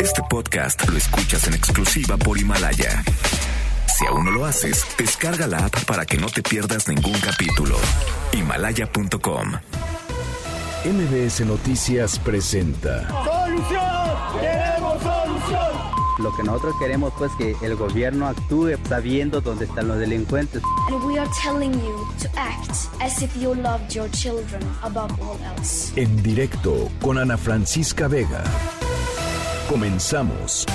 [0.00, 3.02] Este podcast lo escuchas en exclusiva por Himalaya.
[3.96, 7.76] Si aún no lo haces, descarga la app para que no te pierdas ningún capítulo.
[8.32, 9.52] Himalaya.com.
[10.84, 13.08] MBS Noticias presenta.
[13.08, 14.40] ¡Solución!
[14.40, 15.94] ¡Queremos solución!
[16.20, 20.62] Lo que nosotros queremos pues que el gobierno actúe sabiendo dónde están los delincuentes.
[20.90, 22.70] And we are telling you to act
[23.00, 25.92] as if you loved your children above all else.
[25.96, 28.44] En directo con Ana Francisca Vega.
[29.68, 30.66] Comenzamos.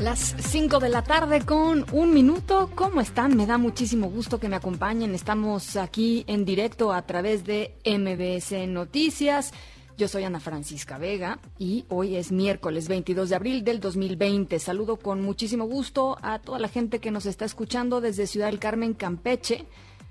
[0.00, 2.70] Las 5 de la tarde con un minuto.
[2.74, 3.36] ¿Cómo están?
[3.36, 5.14] Me da muchísimo gusto que me acompañen.
[5.14, 9.52] Estamos aquí en directo a través de MBS Noticias.
[9.96, 14.58] Yo soy Ana Francisca Vega y hoy es miércoles 22 de abril del 2020.
[14.58, 18.58] Saludo con muchísimo gusto a toda la gente que nos está escuchando desde Ciudad del
[18.58, 19.66] Carmen, Campeche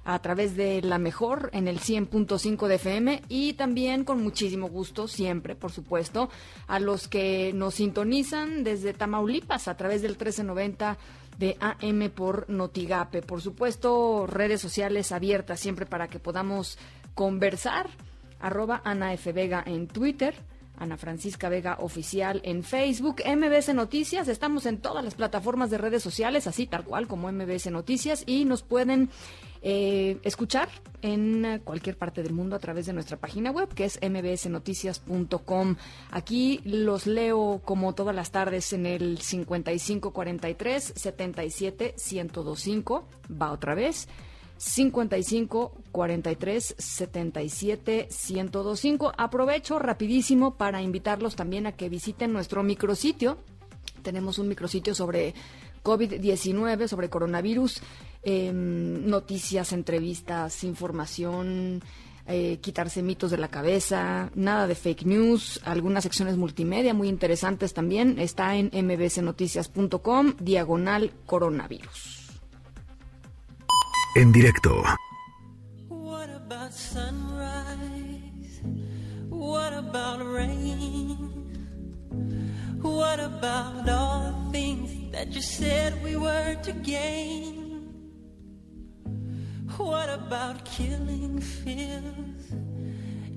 [0.05, 5.07] a través de la mejor en el 100.5 de FM y también con muchísimo gusto
[5.07, 6.29] siempre, por supuesto,
[6.67, 10.97] a los que nos sintonizan desde Tamaulipas a través del 1390
[11.37, 13.21] de AM por Notigape.
[13.21, 16.77] Por supuesto, redes sociales abiertas siempre para que podamos
[17.13, 17.89] conversar.
[18.41, 19.31] Arroba Ana F.
[19.31, 20.35] Vega en Twitter.
[20.79, 26.01] Ana Francisca Vega Oficial en Facebook, MBS Noticias, estamos en todas las plataformas de redes
[26.01, 29.09] sociales, así tal cual como MBS Noticias, y nos pueden
[29.61, 30.69] eh, escuchar
[31.01, 35.75] en cualquier parte del mundo a través de nuestra página web que es mbsnoticias.com.
[36.11, 43.07] Aquí los leo como todas las tardes en el 5543 77 1025.
[43.29, 44.07] Va otra vez.
[44.59, 49.13] 55 43 77 1025.
[49.17, 53.37] Aprovecho rapidísimo para invitarlos también a que visiten nuestro micrositio.
[54.03, 55.33] Tenemos un micrositio sobre
[55.81, 57.81] COVID-19, sobre coronavirus,
[58.23, 61.81] eh, noticias, entrevistas, información,
[62.27, 67.73] eh, quitarse mitos de la cabeza, nada de fake news, algunas secciones multimedia muy interesantes
[67.73, 68.19] también.
[68.19, 72.18] Está en mbsnoticias.com, diagonal coronavirus.
[74.15, 74.83] En directo.
[75.87, 78.59] What about sunrise?
[79.29, 81.15] What about rain?
[82.81, 87.93] What about all things that you said we were to gain?
[89.77, 91.43] What about killing?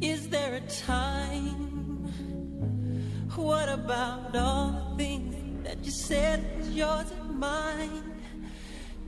[0.00, 2.08] Is there a time?
[3.36, 8.11] What about all things that you said was yours and mine?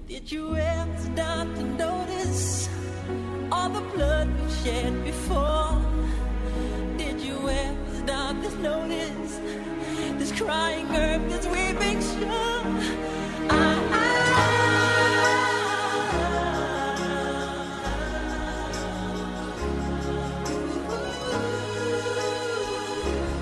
[0.07, 2.69] Did you ever stop to notice
[3.51, 5.81] all the blood we've shed before?
[6.99, 9.41] Did you ever stop to notice
[10.19, 12.65] this crying earth, this weeping shore?
[13.49, 14.94] I,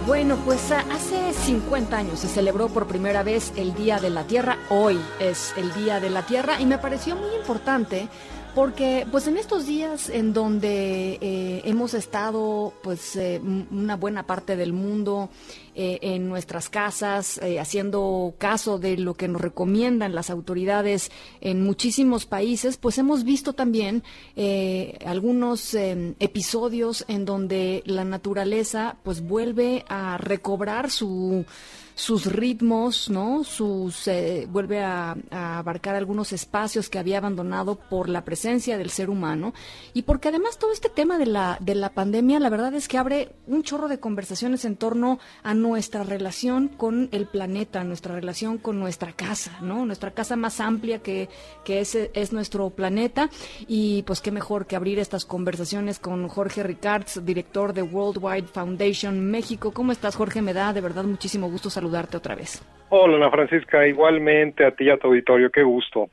[0.06, 4.24] Bueno, pues a- hace 50 años se celebró por primera vez el Día de la
[4.24, 4.58] Tierra.
[4.68, 8.08] Hoy es el Día de la Tierra y me pareció muy importante
[8.54, 13.40] porque pues en estos días en donde eh, hemos estado pues eh,
[13.70, 15.30] una buena parte del mundo
[15.74, 21.64] eh, en nuestras casas eh, haciendo caso de lo que nos recomiendan las autoridades en
[21.64, 24.02] muchísimos países, pues hemos visto también
[24.36, 31.46] eh, algunos eh, episodios en donde la naturaleza pues vuelve a recobrar su
[31.94, 33.44] sus ritmos, ¿no?
[33.44, 39.10] Sus eh, vuelve a, abarcar algunos espacios que había abandonado por la presencia del ser
[39.10, 39.52] humano
[39.92, 42.98] y porque además todo este tema de la de la pandemia, la verdad es que
[42.98, 48.58] abre un chorro de conversaciones en torno a nuestra relación con el planeta, nuestra relación
[48.58, 49.84] con nuestra casa, ¿no?
[49.86, 51.28] Nuestra casa más amplia que
[51.64, 53.30] que es, es nuestro planeta
[53.68, 59.30] y pues qué mejor que abrir estas conversaciones con Jorge Ricards, director de Worldwide Foundation
[59.30, 59.72] México.
[59.72, 60.42] ¿Cómo estás, Jorge?
[60.42, 62.62] Me da de verdad muchísimo gusto saludarte otra vez.
[62.88, 66.10] Hola, Ana Francisca, igualmente a ti y a tu auditorio, qué gusto.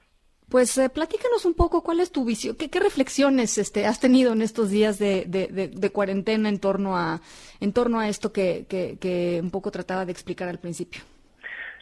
[0.49, 4.33] Pues eh, platícanos un poco cuál es tu visión, qué, qué reflexiones este, has tenido
[4.33, 7.19] en estos días de, de, de, de cuarentena en torno a,
[7.59, 11.01] en torno a esto que, que, que un poco trataba de explicar al principio.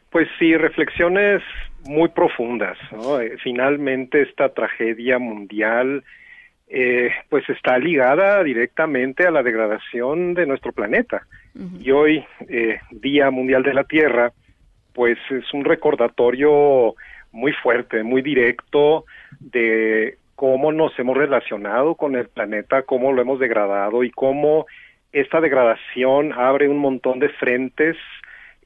[0.10, 1.42] Pues sí, reflexiones
[1.86, 2.78] muy profundas.
[2.92, 3.22] ¿no?
[3.22, 6.04] Eh, finalmente esta tragedia mundial
[6.69, 11.25] eh, pues está ligada directamente a la degradación de nuestro planeta.
[11.80, 14.31] Y hoy, eh, Día Mundial de la Tierra,
[14.94, 16.94] pues es un recordatorio
[17.31, 19.06] muy fuerte, muy directo
[19.40, 24.68] de cómo nos hemos relacionado con el planeta, cómo lo hemos degradado y cómo
[25.12, 27.98] esta degradación abre un montón de frentes,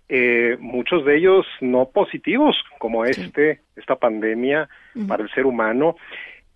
[0.10, 4.68] eh, muchos de ellos no positivos, como este, esta pandemia
[5.08, 5.96] para el ser humano,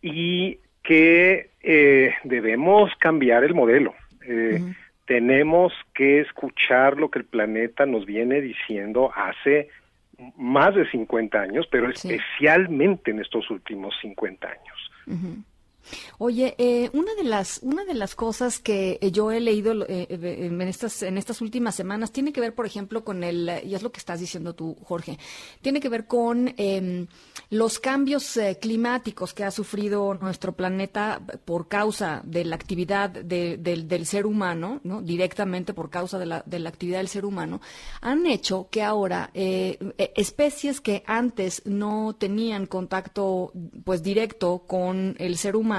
[0.01, 3.93] y que eh, debemos cambiar el modelo.
[4.27, 4.61] Eh,
[5.05, 9.69] tenemos que escuchar lo que el planeta nos viene diciendo hace
[10.37, 15.41] más de 50 años, pero especialmente en estos últimos 50 años.
[16.17, 20.47] Oye, eh, una de las una de las cosas que yo he leído eh, eh,
[20.47, 23.83] en estas en estas últimas semanas tiene que ver, por ejemplo, con el y es
[23.83, 25.17] lo que estás diciendo tú, Jorge,
[25.61, 27.07] tiene que ver con em,
[27.49, 34.25] los cambios climáticos que ha sufrido nuestro planeta por causa de la actividad del ser
[34.25, 35.01] humano, ¿no?
[35.01, 37.61] Directamente por causa de la, de la actividad del ser humano,
[38.01, 43.51] han hecho que ahora especies que antes no tenían contacto,
[43.83, 45.74] pues directo con el ser humano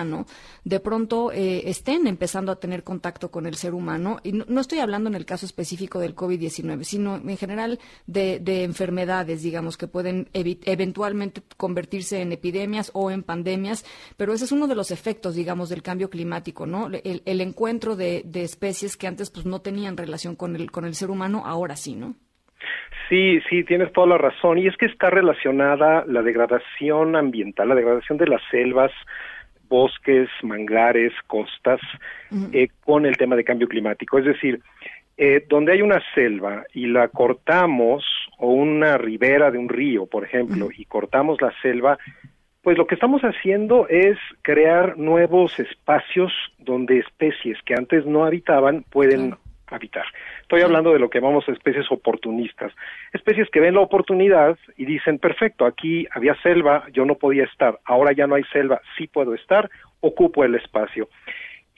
[0.64, 4.18] de pronto eh, estén empezando a tener contacto con el ser humano.
[4.22, 9.42] Y no, estoy hablando en el caso específico del COVID-19, sino en general de, enfermedades,
[9.42, 13.84] digamos, que pueden eventualmente convertirse en epidemias o en pandemias,
[14.16, 16.88] pero ese es uno de los efectos, digamos, del cambio climático, ¿no?
[17.04, 21.10] El, encuentro de, especies que antes pues no tenían relación con el, con el ser
[21.10, 22.14] humano, ahora sí, ¿no?
[23.08, 24.58] Sí, sí, tienes toda la razón.
[24.58, 28.90] Y es que está relacionada la degradación ambiental, la degradación de las selvas,
[29.68, 31.80] bosques, manglares, costas,
[32.52, 34.18] eh, con el tema de cambio climático.
[34.18, 34.60] Es decir,
[35.16, 38.04] eh, donde hay una selva y la cortamos,
[38.38, 41.98] o una ribera de un río, por ejemplo, y cortamos la selva,
[42.62, 48.84] pues lo que estamos haciendo es crear nuevos espacios donde especies que antes no habitaban
[48.90, 49.36] pueden
[49.68, 50.04] habitar.
[50.42, 52.72] Estoy hablando de lo que llamamos especies oportunistas,
[53.12, 57.78] especies que ven la oportunidad y dicen, perfecto, aquí había selva, yo no podía estar,
[57.84, 59.70] ahora ya no hay selva, sí puedo estar,
[60.00, 61.08] ocupo el espacio.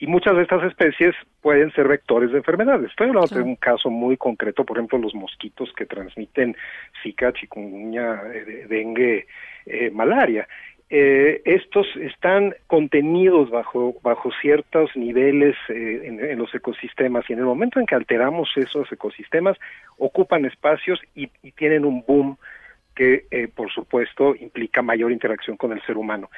[0.01, 2.89] Y muchas de estas especies pueden ser vectores de enfermedades.
[2.89, 6.55] Estoy hablando de un caso muy concreto, por ejemplo, los mosquitos que transmiten
[7.03, 9.27] Zika, chikungunya, eh, dengue,
[9.65, 10.47] eh, malaria
[10.89, 17.45] eh, estos están contenidos bajo, bajo ciertos niveles eh, en, los ecosistemas y en el
[17.45, 19.57] momento en que alteramos esos ecosistemas
[19.97, 22.37] ocupan espacios y, y tienen un boom
[22.99, 26.29] que eh, por supuesto implica mayor interacción con el ser humano.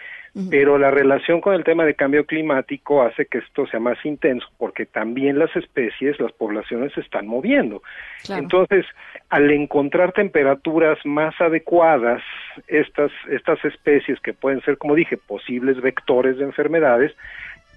[0.51, 4.47] Pero la relación con el tema de cambio climático hace que esto sea más intenso
[4.59, 7.81] porque también las especies, las poblaciones se están moviendo.
[8.29, 8.85] Entonces,
[9.29, 12.21] al encontrar temperaturas más adecuadas,
[12.67, 17.11] estas, estas especies que pueden ser, como dije, posibles vectores de enfermedades,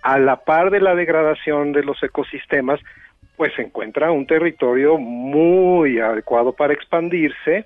[0.02, 2.78] a la par de la degradación de los ecosistemas,
[3.36, 7.64] pues se encuentra un territorio muy adecuado para expandirse,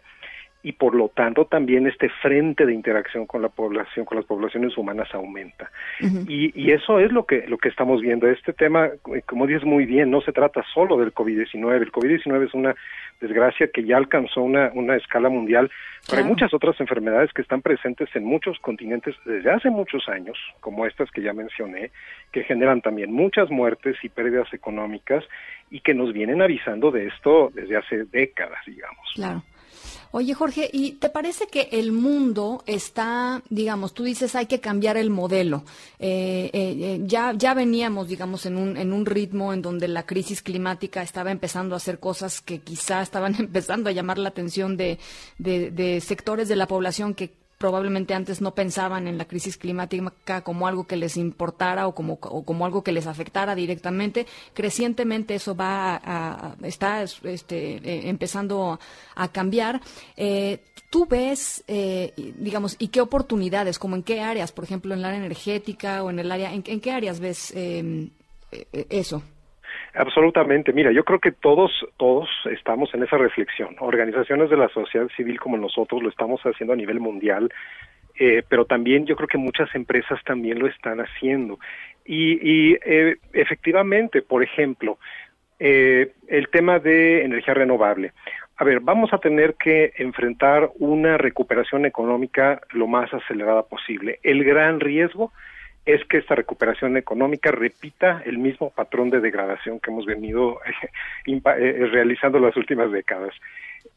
[0.62, 4.76] y por lo tanto también este frente de interacción con la población, con las poblaciones
[4.76, 5.70] humanas aumenta.
[6.00, 8.26] y, y, eso es lo que, lo que estamos viendo.
[8.26, 11.82] Este tema, eh, como dices muy bien, no se trata solo del COVID-19.
[11.82, 12.74] El COVID-19 es una
[13.20, 15.70] desgracia que ya alcanzó una, una escala mundial,
[16.08, 20.36] pero hay muchas otras enfermedades que están presentes en muchos continentes desde hace muchos años,
[20.60, 21.90] como estas que ya mencioné,
[22.32, 25.24] que generan también muchas muertes y pérdidas económicas
[25.70, 29.12] y que nos vienen avisando de esto desde hace décadas, digamos.
[29.14, 29.42] Claro.
[30.10, 34.96] Oye, Jorge, ¿y te parece que el mundo está, digamos, tú dices hay que cambiar
[34.96, 35.64] el modelo?
[35.98, 40.06] Eh, eh, eh, ya, ya veníamos, digamos, en un, en un ritmo en donde la
[40.06, 44.76] crisis climática estaba empezando a hacer cosas que quizá estaban empezando a llamar la atención
[44.76, 44.98] de,
[45.38, 50.42] de, de sectores de la población que probablemente antes no pensaban en la crisis climática
[50.42, 54.26] como algo que les importara o como, como algo que les afectara directamente.
[54.54, 58.78] Crecientemente eso va a, está este, eh, empezando
[59.16, 59.80] a cambiar.
[60.16, 65.00] Eh, ¿Tú ves, eh, digamos, y qué oportunidades, como en qué áreas, por ejemplo, en
[65.00, 67.52] el área energética o en el área, en, en qué áreas ves
[68.72, 69.22] eso?
[69.98, 70.72] Absolutamente.
[70.72, 73.74] Mira, yo creo que todos, todos estamos en esa reflexión.
[73.80, 77.52] Organizaciones de la sociedad civil como nosotros lo estamos haciendo a nivel mundial,
[78.16, 81.58] eh, pero también yo creo que muchas empresas también lo están haciendo.
[82.04, 84.98] Y, y eh, efectivamente, por ejemplo,
[85.58, 88.12] eh, el tema de energía renovable.
[88.56, 94.20] A ver, vamos a tener que enfrentar una recuperación económica lo más acelerada posible.
[94.22, 95.32] El gran riesgo
[95.88, 101.40] es que esta recuperación económica repita el mismo patrón de degradación que hemos venido eh,
[101.46, 103.34] eh, realizando las últimas décadas.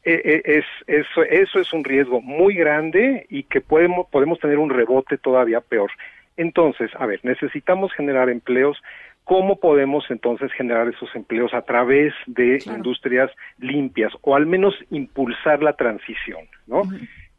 [0.02, 4.70] Eh, es, eso, eso es un riesgo muy grande y que podemos, podemos tener un
[4.70, 5.90] rebote todavía peor.
[6.38, 8.82] Entonces, a ver, necesitamos generar empleos.
[9.24, 15.62] ¿Cómo podemos entonces generar esos empleos a través de industrias limpias o al menos impulsar
[15.62, 16.84] la transición, ¿no?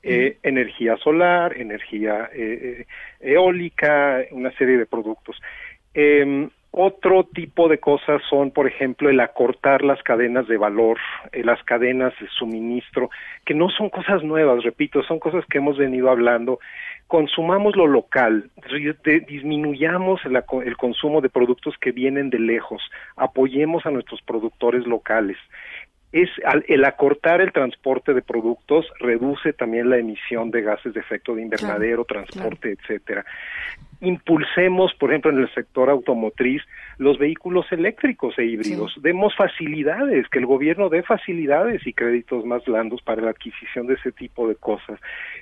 [0.03, 2.86] Eh, energía solar, energía eh,
[3.22, 5.41] eh, eólica, una serie de productos.
[5.93, 10.98] Eh, Otro tipo de cosas son, por ejemplo, el acortar las cadenas de valor,
[11.31, 13.12] eh, las cadenas de suministro,
[13.45, 16.57] que no son cosas nuevas, repito, son cosas que hemos venido hablando.
[17.05, 18.50] Consumamos lo local,
[19.27, 22.81] disminuyamos el consumo de productos que vienen de lejos,
[23.17, 25.38] apoyemos a nuestros productores locales
[26.13, 26.29] es
[26.67, 31.41] el acortar el transporte de productos reduce también la emisión de gases de efecto de
[31.41, 33.25] invernadero, transporte, etcétera
[34.03, 36.62] impulsemos, por ejemplo, en el sector automotriz,
[36.98, 38.93] los vehículos eléctricos e híbridos.
[39.01, 43.95] Demos facilidades, que el gobierno dé facilidades y créditos más blandos para la adquisición de
[43.95, 45.00] ese tipo de cosas.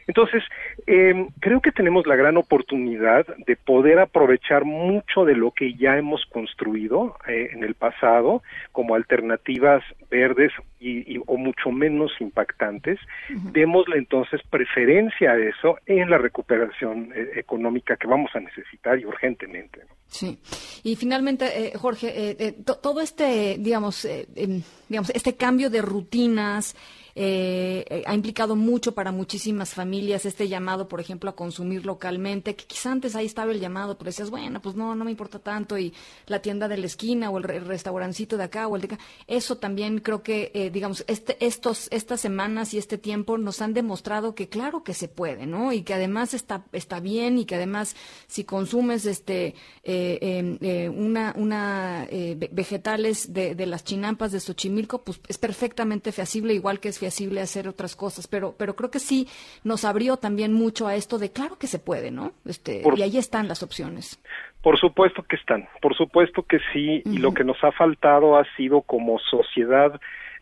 [0.07, 0.43] Entonces,
[0.87, 5.97] eh, creo que tenemos la gran oportunidad de poder aprovechar mucho de lo que ya
[5.97, 12.99] hemos construido eh, en el pasado como alternativas verdes y, o mucho menos impactantes.
[13.29, 18.50] Démosle entonces preferencia a eso en la recuperación eh, económica que vamos a necesitar
[18.99, 19.81] y urgentemente.
[20.07, 20.37] Sí.
[20.83, 26.75] Y finalmente, eh, Jorge, eh, eh, todo este, digamos, em, digamos, este cambio de rutinas,
[27.15, 32.55] eh, eh, ha implicado mucho para muchísimas familias este llamado, por ejemplo, a consumir localmente,
[32.55, 35.39] que quizá antes ahí estaba el llamado, pero decías, bueno, pues no, no me importa
[35.39, 35.93] tanto, y
[36.27, 39.57] la tienda de la esquina o el, restaurancito de acá o el de acá, eso
[39.57, 44.35] también creo que, eh, digamos, este, estos, estas semanas y este tiempo nos han demostrado
[44.35, 45.73] que claro que se puede, ¿no?
[45.73, 47.95] Y que además está, está bien y que además
[48.27, 50.57] si consumes este, em,
[50.95, 52.07] una, una
[52.51, 57.41] vegetales de, de las chinampas de Xochimilco, pues es perfectamente feasible, igual que es feasible
[57.41, 59.27] hacer otras cosas, pero, pero creo que sí
[59.63, 62.33] nos abrió también mucho a esto de claro que se puede, ¿no?
[62.45, 64.21] Este, y ahí están las opciones.
[64.61, 68.45] Por supuesto que están, por supuesto que sí, y lo que nos ha faltado ha
[68.55, 69.99] sido como sociedad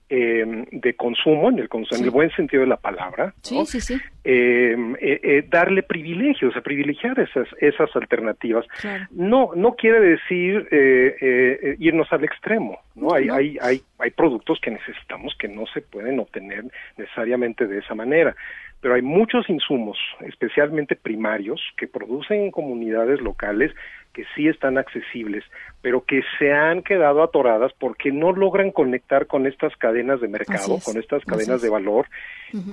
[0.09, 3.97] eh, de consumo, en el, en el buen sentido de la palabra, sí, sí, sí.
[4.23, 8.65] Em, eh, eh, darle privilegios, a privilegiar esas, esas alternativas.
[9.11, 13.13] No, no quiere decir eh, irnos al extremo, ¿no?
[13.13, 16.65] Hay, hay, hay, hay productos que necesitamos que no se pueden obtener
[16.97, 18.35] necesariamente de esa manera
[18.81, 23.73] pero hay muchos insumos, especialmente primarios, que producen comunidades locales
[24.19, 25.45] que sí están accesibles,
[25.81, 30.77] pero que se han quedado atoradas porque no logran conectar con estas cadenas de mercado,
[30.83, 32.05] con estas cadenas de valor,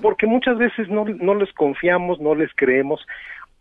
[0.02, 3.06] porque muchas veces no, no les confiamos, no les creemos.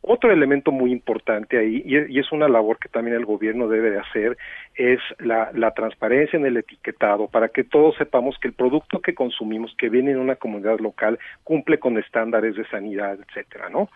[0.07, 3.99] Otro elemento muy importante ahí, y es una labor que también el gobierno debe de
[3.99, 4.37] hacer,
[4.75, 9.15] es la, la, transparencia en el etiquetado para que todos sepamos que el producto que
[9.15, 13.89] consumimos que viene en una comunidad local cumple con estándares de sanidad, etcétera, ¿no?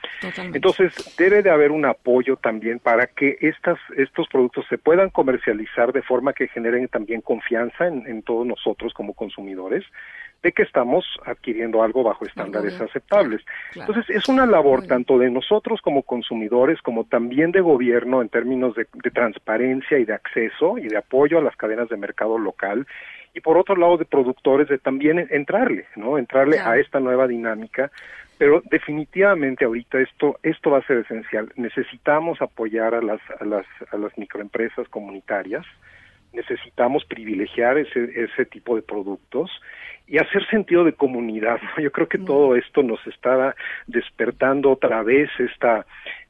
[0.53, 5.91] Entonces debe de haber un apoyo también para que estas estos productos se puedan comercializar
[5.91, 9.83] de forma que generen también confianza en, en todos nosotros como consumidores
[10.43, 13.41] de que estamos adquiriendo algo bajo estándares aceptables.
[13.75, 18.75] Entonces, es una labor tanto de nosotros como consumidores, como también de gobierno en términos
[18.75, 22.87] de, transparencia y de acceso y de apoyo a las cadenas de mercado local,
[23.33, 26.17] y por otro lado de productores de también entrarle, ¿no?
[26.17, 27.91] Entrarle a esta nueva dinámica.
[28.39, 31.51] Pero definitivamente ahorita esto esto va a ser esencial.
[31.57, 35.65] Necesitamos apoyar a las a las a las microempresas comunitarias
[36.33, 39.51] necesitamos privilegiar ese ese tipo de productos
[40.09, 41.59] y hacer sentido de comunidad.
[41.77, 43.55] Yo creo que todo esto nos está
[43.85, 45.85] despertando otra vez esta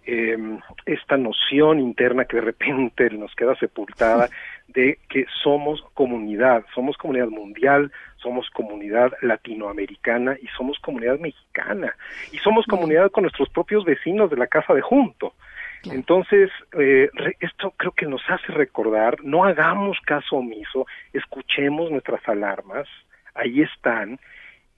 [0.05, 4.29] em, esta noción interna que de repente nos queda sepultada
[4.67, 11.95] de que somos comunidad, somos comunidad mundial, somos comunidad latinoamericana y somos comunidad mexicana
[12.31, 15.33] y somos comunidad con nuestros propios vecinos de la casa de junto.
[15.85, 17.09] Entonces, eh,
[17.39, 22.87] esto creo que nos hace recordar, no hagamos caso omiso, escuchemos nuestras alarmas,
[23.33, 24.19] ahí están,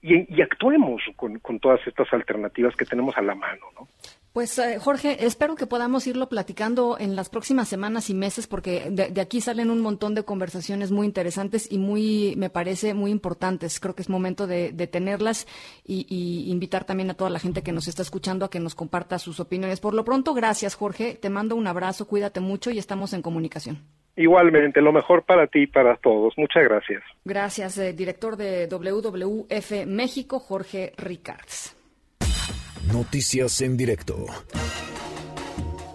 [0.00, 3.88] y, actuemos con, todas estas alternativas que tenemos a la mano, ¿no?
[4.32, 8.88] Pues eh, Jorge, espero que podamos irlo platicando en las próximas semanas y meses porque
[8.90, 13.78] de, aquí salen un montón de conversaciones muy interesantes y muy, me parece, muy importantes.
[13.78, 15.46] Creo que es momento de, tenerlas
[15.84, 18.74] y, y, invitar también a toda la gente que nos está escuchando a que nos
[18.74, 19.80] comparta sus opiniones.
[19.80, 23.82] Por lo pronto, gracias Jorge, te mando un abrazo, cuídate mucho y estamos en comunicación.
[24.16, 26.32] Igualmente, lo mejor para ti y para todos.
[26.38, 27.02] Muchas gracias.
[27.24, 31.76] Gracias, eh, director de WWF México, Jorge Ricards.
[32.86, 34.26] Noticias en directo.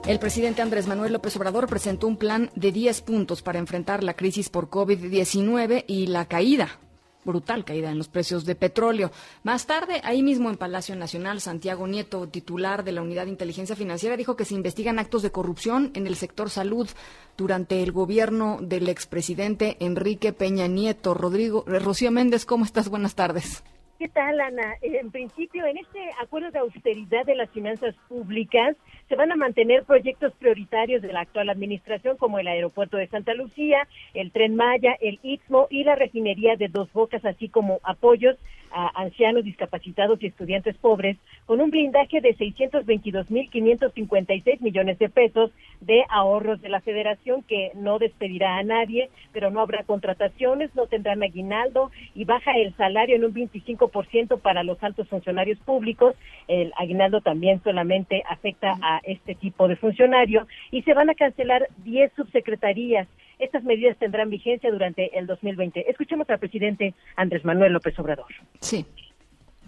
[0.06, 4.16] El presidente Andrés Manuel López Obrador presentó un plan de 10 puntos para enfrentar la
[4.16, 6.80] crisis por COVID-19 y la caída
[7.28, 9.12] brutal caída en los precios de petróleo.
[9.44, 13.76] Más tarde, ahí mismo en Palacio Nacional, Santiago Nieto, titular de la Unidad de Inteligencia
[13.76, 16.88] Financiera, dijo que se investigan actos de corrupción en el sector salud
[17.36, 21.14] durante el gobierno del expresidente Enrique Peña Nieto.
[21.14, 22.88] Rodrigo, eh, Rocío Méndez, ¿cómo estás?
[22.88, 23.62] Buenas tardes.
[23.98, 24.76] ¿Qué tal, Ana?
[24.82, 28.76] En principio, en este acuerdo de austeridad de las finanzas públicas,
[29.10, 33.34] Se van a mantener proyectos prioritarios de la actual administración como el aeropuerto de Santa
[33.34, 38.36] Lucía, el tren Maya, el Istmo y la refinería de Dos Bocas, así como apoyos
[38.72, 46.04] a ancianos discapacitados y estudiantes pobres, con un blindaje de 622.556 millones de pesos de
[46.10, 51.24] ahorros de la federación que no despedirá a nadie, pero no habrá contrataciones, no tendrán
[51.24, 56.14] aguinaldo y baja el salario en un 25% para los altos funcionarios públicos.
[56.48, 61.68] El aguinaldo también solamente afecta a este tipo de funcionario y se van a cancelar
[61.84, 63.08] 10 subsecretarías.
[63.40, 65.90] Estas medidas tendrán vigencia durante el 2020.
[65.90, 68.28] Escuchemos al presidente Andrés Manuel López Obrador.
[68.60, 68.86] Sí.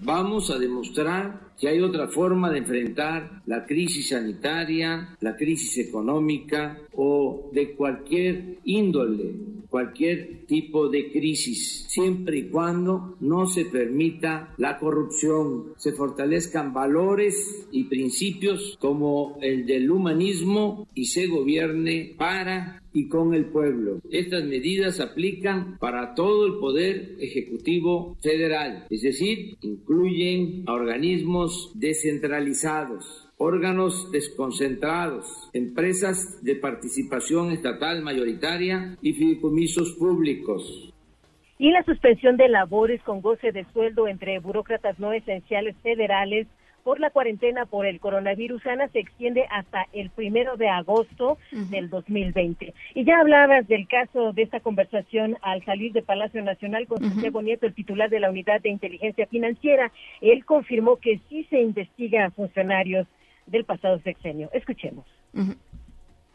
[0.01, 6.77] Vamos a demostrar que hay otra forma de enfrentar la crisis sanitaria, la crisis económica
[6.96, 9.34] o de cualquier índole,
[9.70, 17.68] cualquier tipo de crisis, siempre y cuando no se permita la corrupción, se fortalezcan valores
[17.72, 24.00] y principios como el del humanismo y se gobierne para y con el pueblo.
[24.12, 33.29] Estas medidas aplican para todo el Poder Ejecutivo Federal, es decir, incluyen a organismos descentralizados
[33.39, 40.93] órganos desconcentrados, empresas de participación estatal mayoritaria y fideicomisos públicos.
[41.58, 46.48] Y la suspensión de labores con goce de sueldo entre burócratas no esenciales federales
[46.83, 51.89] por la cuarentena por el coronavirus, Ana, se extiende hasta el primero de agosto del
[51.89, 52.74] 2020.
[52.95, 57.41] Y ya hablabas del caso de esta conversación al salir de Palacio Nacional con Santiago
[57.41, 59.91] Nieto, el titular de la Unidad de Inteligencia Financiera.
[60.21, 63.07] Él confirmó que sí se investiga a funcionarios
[63.45, 64.50] del pasado sexenio.
[64.53, 65.05] Escuchemos.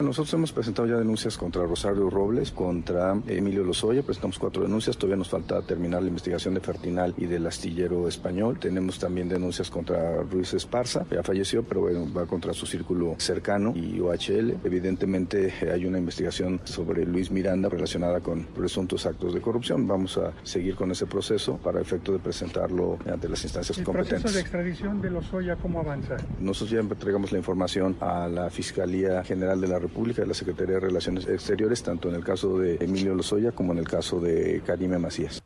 [0.00, 5.18] Nosotros hemos presentado ya denuncias contra Rosario Robles, contra Emilio Lozoya, presentamos cuatro denuncias, todavía
[5.18, 8.58] nos falta terminar la investigación de Fertinal y del astillero español.
[8.58, 13.72] Tenemos también denuncias contra Ruiz Esparza, ya falleció, pero bueno, va contra su círculo cercano
[13.76, 14.56] y OHL.
[14.64, 19.86] Evidentemente hay una investigación sobre Luis Miranda relacionada con presuntos actos de corrupción.
[19.86, 24.14] Vamos a seguir con ese proceso para efecto de presentarlo ante las instancias competentes.
[24.14, 26.16] ¿El proceso de extradición de Lozoya cómo avanza?
[26.40, 30.74] Nosotros ya entregamos la información a la Fiscalía General de la República de la Secretaría
[30.74, 34.62] de Relaciones Exteriores, tanto en el caso de Emilio Lozoya como en el caso de
[34.66, 35.42] Karime Macías.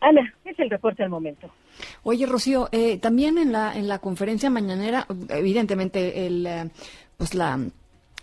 [0.00, 1.50] Ana, es el reporte al momento.
[2.02, 6.70] Oye, Rocío, eh, también en la en la conferencia mañanera, evidentemente el eh,
[7.16, 7.58] pues la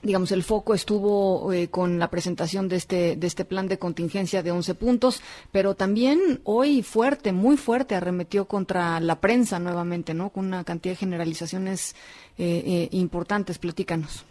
[0.01, 4.43] digamos, el foco estuvo eh, con la presentación de este, de este plan de contingencia
[4.43, 10.29] de 11 puntos, pero también hoy fuerte, muy fuerte, arremetió contra la prensa nuevamente, ¿no?
[10.29, 11.95] Con una cantidad de generalizaciones
[12.37, 13.57] importantes.
[13.57, 14.25] Platícanos.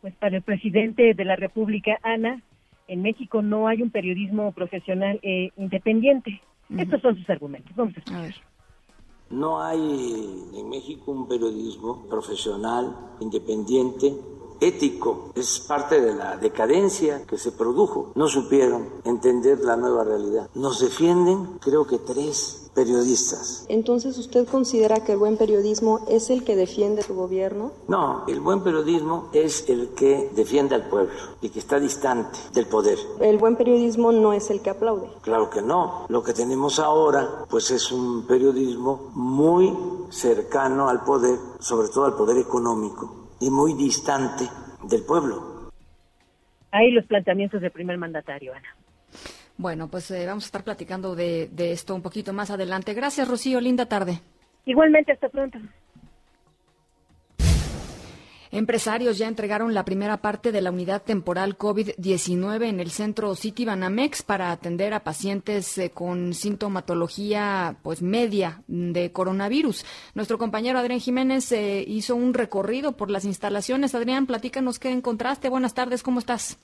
[0.00, 2.42] Pues para el presidente de la República, Ana,
[2.88, 6.40] en México no hay un periodismo profesional eh, independiente.
[6.76, 7.74] Estos son sus argumentos.
[7.76, 8.34] Vamos a, ver.
[9.28, 9.80] No hay
[10.54, 14.12] en México un periodismo profesional, independiente,
[14.60, 15.30] ético.
[15.34, 18.12] Es parte de la decadencia que se produjo.
[18.14, 20.48] No supieron entender la nueva realidad.
[20.54, 23.64] Nos defienden, creo que tres periodistas.
[23.68, 27.72] Entonces, ¿usted considera que el buen periodismo es el que defiende su gobierno?
[27.88, 32.66] No, el buen periodismo es el que defiende al pueblo y que está distante del
[32.66, 32.98] poder.
[33.20, 35.10] El buen periodismo no es el que aplaude.
[35.22, 36.06] Claro que no.
[36.08, 39.76] Lo que tenemos ahora, pues es un periodismo muy
[40.10, 44.44] cercano al poder, sobre todo al poder económico, y muy distante
[44.84, 45.70] del pueblo.
[46.70, 48.76] Ahí los planteamientos del primer mandatario, Ana.
[49.56, 52.94] Bueno, pues eh, vamos a estar platicando de, esto un poquito más adelante.
[52.94, 53.60] Gracias, Rocío.
[53.60, 54.20] Linda tarde.
[54.64, 55.58] Igualmente, hasta pronto.
[58.52, 63.64] Empresarios ya entregaron la primera parte de la unidad temporal COVID-19 en el centro City
[63.64, 69.84] Banamex para atender a pacientes eh, con sintomatología pues media de coronavirus.
[70.16, 73.94] Nuestro compañero Adrián Jiménez eh, hizo un recorrido por las instalaciones.
[73.94, 75.48] Adrián, platícanos qué encontraste.
[75.48, 76.58] Buenas tardes, ¿cómo estás?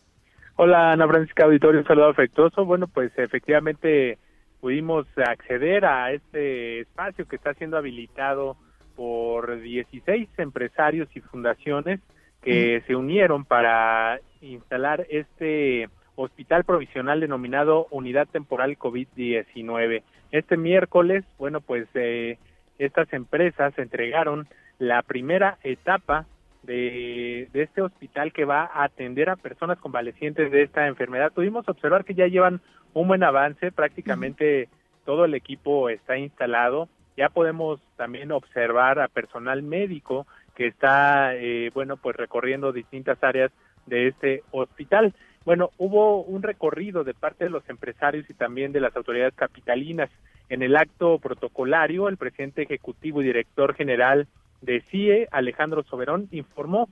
[0.57, 2.65] Hola Ana Francisca Auditorio, un saludo afectuoso.
[2.65, 4.19] Bueno, pues efectivamente
[4.61, 8.57] pudimos acceder a este espacio que está siendo habilitado
[8.97, 12.01] por 16 empresarios y fundaciones
[12.43, 20.03] que se unieron para instalar este hospital provisional denominado Unidad Temporal COVID-19.
[20.33, 22.39] Este miércoles, bueno, pues eh,
[22.79, 26.27] estas empresas entregaron la primera etapa
[26.63, 31.33] de, este hospital que va a atender a personas convalecientes de esta enfermedad.
[31.33, 32.61] Pudimos observar que ya llevan
[32.93, 34.69] un buen avance, prácticamente
[35.05, 36.89] todo el equipo está instalado.
[37.17, 43.53] Ya podemos también observar a personal médico que está, eh, bueno, pues recorriendo distintas áreas
[43.87, 45.15] de este hospital.
[45.45, 50.11] Bueno, hubo un recorrido de parte de los empresarios y también de las autoridades capitalinas.
[50.49, 54.27] En el acto protocolario, el presidente ejecutivo y director general
[54.61, 56.89] de CIE, Alejandro Soberón, informó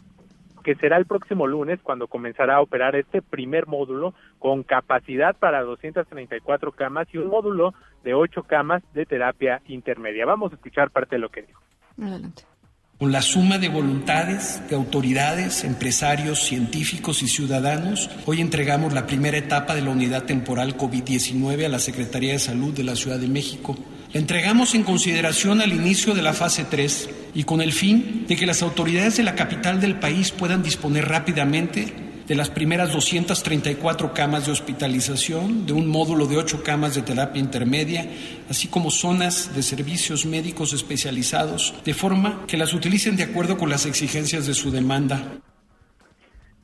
[0.65, 5.63] que será el próximo lunes cuando comenzará a operar este primer módulo con capacidad para
[5.63, 10.27] 234 camas y un módulo de 8 camas de terapia intermedia.
[10.27, 11.63] Vamos a escuchar parte de lo que dijo.
[12.01, 12.43] Adelante.
[12.99, 19.37] Con la suma de voluntades de autoridades, empresarios, científicos y ciudadanos, hoy entregamos la primera
[19.37, 23.29] etapa de la unidad temporal COVID-19 a la Secretaría de Salud de la Ciudad de
[23.29, 23.77] México
[24.15, 28.47] entregamos en consideración al inicio de la fase 3 y con el fin de que
[28.47, 31.93] las autoridades de la capital del país puedan disponer rápidamente
[32.27, 37.41] de las primeras 234 camas de hospitalización, de un módulo de 8 camas de terapia
[37.41, 38.09] intermedia,
[38.49, 43.69] así como zonas de servicios médicos especializados, de forma que las utilicen de acuerdo con
[43.69, 45.23] las exigencias de su demanda.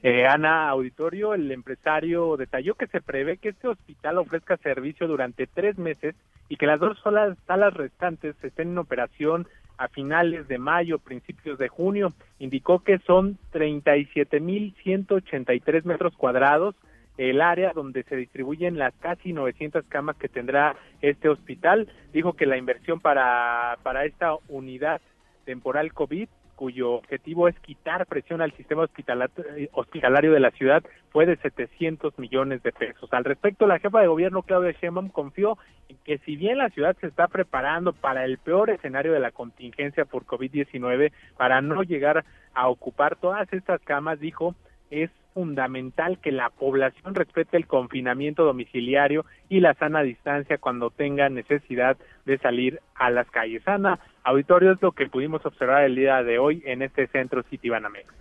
[0.02, 5.46] Eh, Ana Auditorio, el empresario, detalló que se prevé que este hospital ofrezca servicio durante
[5.46, 6.14] tres meses
[6.50, 11.56] y que las dos salas, salas restantes estén en operación a finales de mayo, principios
[11.58, 12.12] de junio.
[12.40, 16.74] Indicó que son 37.183 metros cuadrados
[17.16, 21.86] el área donde se distribuyen las casi 900 camas que tendrá este hospital.
[22.12, 25.00] Dijo que la inversión para, para esta unidad
[25.44, 26.28] temporal COVID
[26.61, 32.62] cuyo objetivo es quitar presión al sistema hospitalario de la ciudad, fue de 700 millones
[32.62, 33.11] de pesos.
[33.14, 35.57] Al respecto, la jefa de gobierno, Claudia Sheinbaum, confió
[35.88, 39.31] en que si bien la ciudad se está preparando para el peor escenario de la
[39.31, 44.55] contingencia por COVID-19, para no llegar a ocupar todas estas camas, dijo,
[44.90, 51.31] es fundamental que la población respete el confinamiento domiciliario y la sana distancia cuando tenga
[51.31, 51.96] necesidad
[52.27, 53.66] de salir a las calles.
[53.66, 58.12] Ana, auditorio es lo que pudimos observar el día de hoy en este centro Citibanamex.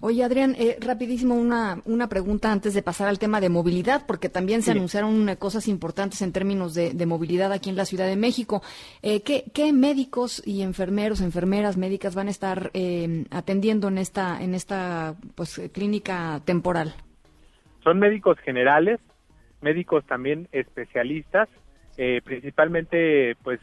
[0.00, 4.28] Oye, Adrián, eh, rapidísimo una, una pregunta antes de pasar al tema de movilidad, porque
[4.28, 8.16] también se anunciaron eh, cosas importantes en términos de, movilidad aquí en la Ciudad de
[8.16, 8.62] México.
[9.02, 12.70] Eh, ¿qué, médicos y enfermeros, enfermeras médicas van a estar
[13.30, 16.94] atendiendo en esta, en esta pues, clínica temporal?
[17.84, 19.00] Son médicos generales,
[19.60, 21.48] médicos también especialistas,
[22.24, 23.60] principalmente pues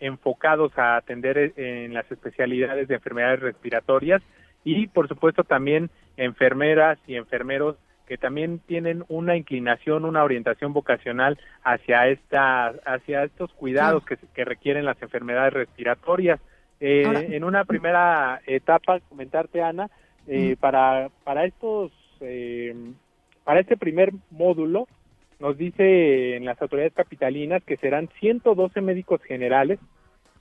[0.00, 4.22] enfocados a atender en las especialidades de enfermedades respiratorias
[4.64, 7.76] y por supuesto también enfermeras y enfermeros
[8.06, 14.44] que también tienen una inclinación, una orientación vocacional hacia esta, hacia estos cuidados que, que,
[14.44, 16.40] requieren las enfermedades respiratorias.
[16.80, 19.88] Eh, en una primera etapa, comentarte Ana,
[20.26, 22.74] eh, para para estos, eh,
[23.44, 24.88] para este primer módulo,
[25.42, 29.80] nos dice en las autoridades capitalinas que serán 112 médicos generales,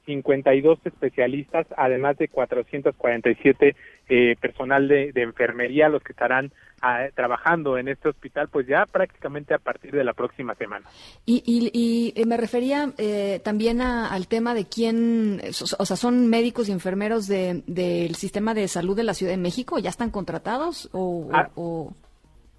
[0.05, 3.75] 52 especialistas, además de 447
[4.09, 6.51] eh, personal de, enfermería, los que estarán
[6.83, 10.85] ah, trabajando en este hospital, pues ya prácticamente a partir de la próxima semana.
[11.25, 15.41] Y, y, y me refería eh, también al tema de quién,
[15.79, 19.79] o sea, ¿son médicos y enfermeros del sistema de salud de la Ciudad de México?
[19.79, 20.89] ¿Ya están contratados?
[20.93, 21.49] O, ah,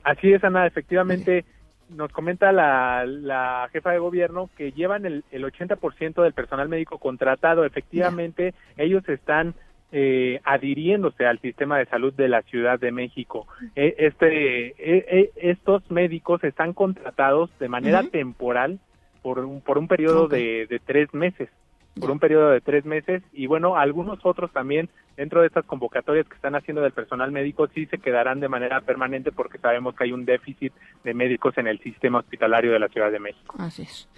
[0.05, 1.45] Así es, Ana, efectivamente
[1.95, 7.65] nos comenta la, jefa de gobierno que llevan el, el 80% del personal médico contratado.
[7.65, 9.55] Efectivamente, ellos están
[9.93, 13.47] eh, adhiriéndose al sistema de salud de la Ciudad de México.
[13.77, 18.79] E, este, e, e, estos médicos están contratados de manera temporal
[19.23, 21.49] por un, por un periodo de, de tres meses
[21.99, 26.27] por un periodo de tres meses y bueno, algunos otros también dentro de estas convocatorias
[26.27, 30.05] que están haciendo del personal médico sí se quedarán de manera permanente porque sabemos que
[30.05, 30.73] hay un déficit
[31.05, 33.55] de médicos en el sistema hospitalario de la Ciudad de México.
[33.59, 34.09] Así es.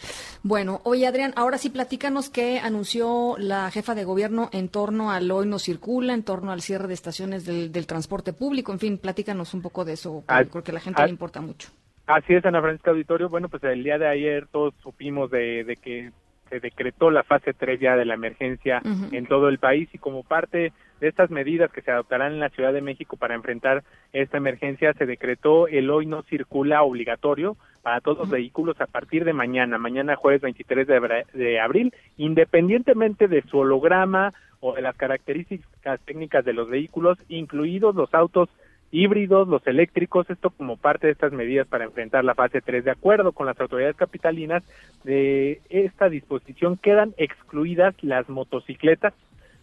[0.43, 5.31] Bueno, oye Adrián, ahora sí platícanos qué anunció la jefa de gobierno en torno al
[5.31, 9.53] hoy no circula, en torno al cierre de estaciones del, transporte público, en fin, platícanos
[9.53, 11.69] un poco de eso, porque a la gente le importa mucho.
[12.07, 13.29] Así es, Ana Francisca Auditorio.
[13.29, 16.13] Bueno, pues el día de ayer todos supimos de, de que
[16.49, 20.23] se decretó la fase 3 ya de la emergencia en todo el país y como
[20.23, 24.37] parte de estas medidas que se adoptarán en la Ciudad de México para enfrentar esta
[24.37, 29.33] emergencia, se decretó el hoy no circula obligatorio para todos los vehículos a partir de
[29.33, 36.01] mañana, mañana jueves 23 de, de abril, independientemente de su holograma o de las características
[36.07, 38.49] técnicas de los vehículos, incluidos los autos
[38.95, 42.85] híbridos, los eléctricos, esto como parte de estas medidas para enfrentar la fase 3.
[42.85, 44.63] De acuerdo con las autoridades capitalinas,
[45.03, 49.13] de esta disposición quedan excluidas las motocicletas,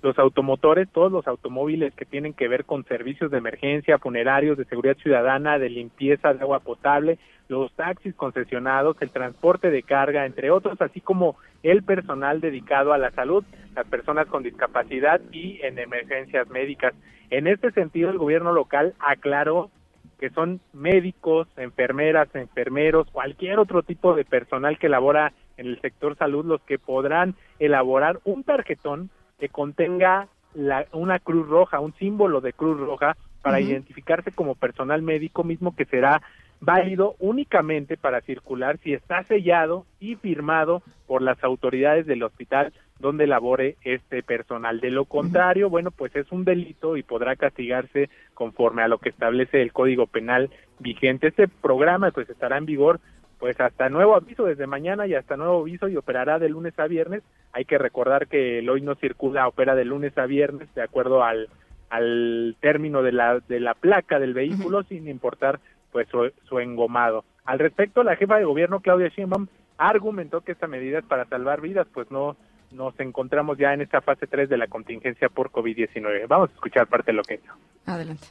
[0.01, 4.65] los automotores, todos los automóviles que tienen que ver con servicios de emergencia, funerarios, de
[4.65, 7.17] seguridad ciudadana, de limpieza de agua potable,
[7.47, 12.97] los taxis concesionados, el transporte de carga, entre otros, así como el personal dedicado a
[12.97, 16.93] la salud, las personas con discapacidad y en emergencias médicas.
[17.31, 19.71] En este sentido, el gobierno local aclaró
[20.19, 26.15] que son médicos, enfermeras, enfermeros, cualquier otro tipo de personal que labora en el sector
[26.17, 32.41] salud los que podrán elaborar un tarjetón que contenga la, una cruz roja, un símbolo
[32.41, 36.21] de cruz roja para identificarse como personal médico mismo que será
[36.59, 43.27] válido únicamente para circular si está sellado y firmado por las autoridades del hospital donde
[43.27, 44.79] labore este personal.
[44.79, 49.09] De lo contrario, bueno, pues es un delito y podrá castigarse conforme a lo que
[49.09, 51.27] establece el Código Penal vigente.
[51.27, 52.99] Este programa pues estará en vigor
[53.41, 56.85] pues hasta nuevo aviso desde mañana y hasta nuevo aviso y operará de lunes a
[56.85, 57.23] viernes.
[57.53, 61.23] Hay que recordar que el hoy no circula, opera de lunes a viernes de acuerdo
[61.23, 61.49] al,
[61.89, 65.59] al término de la, de la placa del vehículo sin importar
[65.91, 67.25] pues su, su, engomado.
[67.43, 69.47] Al respecto, la jefa de gobierno Claudia Sheinbaum
[69.79, 72.37] argumentó que esta medida es para salvar vidas, pues no
[72.71, 76.27] nos encontramos ya en esta fase 3 de la contingencia por COVID-19.
[76.27, 77.39] Vamos a escuchar parte de lo que.
[77.85, 78.27] Adelante.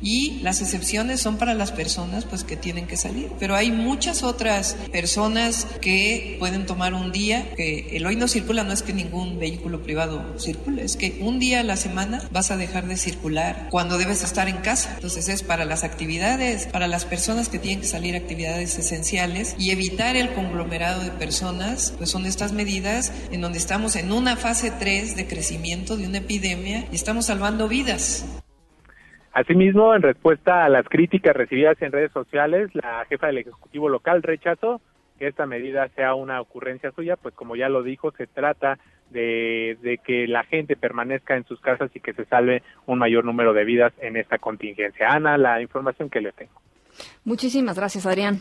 [0.00, 3.32] Y las excepciones son para las personas pues que tienen que salir.
[3.40, 8.62] Pero hay muchas otras personas que pueden tomar un día, que el hoy no circula,
[8.62, 12.52] no es que ningún vehículo privado circule, es que un día a la semana vas
[12.52, 14.92] a dejar de circular cuando debes estar en casa.
[14.94, 19.70] Entonces es para las actividades, para las personas que tienen que salir actividades esenciales y
[19.70, 24.70] evitar el conglomerado de personas, pues son estas medidas en donde estamos en una fase
[24.70, 28.24] 3 de crecimiento de una epidemia y estamos salvando vidas.
[29.38, 34.20] Asimismo, en respuesta a las críticas recibidas en redes sociales, la jefa del Ejecutivo local
[34.20, 34.80] rechazó
[35.16, 39.78] que esta medida sea una ocurrencia suya, pues como ya lo dijo, se trata de,
[39.80, 43.52] de, que la gente permanezca en sus casas y que se salve un mayor número
[43.52, 45.08] de vidas en esta contingencia.
[45.08, 46.60] Ana, la información que le tengo.
[47.24, 48.40] Muchísimas gracias, Adrián.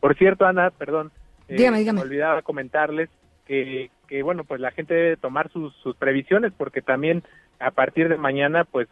[0.00, 1.12] Por cierto, Ana, perdón,
[1.48, 1.98] dígame, dígame.
[1.98, 3.10] me olvidaba comentarles
[3.46, 7.24] que, que, bueno, pues la gente debe tomar sus, sus previsiones porque también
[7.58, 8.88] a partir de mañana, pues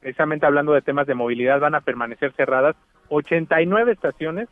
[0.00, 2.76] precisamente hablando de temas de movilidad, van a permanecer cerradas
[3.08, 4.48] 89 estaciones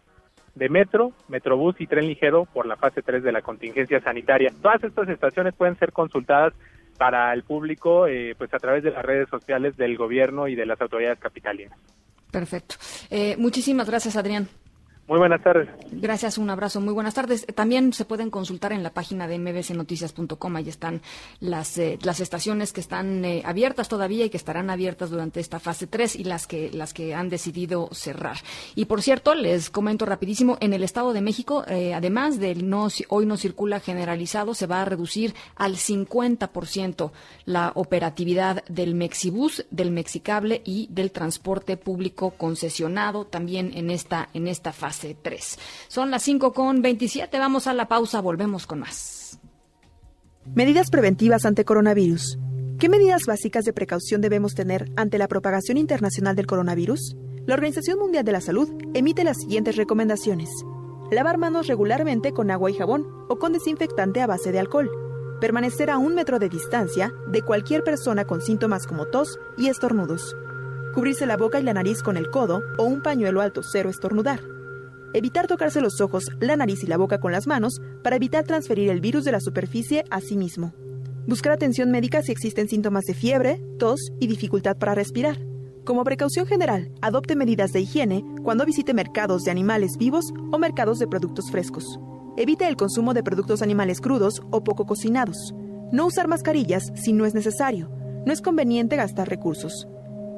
[0.54, 4.50] de metro, metrobús y tren ligero por la fase 3 de la contingencia sanitaria.
[4.62, 6.54] Todas estas estaciones pueden ser consultadas
[6.96, 10.64] para el público eh, pues a través de las redes sociales del gobierno y de
[10.64, 11.78] las autoridades capitalinas.
[12.32, 12.76] Perfecto.
[13.11, 14.48] Eh, muchísimas gracias, Adrián.
[15.08, 15.68] Muy buenas tardes.
[15.92, 16.80] Gracias, un abrazo.
[16.80, 17.46] Muy buenas tardes.
[17.54, 20.56] También se pueden consultar en la página de mbsnoticias.com.
[20.56, 21.00] Ahí están
[21.38, 25.60] las, eh, las estaciones que están eh, abiertas todavía y que estarán abiertas durante esta
[25.60, 28.38] fase 3 y las que, las que han decidido cerrar.
[28.74, 32.88] Y por cierto, les comento rapidísimo, en el Estado de México, eh, además del no,
[33.08, 37.12] hoy no circula generalizado, se va a reducir al 50%
[37.44, 44.48] la operatividad del Mexibus, del Mexicable y del transporte público concesionado también en esta, en
[44.48, 44.95] esta fase.
[45.00, 45.59] 3.
[45.88, 47.38] Son las 5 con 27.
[47.38, 48.20] Vamos a la pausa.
[48.20, 49.38] Volvemos con más.
[50.54, 52.38] Medidas preventivas ante coronavirus.
[52.78, 57.16] ¿Qué medidas básicas de precaución debemos tener ante la propagación internacional del coronavirus?
[57.46, 60.50] La Organización Mundial de la Salud emite las siguientes recomendaciones.
[61.11, 64.90] Lavar manos regularmente con agua y jabón o con desinfectante a base de alcohol.
[65.40, 70.37] Permanecer a un metro de distancia de cualquier persona con síntomas como tos y estornudos.
[70.94, 74.55] Cubrirse la boca y la nariz con el codo o un pañuelo alto cero estornudar
[75.16, 78.90] Evitar tocarse los ojos, la nariz y la boca con las manos para evitar transferir
[78.90, 80.74] el virus de la superficie a sí mismo.
[81.26, 85.38] Buscar atención médica si existen síntomas de fiebre, tos y dificultad para respirar.
[85.87, 90.98] Como precaución general, adopte medidas de higiene cuando visite mercados de animales vivos o mercados
[90.98, 91.98] de productos frescos.
[92.37, 95.55] Evite el consumo de productos animales crudos o poco cocinados.
[95.92, 97.88] No usar mascarillas si no es necesario.
[98.26, 99.88] No es conveniente gastar recursos.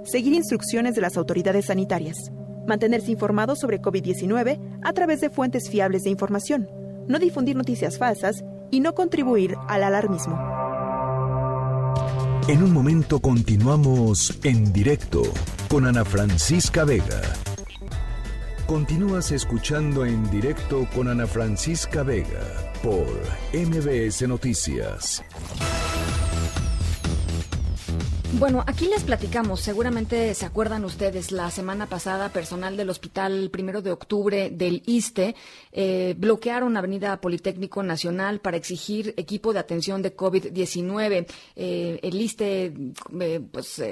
[0.04, 2.30] Seguir instrucciones de las autoridades sanitarias
[2.68, 6.68] mantenerse informado sobre COVID-19 a través de fuentes fiables de información,
[7.08, 10.38] no difundir noticias falsas y no contribuir al alarmismo.
[12.46, 15.22] En un momento continuamos en directo
[15.68, 17.20] con Ana Francisca Vega.
[18.66, 23.06] Continúas escuchando en directo con Ana Francisca Vega por
[23.52, 25.22] MBS Noticias.
[28.34, 33.80] Bueno, aquí les platicamos, seguramente se acuerdan ustedes, la semana pasada personal del Hospital Primero
[33.80, 35.34] de Octubre del ISTE
[35.72, 41.26] eh, bloquearon Avenida Politécnico Nacional para exigir equipo de atención de COVID-19.
[41.56, 42.74] Eh, el ISTE
[43.18, 43.82] eh, pues,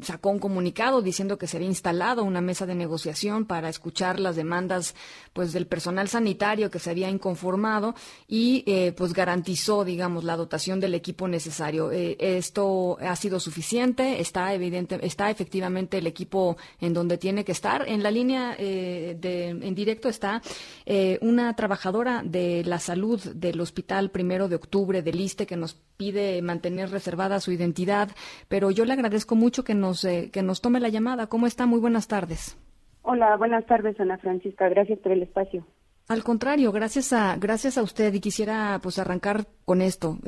[0.00, 4.34] sacó un comunicado diciendo que se había instalado una mesa de negociación para escuchar las
[4.34, 4.94] demandas
[5.34, 7.94] pues, del personal sanitario que se había inconformado
[8.26, 8.64] y
[8.96, 11.90] pues garantizó, digamos, la dotación del equipo necesario.
[11.90, 17.88] esto ha sido suficiente está evidente, está efectivamente el equipo en donde tiene que estar.
[17.88, 20.40] En la línea eh, de, en directo está
[20.86, 25.74] eh, una trabajadora de la salud del Hospital Primero de Octubre del ISTE que nos
[25.74, 28.10] pide mantener reservada su identidad,
[28.48, 31.26] pero yo le agradezco mucho que nos eh, que nos tome la llamada.
[31.26, 31.66] ¿Cómo está?
[31.66, 32.56] Muy buenas tardes.
[33.02, 34.68] Hola, buenas tardes, Ana Francisca.
[34.68, 35.64] Gracias por el espacio.
[36.08, 40.18] Al contrario, gracias a gracias a usted y quisiera pues arrancar con esto.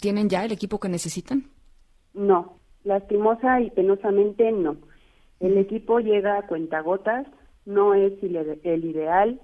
[0.00, 1.44] ¿Tienen ya el equipo que necesitan?
[2.12, 4.76] No, Lastimosa y penosamente no.
[5.40, 7.26] El equipo llega a cuentagotas,
[7.64, 9.40] no es el ideal,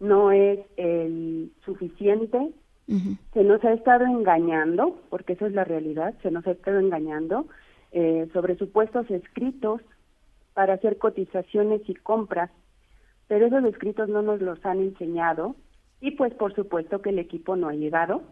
[0.00, 2.50] no es el suficiente.
[3.32, 7.46] Se nos ha estado engañando, porque eso es la realidad, se nos ha estado engañando
[7.92, 9.80] eh, sobre supuestos escritos
[10.52, 12.50] para hacer cotizaciones y compras,
[13.28, 15.56] pero esos escritos no nos los han enseñado
[16.00, 18.22] y pues por supuesto que el equipo no ha llegado.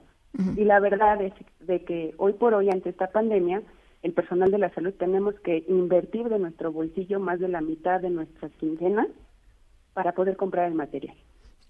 [0.57, 3.63] Y la verdad es de que hoy por hoy ante esta pandemia
[4.03, 8.01] el personal de la salud tenemos que invertir de nuestro bolsillo más de la mitad
[8.01, 9.09] de nuestras quincenas
[9.93, 11.17] para poder comprar el material.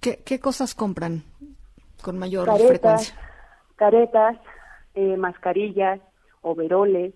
[0.01, 1.23] ¿Qué, qué cosas compran
[2.03, 3.15] con mayor caretas, frecuencia?
[3.77, 4.39] Caretas,
[4.95, 6.01] eh, mascarillas,
[6.43, 7.15] overoles,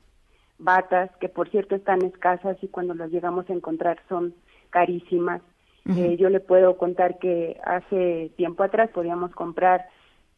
[0.59, 4.35] batas, que por cierto están escasas y cuando las llegamos a encontrar son
[4.70, 5.42] carísimas.
[5.87, 9.87] eh, yo le puedo contar que hace tiempo atrás podíamos comprar,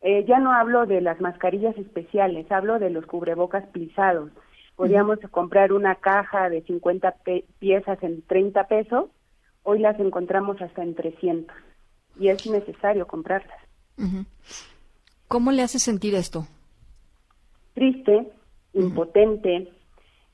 [0.03, 4.31] eh, ya no hablo de las mascarillas especiales, hablo de los cubrebocas plisados.
[4.77, 7.17] Podíamos comprar una caja de 50
[7.59, 9.07] piezas en 30 pesos,
[9.63, 11.57] hoy las encontramos hasta en 300
[12.19, 13.59] y es necesario comprarlas.
[15.29, 16.47] ¿Cómo le hace sentir esto?
[17.75, 18.29] Triste,
[18.75, 19.73] impotente,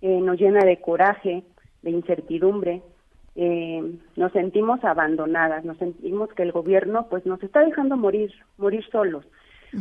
[0.00, 1.44] eh, nos llena de coraje,
[1.82, 2.82] de incertidumbre,
[3.34, 8.84] eh, nos sentimos abandonadas, nos sentimos que el gobierno pues nos está dejando morir, morir
[8.90, 9.24] solos,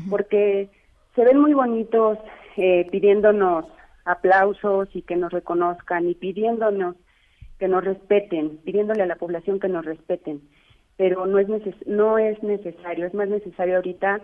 [0.09, 0.69] porque
[1.15, 2.17] se ven muy bonitos
[2.55, 3.65] eh, pidiéndonos
[4.05, 6.95] aplausos y que nos reconozcan y pidiéndonos
[7.59, 10.41] que nos respeten, pidiéndole a la población que nos respeten,
[10.97, 11.47] pero no es
[11.85, 14.21] no es necesario, es más necesario ahorita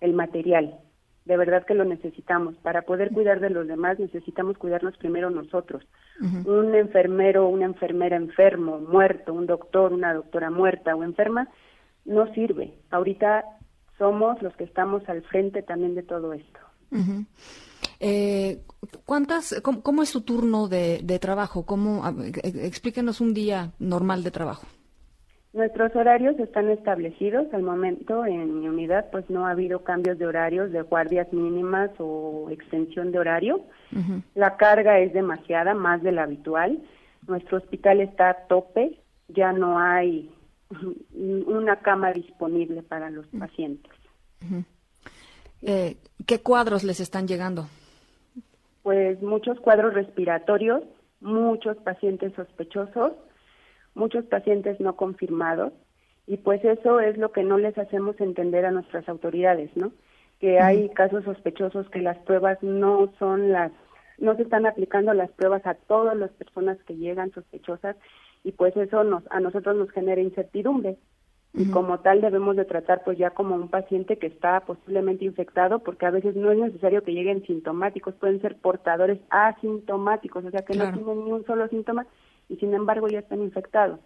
[0.00, 0.78] el material.
[1.26, 2.56] De verdad que lo necesitamos.
[2.56, 5.86] Para poder cuidar de los demás necesitamos cuidarnos primero nosotros.
[6.46, 11.48] Un enfermero, una enfermera enfermo, muerto, un doctor, una doctora muerta o enferma,
[12.06, 12.72] no sirve.
[12.90, 13.44] Ahorita
[13.98, 16.60] somos los que estamos al frente también de todo esto.
[18.00, 18.60] Eh,
[19.04, 21.66] ¿Cuántas, cómo, es su turno de, trabajo?
[21.66, 22.02] ¿Cómo,
[22.44, 24.66] explíquenos un día normal de trabajo.
[25.52, 27.52] Nuestros horarios están establecidos.
[27.52, 31.90] Al momento en mi unidad pues no ha habido cambios de horarios de guardias mínimas
[31.98, 33.64] o extensión de horario.
[34.34, 36.80] La carga es demasiada, más de la habitual.
[37.26, 40.30] Nuestro hospital está a tope, ya no hay
[41.46, 43.92] una cama disponible para los pacientes.
[45.62, 47.66] Eh, ¿Qué cuadros les están llegando?
[48.82, 50.82] Pues muchos cuadros respiratorios,
[51.20, 53.12] muchos pacientes sospechosos,
[53.94, 55.72] muchos pacientes no confirmados
[56.26, 59.92] y pues eso es lo que no les hacemos entender a nuestras autoridades, ¿no?
[60.40, 63.72] Que hay casos sospechosos que las pruebas no son las
[64.18, 67.96] no se están aplicando las pruebas a todas las personas que llegan sospechosas
[68.44, 70.96] y pues eso nos a nosotros nos genera incertidumbre
[71.54, 75.78] y como tal debemos de tratar pues ya como un paciente que está posiblemente infectado
[75.80, 80.62] porque a veces no es necesario que lleguen sintomáticos, pueden ser portadores asintomáticos, o sea
[80.62, 82.06] que no tienen ni un solo síntoma
[82.48, 84.00] y sin embargo ya están infectados.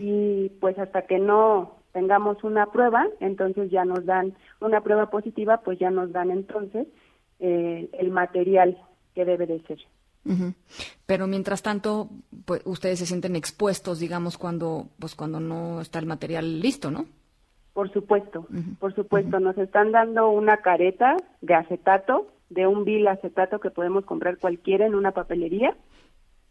[0.00, 5.62] Y pues hasta que no tengamos una prueba, entonces ya nos dan una prueba positiva,
[5.64, 6.86] pues ya nos dan entonces
[7.40, 8.76] eh, el material
[9.14, 9.78] que debe de ser.
[11.06, 12.08] Pero mientras tanto,
[12.44, 17.06] pues ustedes se sienten expuestos, digamos, cuando pues cuando no está el material listo, ¿no?
[17.72, 18.46] Por supuesto,
[18.78, 24.04] por supuesto, nos están dando una careta de acetato, de un vil acetato que podemos
[24.04, 25.74] comprar cualquiera en una papelería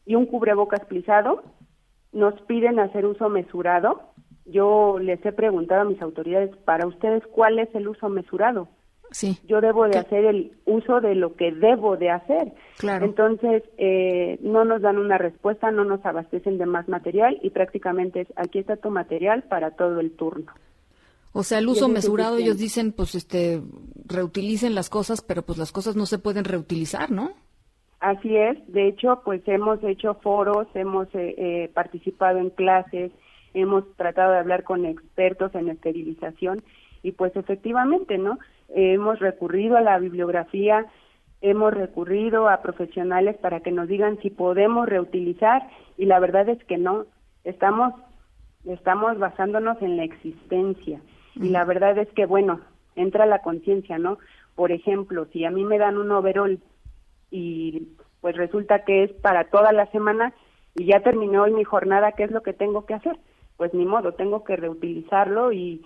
[0.05, 1.43] y un cubrebocas plisado.
[2.11, 4.01] Nos piden hacer uso mesurado.
[4.45, 8.67] Yo les he preguntado a mis autoridades, para ustedes, ¿cuál es el uso mesurado?
[9.11, 9.37] Sí.
[9.45, 12.53] Yo debo de hacer el uso de lo que debo de hacer.
[12.77, 13.05] Claro.
[13.05, 18.21] Entonces, eh, no nos dan una respuesta, no nos abastecen de más material y prácticamente
[18.21, 20.51] es, aquí está tu material para todo el turno.
[21.33, 23.61] O sea, el uso mesurado, ellos dicen, pues, este,
[24.05, 27.31] reutilicen las cosas, pero pues las cosas no se pueden reutilizar, ¿no?
[28.01, 33.11] Así es, de hecho, pues hemos hecho foros, hemos eh, eh, participado en clases,
[33.53, 36.63] hemos tratado de hablar con expertos en esterilización
[37.03, 38.39] y pues efectivamente, ¿no?
[38.73, 40.85] Hemos recurrido a la bibliografía,
[41.41, 46.63] hemos recurrido a profesionales para que nos digan si podemos reutilizar y la verdad es
[46.65, 47.05] que no,
[47.43, 47.93] estamos
[48.65, 51.01] estamos basándonos en la existencia
[51.35, 52.61] y la verdad es que bueno,
[52.95, 54.19] entra la conciencia, ¿no?
[54.55, 56.59] Por ejemplo, si a mí me dan un overall
[57.31, 57.87] y
[58.19, 60.33] pues resulta que es para toda la semana
[60.75, 63.17] y ya terminó hoy mi jornada, ¿qué es lo que tengo que hacer?
[63.57, 65.83] Pues ni modo, tengo que reutilizarlo y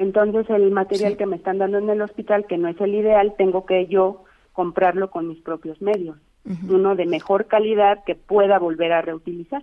[0.00, 3.34] entonces el material que me están dando en el hospital, que no es el ideal,
[3.36, 6.16] tengo que yo comprarlo con mis propios medios,
[6.68, 9.62] uno de mejor calidad que pueda volver a reutilizar.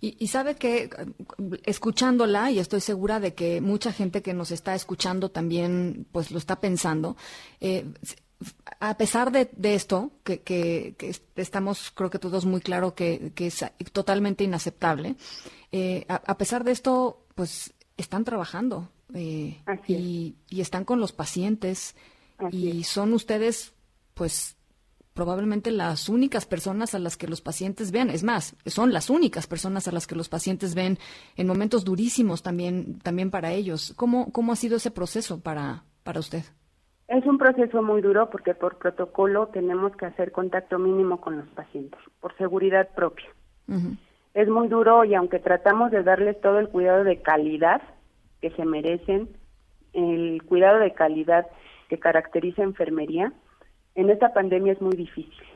[0.00, 0.88] Y, sabe que
[1.64, 6.38] escuchándola, y estoy segura de que mucha gente que nos está escuchando también pues lo
[6.38, 7.16] está pensando,
[7.60, 7.84] eh,
[8.80, 10.94] a pesar de, esto, que, que,
[11.36, 15.16] estamos, creo que todos muy claro que, es totalmente inaceptable,
[15.70, 21.96] eh, a, pesar de esto, pues están trabajando eh, y, están con los pacientes
[22.50, 23.74] y son ustedes,
[24.14, 24.56] pues
[25.14, 29.46] probablemente las únicas personas a las que los pacientes ven, es más, son las únicas
[29.46, 30.98] personas a las que los pacientes ven
[31.36, 33.94] en momentos durísimos también, también para ellos.
[33.96, 36.42] ¿Cómo, cómo ha sido ese proceso para, para usted?
[37.08, 41.48] Es un proceso muy duro porque por protocolo tenemos que hacer contacto mínimo con los
[41.48, 43.26] pacientes, por seguridad propia.
[44.36, 47.80] Es muy duro y aunque tratamos de darles todo el cuidado de calidad
[48.42, 49.30] que se merecen,
[49.94, 51.46] el cuidado de calidad
[51.88, 53.32] que caracteriza enfermería,
[53.94, 55.46] en esta pandemia es muy difícil.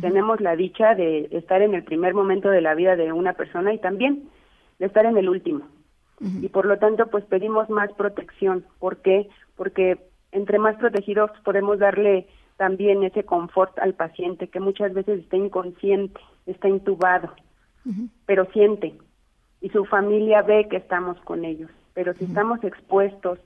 [0.00, 3.74] Tenemos la dicha de estar en el primer momento de la vida de una persona
[3.74, 4.30] y también
[4.78, 5.68] de estar en el último.
[6.40, 8.64] Y por lo tanto, pues pedimos más protección.
[8.78, 9.28] ¿Por qué?
[9.56, 9.98] Porque
[10.30, 16.18] entre más protegidos podemos darle también ese confort al paciente que muchas veces está inconsciente,
[16.46, 17.34] está intubado,
[18.26, 18.94] pero siente.
[19.60, 21.70] Y su familia ve que estamos con ellos.
[21.94, 23.38] Pero si estamos expuestos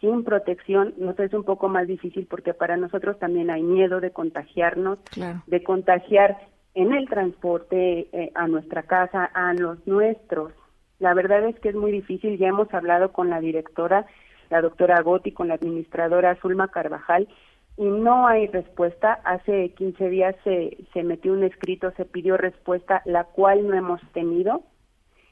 [0.00, 4.10] sin protección, nos es un poco más difícil porque para nosotros también hay miedo de
[4.10, 4.98] contagiarnos,
[5.46, 6.38] de contagiar
[6.74, 10.52] en el transporte eh, a nuestra casa, a los nuestros.
[10.98, 14.06] La verdad es que es muy difícil, ya hemos hablado con la directora
[14.50, 17.28] la doctora Gotti con la administradora Zulma Carvajal
[17.76, 19.20] y no hay respuesta.
[19.24, 24.00] Hace 15 días se, se metió un escrito, se pidió respuesta, la cual no hemos
[24.12, 24.62] tenido.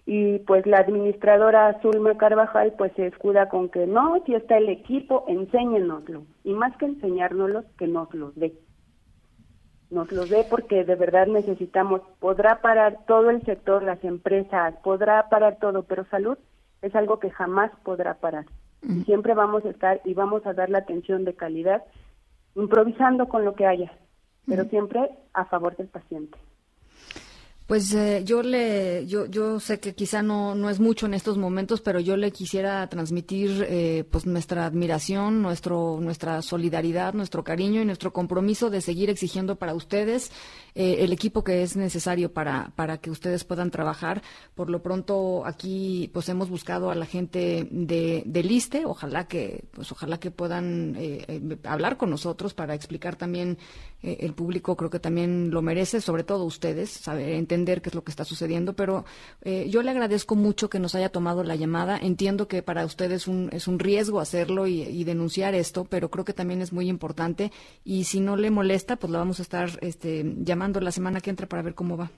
[0.04, 4.68] Y pues la administradora Zulma Carvajal pues se escuda con que no, si está el
[4.68, 6.24] equipo, enséñenoslo.
[6.42, 8.52] Y más que enseñárnoslo, que nos lo dé.
[9.90, 15.28] Nos lo dé porque de verdad necesitamos, podrá parar todo el sector, las empresas, podrá
[15.28, 16.38] parar todo, pero salud
[16.80, 18.46] es algo que jamás podrá parar
[19.04, 21.84] siempre vamos a estar y vamos a dar la atención de calidad,
[22.54, 23.92] improvisando con lo que haya,
[24.46, 26.38] pero siempre a favor del paciente.
[27.72, 31.38] Pues eh, yo le, yo, yo sé que quizá no, no es mucho en estos
[31.38, 37.80] momentos, pero yo le quisiera transmitir eh, pues nuestra admiración, nuestro, nuestra solidaridad, nuestro cariño
[37.80, 40.30] y nuestro compromiso de seguir exigiendo para ustedes
[40.74, 44.20] eh, el equipo que es necesario para, para que ustedes puedan trabajar.
[44.54, 49.64] Por lo pronto aquí pues hemos buscado a la gente de, del ISTE, ojalá que,
[49.70, 50.98] pues ojalá que puedan
[51.64, 53.56] hablar con nosotros para explicar también
[54.02, 58.02] el público creo que también lo merece, sobre todo ustedes, saber entender qué es lo
[58.02, 59.04] que está sucediendo, pero
[59.42, 61.96] eh, yo le agradezco mucho que nos haya tomado la llamada.
[61.96, 66.24] Entiendo que para usted es un, es un riesgo hacerlo y, denunciar esto, pero creo
[66.24, 67.50] que también es muy importante
[67.84, 71.30] y si no le molesta, pues lo vamos a estar este, llamando la semana que
[71.30, 72.10] entra para ver cómo va.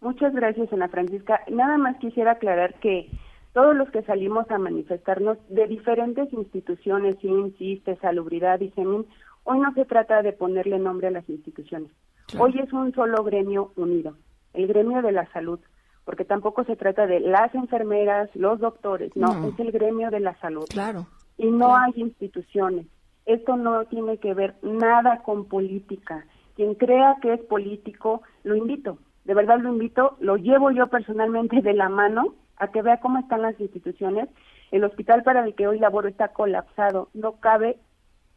[0.00, 1.40] Muchas gracias, Ana Francisca.
[1.50, 3.10] Nada más quisiera aclarar que
[3.52, 9.06] todos los que salimos a manifestarnos de diferentes instituciones, insiste, Salubridad y SEMIN,
[9.44, 11.90] hoy no se trata de ponerle nombre a las instituciones.
[12.38, 14.16] Hoy es un solo gremio unido
[14.56, 15.60] el gremio de la salud,
[16.04, 20.34] porque tampoco se trata de las enfermeras, los doctores, no, es el gremio de la
[20.40, 20.64] salud.
[20.68, 21.06] Claro.
[21.36, 22.86] Y no hay instituciones.
[23.26, 26.24] Esto no tiene que ver nada con política.
[26.54, 31.60] Quien crea que es político, lo invito, de verdad lo invito, lo llevo yo personalmente
[31.60, 34.28] de la mano a que vea cómo están las instituciones.
[34.70, 37.78] El hospital para el que hoy laboro está colapsado, no cabe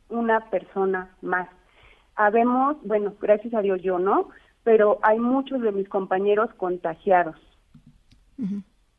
[0.10, 1.48] una persona más.
[2.16, 4.30] Habemos, bueno, gracias a Dios yo, ¿no?
[4.64, 7.36] Pero hay muchos de mis compañeros contagiados.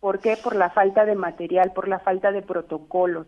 [0.01, 0.37] ¿Por qué?
[0.43, 3.27] Por la falta de material, por la falta de protocolos.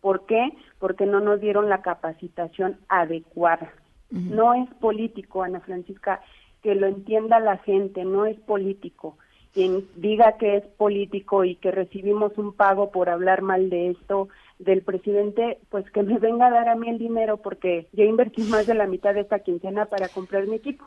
[0.00, 0.52] ¿Por qué?
[0.78, 3.72] Porque no nos dieron la capacitación adecuada.
[4.10, 6.20] No es político, Ana Francisca,
[6.62, 9.16] que lo entienda la gente, no es político.
[9.52, 14.28] Quien diga que es político y que recibimos un pago por hablar mal de esto
[14.58, 18.42] del presidente, pues que me venga a dar a mí el dinero porque yo invertí
[18.42, 20.86] más de la mitad de esta quincena para comprar mi equipo.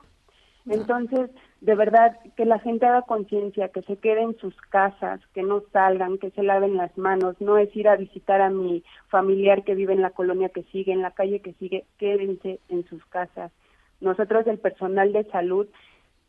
[0.65, 1.29] Entonces,
[1.61, 5.63] de verdad, que la gente haga conciencia, que se quede en sus casas, que no
[5.71, 9.75] salgan, que se laven las manos, no es ir a visitar a mi familiar que
[9.75, 13.51] vive en la colonia que sigue, en la calle que sigue, quédense en sus casas.
[13.99, 15.67] Nosotros, el personal de salud,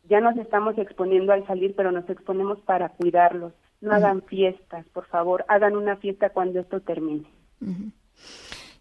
[0.09, 3.53] ya nos estamos exponiendo al salir, pero nos exponemos para cuidarlos.
[3.81, 7.27] No hagan fiestas, por favor, hagan una fiesta cuando esto termine.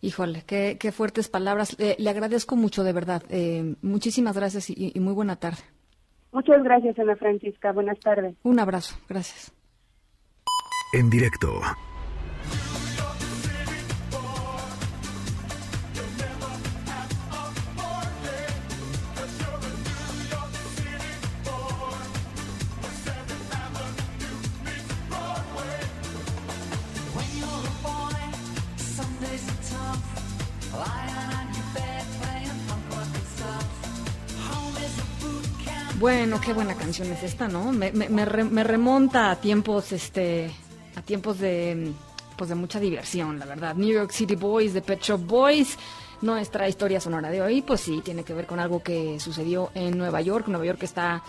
[0.03, 1.77] Híjole, qué, qué fuertes palabras.
[1.79, 3.23] Eh, le agradezco mucho, de verdad.
[3.29, 5.63] Eh, muchísimas gracias y, y, muy buena tarde.
[6.33, 7.71] Muchas gracias, Ana Francisca.
[7.71, 8.35] Buenas tardes.
[8.43, 8.97] Un abrazo.
[9.07, 9.53] Gracias.
[10.91, 11.61] En directo.
[36.03, 37.71] Bueno, qué buena canción es esta, ¿no?
[37.71, 40.51] Me, me, me, remonta a tiempos, este,
[40.97, 41.93] a tiempos de,
[42.35, 43.73] pues de mucha diversión, la verdad.
[43.75, 45.77] New York City Boys, de Pet Shop Boys.
[46.21, 49.97] Nuestra historia sonora de hoy, pues sí, tiene que ver con algo que sucedió en
[49.97, 50.49] Nueva York.
[50.49, 51.23] Nueva York está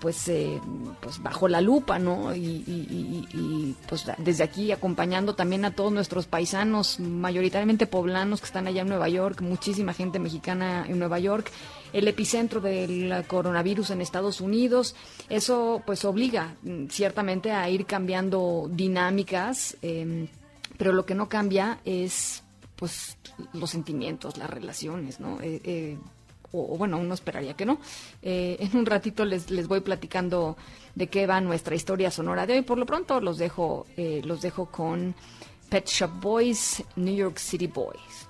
[0.00, 0.60] pues, eh,
[1.00, 2.34] pues bajo la lupa, ¿no?
[2.34, 8.82] Y, pues desde aquí acompañando también a todos nuestros paisanos, mayoritariamente poblanos que están allá
[8.82, 11.50] en Nueva York, muchísima gente mexicana en Nueva York,
[11.96, 14.94] el epicentro del coronavirus en Estados Unidos.
[15.30, 20.28] Eso pues obliga mm, ciertamente a ir cambiando dinámicas, em,
[20.76, 22.42] pero lo que no cambia es
[22.76, 23.16] pues
[23.54, 25.40] los sentimientos, las relaciones, ¿no?
[25.40, 25.98] Eh, eh,
[26.52, 27.78] o, bueno, uno esperaría que no.
[28.20, 30.58] Eh, en un ratito les, les voy platicando
[30.94, 32.62] de qué va nuestra historia sonora de hoy.
[32.62, 35.14] Por lo pronto los dejo, los dejo con
[35.70, 38.28] Pet Shop Boys, New York City Boys.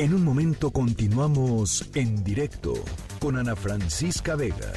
[0.00, 2.72] En un momento continuamos en directo
[3.20, 4.72] con Ana Francisca Vega.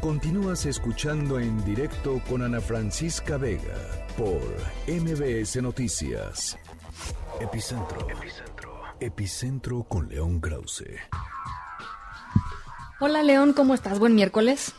[0.00, 3.76] Continúas escuchando en directo con Ana Francisca Vega
[4.16, 4.40] por
[4.88, 6.58] MBS Noticias.
[7.38, 8.08] Epicentro.
[8.08, 8.80] Epicentro.
[8.98, 10.86] Epicentro con León Krause.
[12.98, 13.98] Hola León, ¿cómo estás?
[13.98, 14.74] Buen miércoles.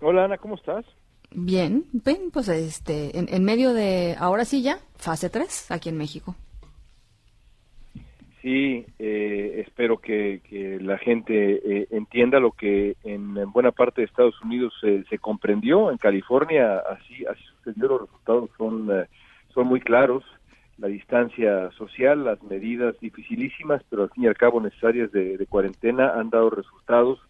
[0.00, 0.84] Hola Ana, ¿cómo estás?
[1.32, 5.98] Bien, bien, pues este, en, en medio de, ahora sí ya, fase 3 aquí en
[5.98, 6.36] México.
[8.42, 10.40] Sí, eh, espero que,
[10.80, 15.90] la gente eh, entienda lo que en, buena parte de Estados Unidos se comprendió.
[15.90, 17.88] En California así así sucedió.
[17.88, 19.06] Los resultados son eh,
[19.52, 20.24] son muy claros.
[20.78, 26.14] La distancia social, las medidas dificilísimas, pero al fin y al cabo necesarias de, cuarentena
[26.14, 27.20] han dado resultados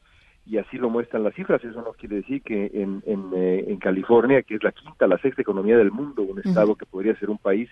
[0.46, 1.64] y así lo muestran las cifras.
[1.64, 5.76] Eso no quiere decir que en, en, California, que es la quinta, la sexta economía
[5.76, 7.68] del mundo, un estado que podría ser un país,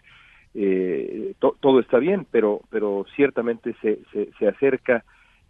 [0.61, 4.01] eh, todo está bien, pero, pero ciertamente se,
[4.37, 5.05] se, acerca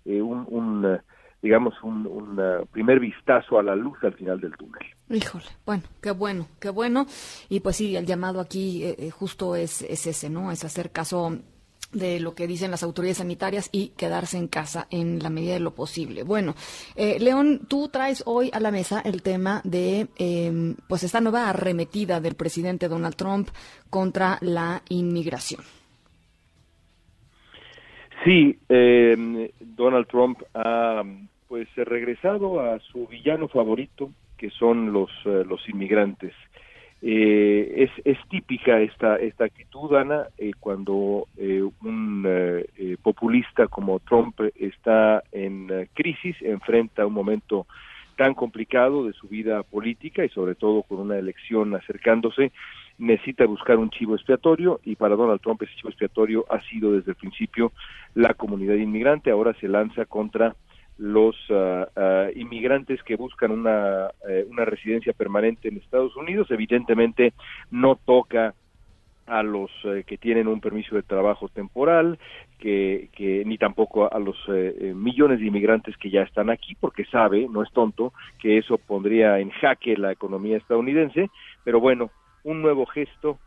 [0.05, 1.01] eh, un, eh,
[1.41, 2.39] digamos, un,
[2.71, 4.83] primer vistazo a la luz al final del túnel.
[5.09, 7.07] Híjole, bueno, qué bueno, qué bueno.
[7.49, 10.53] Y pues sí, el llamado aquí justo es, es ese, ¿no?
[10.53, 11.39] Es hacer caso
[11.93, 15.61] de lo que dicen las autoridades sanitarias y quedarse en casa en la medida de
[15.61, 16.23] lo posible.
[16.23, 16.55] Bueno,
[16.97, 21.49] eh, León, tú traes hoy a la mesa el tema de em, pues esta nueva
[21.49, 23.49] arremetida del presidente Donald Trump
[23.89, 25.63] contra la inmigración.
[28.25, 31.03] Sí, em, Donald Trump ha
[31.47, 36.35] pues regresado a su villano favorito, que son los, eh, los inmigrantes.
[37.01, 44.01] Eh, es, es, típica esta, esta actitud, Ana, eh, cuando eh, un eh, populista como
[44.01, 47.67] Trump está en crisis, enfrenta un momento
[48.17, 52.51] tan complicado de su vida política y sobre todo con una elección acercándose,
[52.99, 57.13] necesita buscar un chivo expiatorio y para Donald Trump ese chivo expiatorio ha sido desde
[57.13, 57.71] el principio
[58.15, 60.57] la comunidad inmigrante, ahora se lanza contra
[60.99, 66.51] los ah, inmigrantes que buscan una, eh, una residencia permanente en Estados Unidos.
[66.51, 67.33] Evidentemente
[67.71, 68.55] no toca
[69.27, 72.19] a los eh, que tienen un permiso de trabajo temporal,
[72.59, 77.05] que, que ni tampoco a los eh, millones de inmigrantes que ya están aquí, porque
[77.05, 81.31] sabe, no es tonto, que eso pondría en jaque la economía estadounidense,
[81.63, 82.11] pero bueno,
[82.43, 83.39] un nuevo gesto,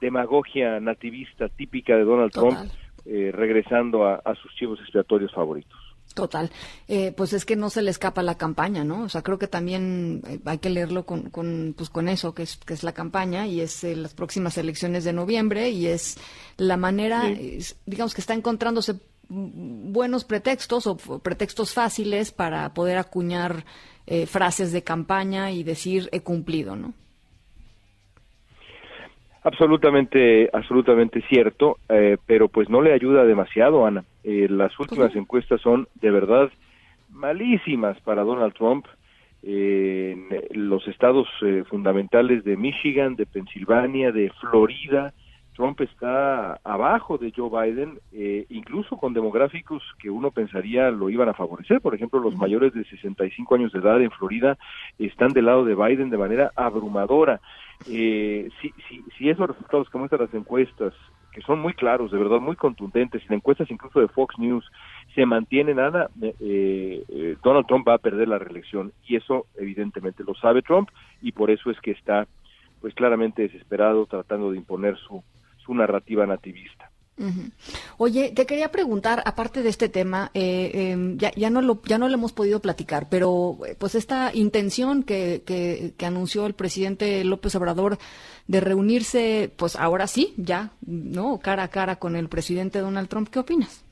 [0.00, 2.58] demagogia nativista típica de Donald Trump,
[3.06, 5.89] regresando a, a sus chivos expiatorios favoritos.
[6.20, 6.50] Total.
[6.88, 9.04] Eh, pues es que no se le escapa la campaña, ¿no?
[9.04, 12.42] O sea, creo que también eh, hay que leerlo con, con, pues con eso, que
[12.42, 16.16] es, que es la campaña y es eh, las próximas elecciones de noviembre y es
[16.56, 17.22] la manera,
[17.86, 18.96] digamos que está encontrándose
[19.28, 23.64] buenos pretextos o pretextos fáciles para poder acuñar
[24.26, 26.94] frases de campaña y decir he cumplido, ¿no?
[29.42, 34.04] Absolutamente, absolutamente cierto, eh, pero pues no le ayuda demasiado, Ana.
[34.22, 36.50] Eh, las últimas encuestas son de verdad
[37.08, 38.86] malísimas para Donald Trump.
[39.42, 40.14] Eh,
[40.50, 41.26] en los estados
[41.70, 45.14] fundamentales de Michigan, de Pensilvania, de Florida,
[45.56, 47.98] Trump está abajo de Joe Biden,
[48.50, 51.80] incluso con demográficos que uno pensaría lo iban a favorecer.
[51.80, 54.58] Por ejemplo, los mayores de 65 años de edad en Florida
[54.98, 57.40] están del lado de Biden de manera abrumadora
[57.86, 60.92] eh, si, si, si esos resultados que muestran las encuestas,
[61.32, 64.70] que son muy claros, de verdad, muy contundentes, y las encuestas incluso de Fox News
[65.14, 68.92] se mantienen, nada eh, eh, Donald Trump va a perder la reelección.
[69.06, 70.90] Y eso evidentemente lo sabe Trump
[71.22, 72.26] y por eso es que está
[72.80, 75.22] pues claramente desesperado tratando de imponer su,
[75.64, 76.89] su narrativa nativista.
[77.98, 81.98] Oye, te quería preguntar, aparte de este tema, eh, em, ya, ya, no lo, ya
[81.98, 87.22] no lo hemos podido platicar, pero pues esta intención que, que, que, anunció el presidente
[87.24, 87.98] López Obrador
[88.46, 91.38] de reunirse, pues ahora sí, ya, ¿no?
[91.38, 93.84] Cara a cara con el presidente Donald Trump, ¿qué opinas?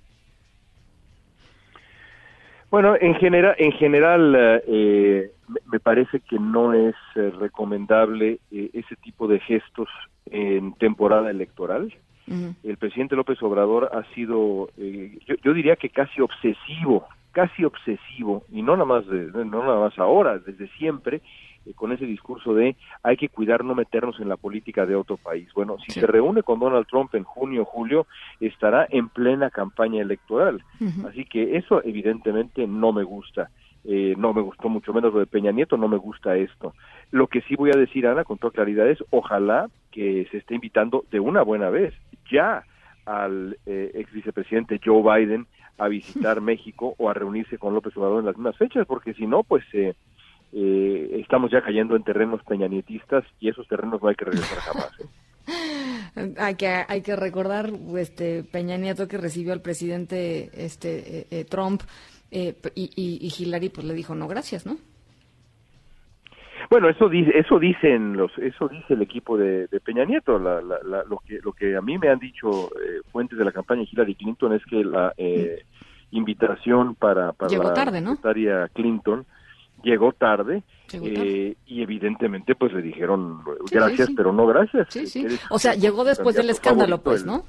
[2.70, 5.31] Bueno, en general, en general eh,
[5.70, 9.89] me parece que no es eh, recomendable eh, ese tipo de gestos
[10.26, 11.95] en temporada electoral.
[12.62, 18.62] El presidente López Obrador ha sido, yo, yo, diría que casi obsesivo, casi obsesivo, y
[18.62, 21.22] no nada más, de, no nada más ahora, desde siempre,
[21.74, 25.49] con ese discurso de hay que cuidar no meternos en la política de otro país.
[25.55, 26.01] Bueno, si sí.
[26.01, 28.07] se reúne con Donald Trump en junio o julio,
[28.41, 30.62] estará en plena campaña electoral.
[30.81, 31.09] Uh -huh.
[31.09, 33.51] Así que eso evidentemente no me gusta.
[33.91, 36.74] Eh, no me gustó mucho menos lo de Peña Nieto, no me gusta esto.
[37.11, 40.55] Lo que sí voy a decir, Ana, con toda claridad es, ojalá que se esté
[40.55, 41.95] invitando de una buena vez
[42.30, 42.64] ya
[43.07, 45.47] al eh, ex vicepresidente Joe Biden
[45.78, 49.26] a visitar México o a reunirse con López Obrador en las mismas fechas, porque si
[49.26, 49.95] no, pues eh,
[50.53, 54.91] eh, estamos ya cayendo en terrenos peñanietistas y esos terrenos no hay que regresar jamás.
[55.01, 56.34] ¿eh?
[56.39, 61.45] hay que hay que recordar este Peña Nieto que recibió al presidente este eh,
[62.31, 64.76] eh y, y, y, Hillary pues le dijo no gracias, ¿no?
[66.70, 70.39] Bueno, eso dice, eso dicen los, eso dice el equipo de, de Peña Nieto.
[70.39, 72.70] La, la, la, lo que lo que a mí me han dicho
[73.11, 76.16] fuentes de la campaña de Hillary Clinton es que la mm.
[76.16, 78.16] invitación para para Llegó la tarde, ¿no?
[78.16, 79.24] secretaria Clinton
[79.83, 81.49] llegó tarde, llegó tarde.
[81.49, 84.14] Eh, y evidentemente pues le dijeron gracias sí, sí.
[84.16, 84.87] pero no gracias.
[84.91, 85.26] Sí, sí.
[85.51, 87.45] O sea, llegó después del escándalo pues, ¿no?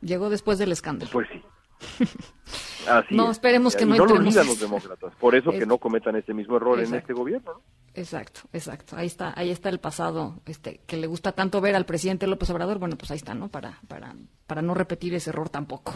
[0.00, 1.10] Llegó después del escándalo.
[1.12, 1.40] Pues sí.
[2.88, 3.30] Así no, es.
[3.32, 5.14] esperemos que no, y no lo olvidan los demócratas.
[5.16, 5.58] Por eso es...
[5.58, 6.94] que no cometan este mismo error exacto.
[6.94, 7.52] en este gobierno.
[7.54, 7.62] ¿no?
[7.94, 8.96] Exacto, exacto.
[8.96, 12.50] Ahí está, ahí está el pasado, este, que le gusta tanto ver al presidente López
[12.50, 12.78] Obrador.
[12.78, 13.48] Bueno, pues ahí está, ¿no?
[13.48, 14.14] Para, para,
[14.46, 15.94] para no repetir ese error tampoco.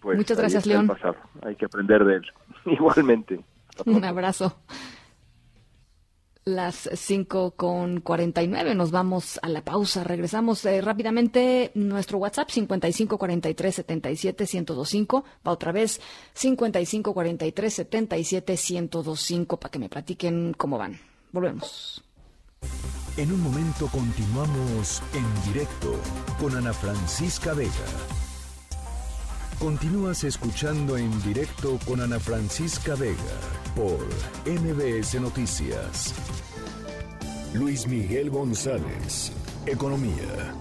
[0.00, 0.90] Pues Muchas gracias, León.
[1.42, 2.26] Hay que aprender de él.
[2.66, 3.40] Igualmente.
[3.86, 4.56] Un abrazo.
[6.44, 10.04] Las 5 con 49, nos vamos a la pausa.
[10.04, 11.70] Regresamos eh, rápidamente.
[11.74, 15.24] Nuestro WhatsApp 55 43 77 1025.
[15.46, 16.00] Va otra vez
[16.32, 20.98] 55 43 77 1025 para que me platiquen cómo van.
[21.30, 22.02] Volvemos.
[23.18, 25.94] En un momento continuamos en directo
[26.40, 28.29] con Ana Francisca Vega.
[29.60, 33.14] Continúas escuchando en directo con Ana Francisca Vega
[33.76, 34.00] por
[34.50, 36.14] MBS Noticias.
[37.52, 39.30] Luis Miguel González,
[39.66, 40.54] Economía.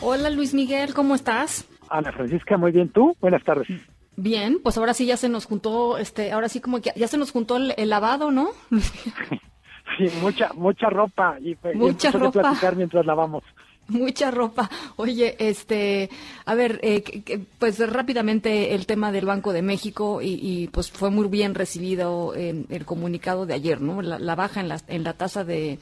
[0.00, 1.68] Hola Luis Miguel, ¿cómo estás?
[1.90, 3.14] Ana Francisca, muy bien, ¿tú?
[3.20, 3.68] Buenas tardes.
[4.16, 7.18] Bien, pues ahora sí ya se nos juntó, este, ahora sí como que ya se
[7.18, 8.52] nos juntó el, el lavado, ¿no?
[8.70, 12.40] sí, mucha, mucha ropa y, mucha y ropa.
[12.40, 13.44] platicar mientras lavamos.
[13.98, 14.70] Mucha ropa.
[14.96, 16.08] Oye, este,
[16.46, 20.90] a ver, eh, que, pues rápidamente el tema del Banco de México y, y, pues
[20.90, 24.00] fue muy bien recibido en el comunicado de ayer, ¿no?
[24.02, 25.78] La, baja en la, en la tasa de,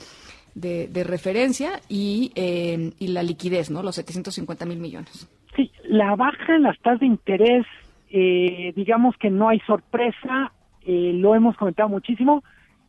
[0.54, 3.82] de, de referencia y, eh, y la liquidez, ¿no?
[3.82, 5.28] Los 750 mil millones.
[5.54, 7.66] Sí, la baja en las tasas de interés,
[8.10, 10.52] eh, digamos que no hay sorpresa,
[10.86, 12.42] eh, lo hemos comentado muchísimo.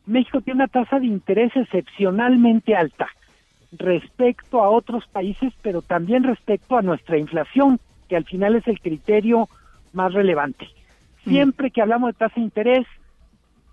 [0.06, 3.08] México tiene una tasa de interés excepcionalmente alta
[3.72, 8.80] respecto a otros países, pero también respecto a nuestra inflación, que al final es el
[8.80, 9.48] criterio
[9.92, 10.68] más relevante.
[11.24, 12.86] Siempre que hablamos de tasa de interés,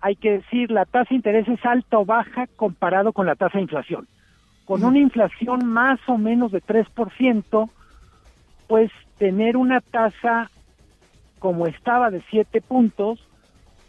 [0.00, 3.58] hay que decir la tasa de interés es alta o baja comparado con la tasa
[3.58, 4.06] de inflación.
[4.64, 7.70] Con una inflación más o menos de 3%,
[8.66, 10.50] pues tener una tasa
[11.38, 13.18] como estaba de 7 puntos,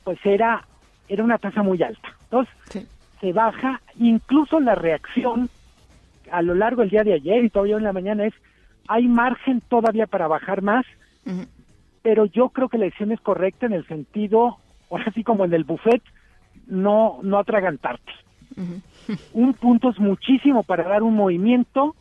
[0.04, 0.66] pues era,
[1.08, 2.16] era una tasa muy alta.
[2.24, 2.88] Entonces, sí.
[3.20, 5.50] se baja, incluso la reacción
[6.32, 8.34] a lo largo del día de ayer y todavía en la mañana es,
[8.88, 10.86] hay margen todavía para bajar más,
[11.26, 11.48] uh -huh.
[12.02, 14.58] pero yo creo que la decisión es correcta en el sentido,
[14.90, 16.02] ahora sí como en el buffet,
[16.68, 18.12] no, no atragantarte.
[18.58, 19.20] Uh -huh.
[19.34, 21.96] Un punto es muchísimo para dar un movimiento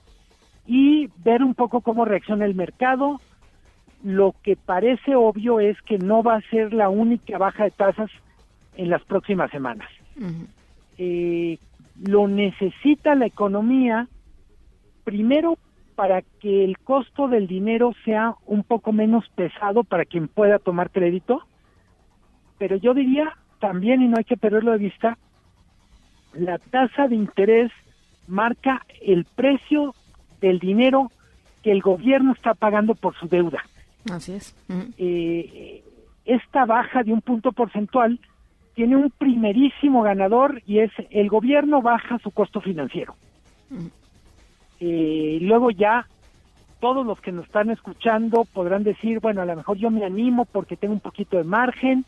[0.66, 3.20] y ver un poco cómo reacciona el mercado.
[4.04, 8.10] Lo que parece obvio es que no va a ser la única baja de tasas
[8.76, 9.88] en las próximas semanas.
[10.16, 10.46] Uh -huh.
[10.98, 11.58] eh,
[12.06, 14.06] lo necesita la economía
[15.08, 15.56] primero
[15.94, 20.90] para que el costo del dinero sea un poco menos pesado para quien pueda tomar
[20.90, 21.40] crédito,
[22.58, 25.16] pero yo diría también, y no hay que perderlo de vista,
[26.34, 27.72] la tasa de interés
[28.26, 29.94] marca el precio
[30.42, 31.10] del dinero
[31.62, 33.64] que el gobierno está pagando por su deuda.
[34.12, 34.54] Así es.
[34.68, 34.94] Uh -huh.
[34.98, 35.82] eh,
[36.26, 38.20] esta baja de un punto porcentual
[38.74, 43.14] tiene un primerísimo ganador y es el gobierno baja su costo financiero.
[43.70, 43.90] Uh -huh
[44.80, 46.06] eh, luego ya
[46.80, 50.44] todos los que nos están escuchando podrán decir, bueno, a lo mejor yo me animo
[50.44, 52.04] porque tengo un poquito de margen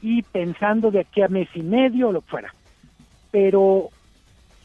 [0.00, 2.54] y pensando de aquí a mes y medio o lo que fuera.
[3.30, 3.88] Pero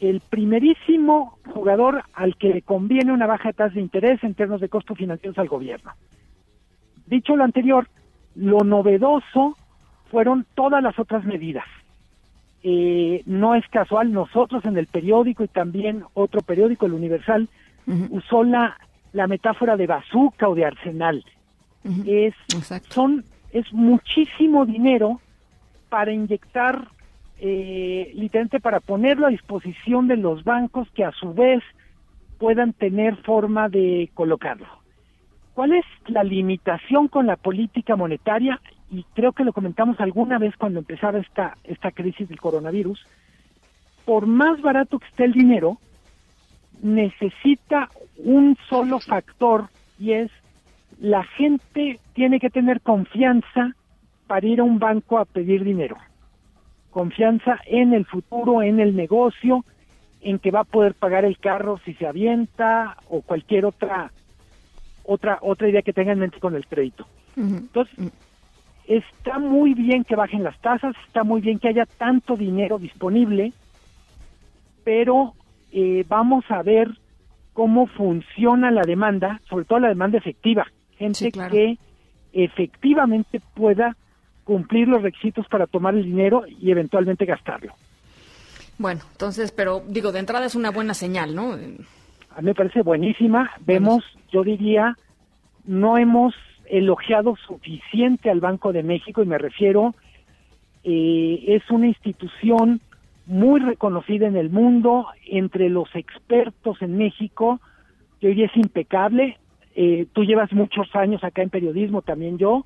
[0.00, 4.68] el primerísimo jugador al que le conviene una baja tasa de interés en términos de
[4.68, 5.92] costos financieros al gobierno.
[7.06, 7.88] Dicho lo anterior,
[8.34, 9.56] lo novedoso
[10.10, 11.64] fueron todas las otras medidas.
[12.66, 17.46] Eh, no es casual, nosotros en el periódico y también otro periódico, el Universal,
[18.08, 18.78] usó la,
[19.12, 21.22] la metáfora de bazooka o de arsenal.
[22.06, 22.34] Es,
[22.88, 25.20] son, es muchísimo dinero
[25.90, 26.88] para inyectar,
[27.38, 31.62] eh, literalmente para ponerlo a disposición de los bancos que a su vez
[32.38, 34.66] puedan tener forma de colocarlo.
[35.52, 38.58] ¿Cuál es la limitación con la política monetaria?
[38.90, 43.04] Y creo que lo comentamos alguna vez cuando empezaba esta, esta crisis del coronavirus.
[44.04, 45.78] Por más barato que esté el dinero,
[46.82, 49.68] necesita un solo factor
[49.98, 50.30] y es
[51.00, 53.74] la gente tiene que tener confianza
[54.26, 55.96] para ir a un banco a pedir dinero.
[56.90, 59.64] Confianza en el futuro, en el negocio,
[60.20, 64.10] en que va a poder pagar el carro si se avienta o cualquier otra
[65.02, 67.06] otra otra idea que tenga en mente con el crédito.
[67.36, 68.12] Entonces,
[68.86, 73.52] está muy bien que bajen las tasas, está muy bien que haya tanto dinero disponible,
[74.84, 75.34] pero
[75.72, 76.88] eh, vamos a ver
[77.52, 80.66] cómo funciona la demanda, sobre todo la demanda efectiva,
[80.98, 81.78] gente que
[82.32, 83.96] efectivamente pueda
[84.42, 87.72] cumplir los requisitos para tomar el dinero y eventualmente gastarlo.
[88.76, 91.52] Bueno, entonces, pero digo, de entrada es una buena señal, ¿no?
[91.52, 91.56] A
[92.40, 93.52] mí me parece buenísima.
[93.60, 94.96] Vemos, yo diría,
[95.64, 96.34] no hemos
[96.66, 99.94] elogiado suficiente al Banco de México y me refiero,
[100.82, 102.80] eh, es una institución
[103.26, 107.60] muy reconocida en el mundo, entre los expertos en México,
[108.20, 109.38] yo diría es impecable.
[109.76, 112.64] Eh, tú llevas muchos años acá en periodismo, también yo.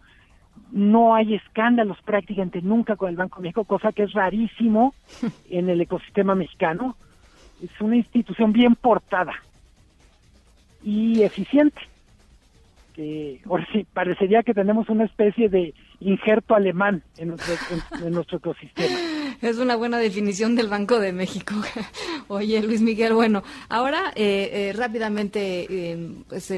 [0.73, 4.95] No hay escándalos prácticamente nunca con el Banco de México, cosa que es rarísimo
[5.51, 6.97] en el ecosistema mexicano.
[7.63, 9.35] Es una institución bien portada
[10.85, 11.81] y eficiente.
[12.99, 18.97] Que, ahora sí, parecería que tenemos una especie de injerto alemán en nuestro, ecosistema.
[19.41, 21.55] Es una buena definición del Banco de México.
[22.27, 26.53] Oye, Luis Miguel, bueno, ahora eh, eh, rápidamente eh, pues,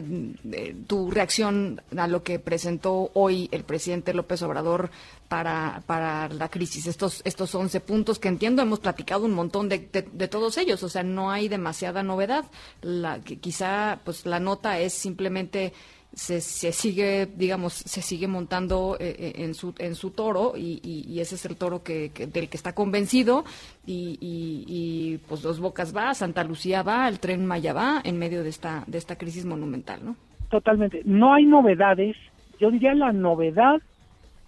[0.86, 4.90] tu reacción a lo que presentó hoy el presidente López Obrador
[5.28, 9.90] para, para la crisis, estos, estos 11 puntos que entiendo, hemos platicado un montón de,
[9.92, 12.46] de, todos ellos, o sea, no hay demasiada novedad.
[12.80, 15.74] La, quizá pues la nota es simplemente
[16.12, 20.80] se, se, sigue, digamos, se sigue montando eh, eh, en, su, en su toro y,
[20.82, 23.44] y, ese es el toro que, del que está convencido
[23.86, 28.42] y, y, pues Dos Bocas va, Santa Lucía va, el Tren Maya va en medio
[28.42, 30.16] de esta, de esta crisis monumental, ¿no?
[30.48, 31.02] Totalmente.
[31.04, 32.16] No hay novedades.
[32.58, 33.80] Yo diría la novedad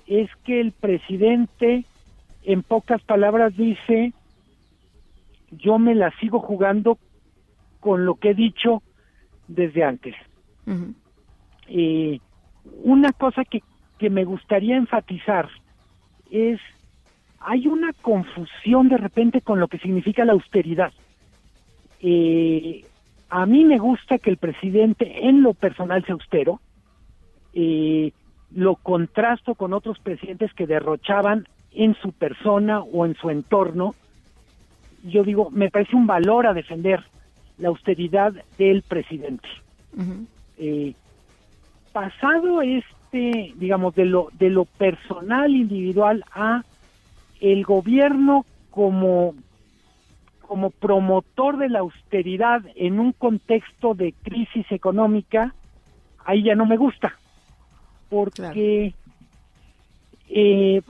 [0.06, 1.84] es que el presidente,
[2.42, 4.12] en pocas palabras, dice,
[5.52, 6.98] yo me la sigo jugando
[7.78, 8.82] con lo que he dicho
[9.46, 10.14] desde antes.
[11.74, 12.20] Eh,
[12.84, 13.62] una cosa que,
[13.98, 15.48] que me gustaría enfatizar
[16.30, 16.60] es,
[17.40, 20.92] hay una confusión de repente con lo que significa la austeridad.
[22.02, 22.84] Eh,
[23.30, 26.60] a mí me gusta que el presidente en lo personal sea austero.
[27.54, 28.12] Eh,
[28.54, 33.94] lo contrasto con otros presidentes que derrochaban en su persona o en su entorno.
[35.04, 37.02] Yo digo, me parece un valor a defender
[37.56, 39.48] la austeridad del presidente
[41.92, 46.64] pasado este, digamos, de lo, de lo personal individual a
[47.40, 49.34] el gobierno como,
[50.40, 55.54] como promotor de la austeridad en un contexto de crisis económica,
[56.24, 57.18] ahí ya no me gusta,
[58.08, 58.94] porque
[60.28, 60.82] eh,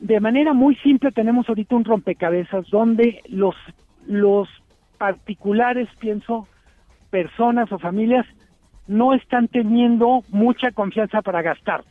[0.00, 3.54] de manera muy simple tenemos ahorita un rompecabezas donde los,
[4.06, 4.48] los
[4.98, 6.46] particulares, pienso,
[7.10, 8.26] personas o familias,
[8.86, 11.84] no están teniendo mucha confianza para gastar.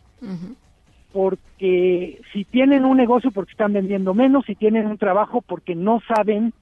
[1.12, 6.02] Porque si tienen un negocio porque están vendiendo menos, si tienen un trabajo porque no
[6.08, 6.54] saben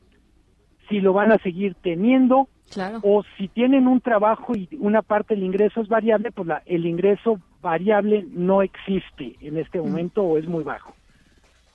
[0.89, 2.49] si lo van a seguir teniendo,
[3.01, 6.85] o si tienen un trabajo y una parte del ingreso es variable, pues la, el
[6.85, 10.93] ingreso variable no existe en este momento o es muy bajo.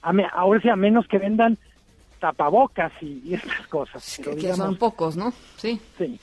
[0.02, 1.58] A ahora sí, a menos que vendan
[2.20, 4.20] tapabocas y, estas cosas.
[4.22, 5.32] que, son pocos, ¿no?
[5.56, 5.80] Sí.
[5.96, 6.18] Sí.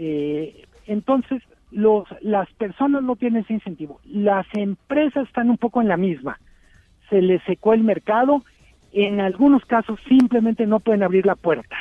[0.00, 4.00] Eh, entonces, los, las personas no tienen ese incentivo.
[4.04, 6.38] Las empresas están un poco en la misma.
[7.10, 8.42] Se les secó el mercado,
[8.92, 11.76] en algunos casos simplemente no pueden abrir la puerta.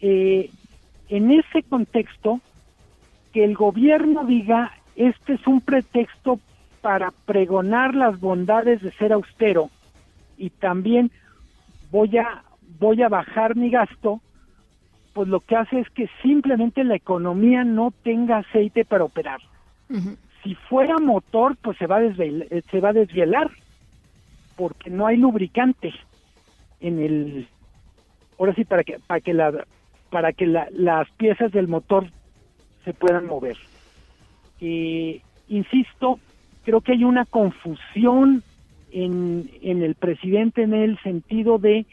[0.00, 0.50] Eh,
[1.08, 2.40] en ese contexto,
[3.32, 6.40] que el gobierno diga, este es un pretexto
[6.80, 9.70] para pregonar las bondades de ser austero
[10.38, 11.10] y también
[11.90, 12.42] voy a
[12.78, 14.20] voy a bajar mi gasto,
[15.16, 19.40] pues lo que hace es que simplemente la economía no tenga aceite para operar.
[20.42, 23.50] Si fuera motor, pues se va a eh, se va a desvielar
[24.56, 25.94] porque no hay lubricante
[26.80, 27.48] en el
[28.38, 29.66] ahora sí para que para que la
[30.10, 32.08] para que las piezas del motor
[32.84, 33.56] se puedan mover.
[34.60, 36.20] Eh, insisto,
[36.62, 38.42] creo que hay una confusión
[38.92, 41.86] en, en el presidente en el sentido de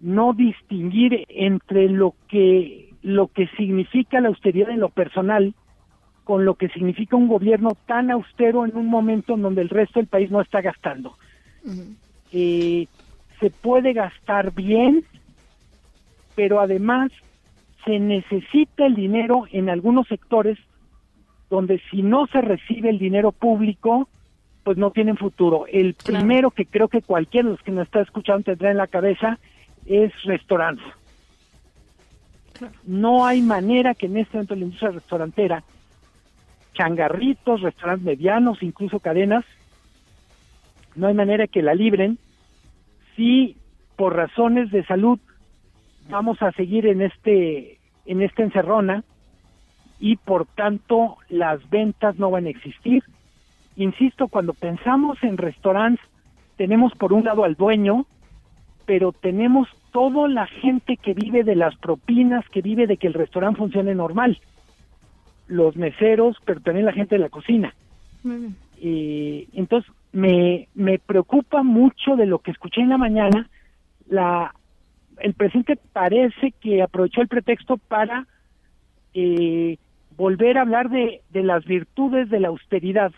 [0.00, 5.54] no distinguir entre lo que lo que significa la austeridad en lo personal
[6.24, 9.98] con lo que significa un gobierno tan austero en un momento en donde el resto
[9.98, 11.16] del país no está gastando.
[12.32, 12.86] Eh,
[13.40, 15.04] se puede gastar bien,
[16.36, 17.10] pero además
[17.84, 20.58] se necesita el dinero en algunos sectores
[21.48, 24.08] donde si no se recibe el dinero público,
[24.62, 25.64] pues no tienen futuro.
[25.66, 28.86] El primero que creo que cualquiera de los que nos está escuchando tendrá en la
[28.86, 29.38] cabeza
[29.86, 30.86] es restaurantes.
[32.84, 35.64] No hay manera que en este momento la industria restaurantera,
[36.74, 39.44] changarritos, restaurantes medianos, incluso cadenas,
[40.94, 42.18] no hay manera que la libren
[43.16, 43.56] si
[43.96, 45.18] por razones de salud
[46.08, 49.04] vamos a seguir en este en esta encerrona
[50.00, 53.04] y por tanto las ventas no van a existir.
[53.76, 56.04] Insisto, cuando pensamos en restaurantes,
[56.56, 58.06] tenemos por un lado al dueño,
[58.90, 63.14] pero tenemos toda la gente que vive de las propinas, que vive de que el
[63.14, 64.40] restaurante funcione normal.
[65.46, 67.72] Los meseros, pero también la gente de la cocina.
[68.80, 73.48] Y entonces, me, me preocupa mucho de lo que escuché en la mañana.
[74.08, 74.56] La,
[75.20, 78.26] el presidente parece que aprovechó el pretexto para
[79.14, 79.76] eh,
[80.16, 83.12] volver a hablar de, de las virtudes de la austeridad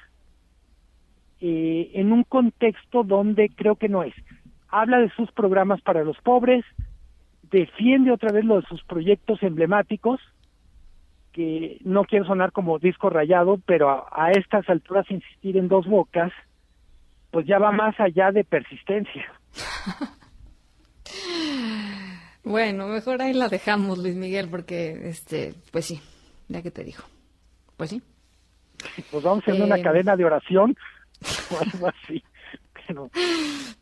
[1.41, 4.13] eh, en un contexto donde creo que no es.
[4.73, 6.65] Habla de sus programas para los pobres,
[7.43, 10.19] defiende otra vez lo de sus proyectos emblemáticos,
[11.33, 16.33] que no quiero sonar como disco rayado, pero a, estas alturas insistir en dos bocas,
[17.31, 19.31] pues ya va más allá de persistencia.
[22.45, 26.01] bueno, mejor ahí la dejamos, Luis Miguel, porque, este, pues sí,
[26.49, 27.07] ya que te dijo.
[27.77, 28.03] Pues sí.
[29.11, 30.75] Pues vamos en una eh, cadena de oración
[31.51, 32.23] o algo así.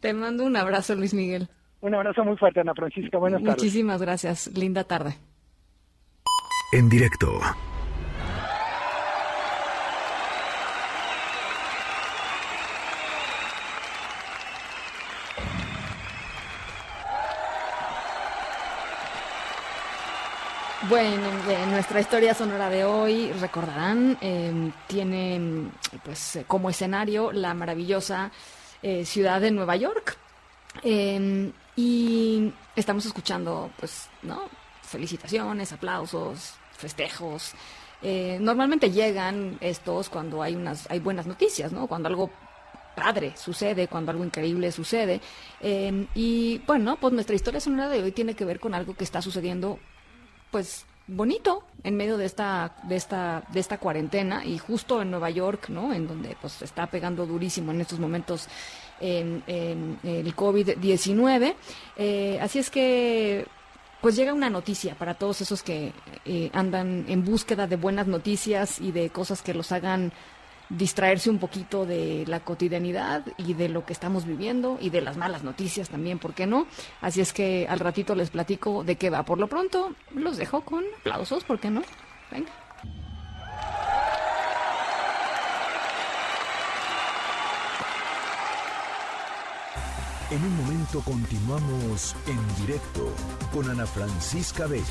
[0.01, 1.49] Te mando un abrazo, Luis Miguel.
[1.81, 3.19] Un abrazo muy fuerte, Ana Francisca.
[3.19, 3.57] Buenas tardes.
[3.57, 4.51] Muchísimas gracias.
[4.57, 5.17] Linda tarde.
[6.73, 7.41] En directo.
[20.89, 21.23] Bueno,
[21.71, 25.71] nuestra historia sonora de hoy, recordarán, em, tiene
[26.05, 28.33] pues como escenario la maravillosa
[28.83, 30.17] eh, ciudad de Nueva York.
[30.83, 34.43] Em, y estamos escuchando, pues, ¿no?
[34.83, 37.53] Felicitaciones, aplausos, festejos.
[38.03, 41.87] Eh, normalmente llegan estos cuando hay unas, hay buenas noticias, ¿no?
[41.87, 42.31] Cuando algo
[42.95, 45.21] padre sucede, cuando algo increíble sucede.
[45.61, 49.05] Em, y bueno, pues nuestra historia sonora de hoy tiene que ver con algo que
[49.05, 49.79] está sucediendo
[50.51, 55.31] pues bonito en medio de esta de esta de esta cuarentena y justo en Nueva
[55.31, 58.49] York no en donde pues está pegando durísimo en estos momentos
[59.01, 59.43] en,
[60.03, 61.57] el COVID 19
[61.97, 63.47] eh, así es que
[64.01, 65.93] pues llega una noticia para todos esos que
[66.25, 70.13] eh, andan en búsqueda de buenas noticias y de cosas que los hagan
[70.71, 75.17] distraerse un poquito de la cotidianidad y de lo que estamos viviendo y de las
[75.17, 76.67] malas noticias también, ¿por qué no?
[77.01, 79.25] Así es que al ratito les platico de qué va.
[79.25, 81.83] Por lo pronto, los dejo con aplausos, ¿por qué no?
[82.31, 82.51] Venga.
[90.31, 93.13] En un momento continuamos en directo
[93.53, 94.85] con Ana Francisca Vega.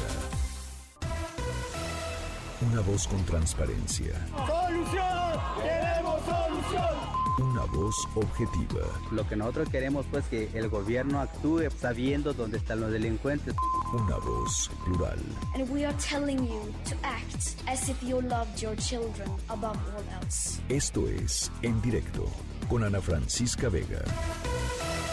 [2.61, 4.13] Una voz con transparencia.
[4.35, 5.39] ¡Solución!
[5.63, 7.19] ¡Queremos solución!
[7.39, 8.85] Una voz objetiva.
[9.11, 13.55] Lo que nosotros queremos pues que el gobierno actúe sabiendo dónde están los delincuentes.
[13.93, 15.19] Una voz plural.
[15.55, 20.03] And we are telling you to act as if you loved your children above all
[20.21, 20.59] else.
[20.67, 22.25] Esto es En Directo
[22.67, 24.03] con Ana Francisca Vega.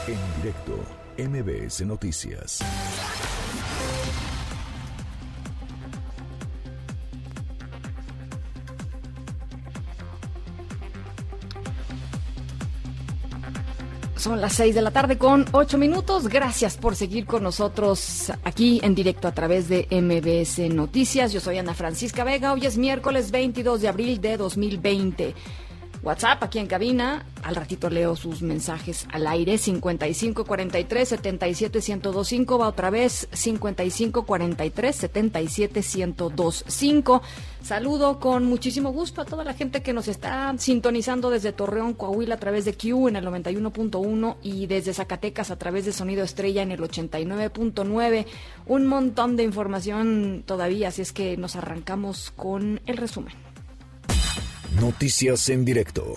[0.08, 0.78] En directo,
[1.16, 2.58] MBS Noticias.
[14.16, 16.28] Son las 6 de la tarde con 8 minutos.
[16.28, 21.32] Gracias por seguir con nosotros aquí en directo a través de MBS Noticias.
[21.32, 22.54] Yo soy Ana Francisca Vega.
[22.54, 25.34] Hoy es miércoles 22 de abril de 2020.
[26.06, 27.26] WhatsApp aquí en cabina.
[27.42, 29.58] Al ratito leo sus mensajes al aire.
[29.58, 32.58] 5543 77 1025.
[32.58, 37.22] Va otra vez 5543 77 1025.
[37.60, 42.36] Saludo con muchísimo gusto a toda la gente que nos está sintonizando desde Torreón, Coahuila
[42.36, 46.62] a través de Q en el 91.1 y desde Zacatecas a través de Sonido Estrella
[46.62, 48.26] en el 89.9.
[48.66, 53.45] Un montón de información todavía, así es que nos arrancamos con el resumen.
[54.74, 56.14] Noticias en directo.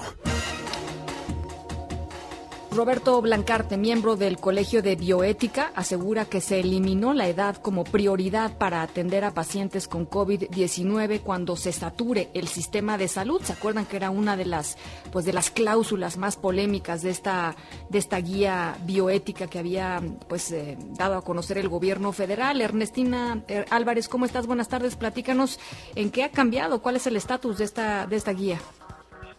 [2.72, 8.60] Roberto Blancarte, miembro del Colegio de Bioética, asegura que se eliminó la edad como prioridad
[8.60, 13.42] para atender a pacientes con COVID-19 cuando se sature el sistema de salud.
[13.44, 14.78] ¿Se acuerdan que era una de las
[15.12, 17.56] pues de las cláusulas más polémicas de esta
[17.90, 22.62] de esta guía bioética que había pues eh, dado a conocer el gobierno federal?
[22.62, 24.46] Ernestina eh, Álvarez, ¿cómo estás?
[24.46, 24.96] Buenas tardes.
[24.96, 25.60] Platícanos
[25.96, 28.60] en qué ha cambiado, cuál es el estatus de esta de esta guía.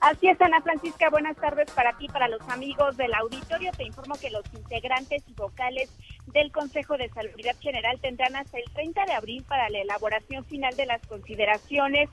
[0.01, 3.71] Así es, Ana Francisca, buenas tardes para ti, para los amigos del auditorio.
[3.73, 5.91] Te informo que los integrantes y vocales
[6.29, 10.75] del Consejo de Salud General tendrán hasta el 30 de abril para la elaboración final
[10.75, 12.09] de las consideraciones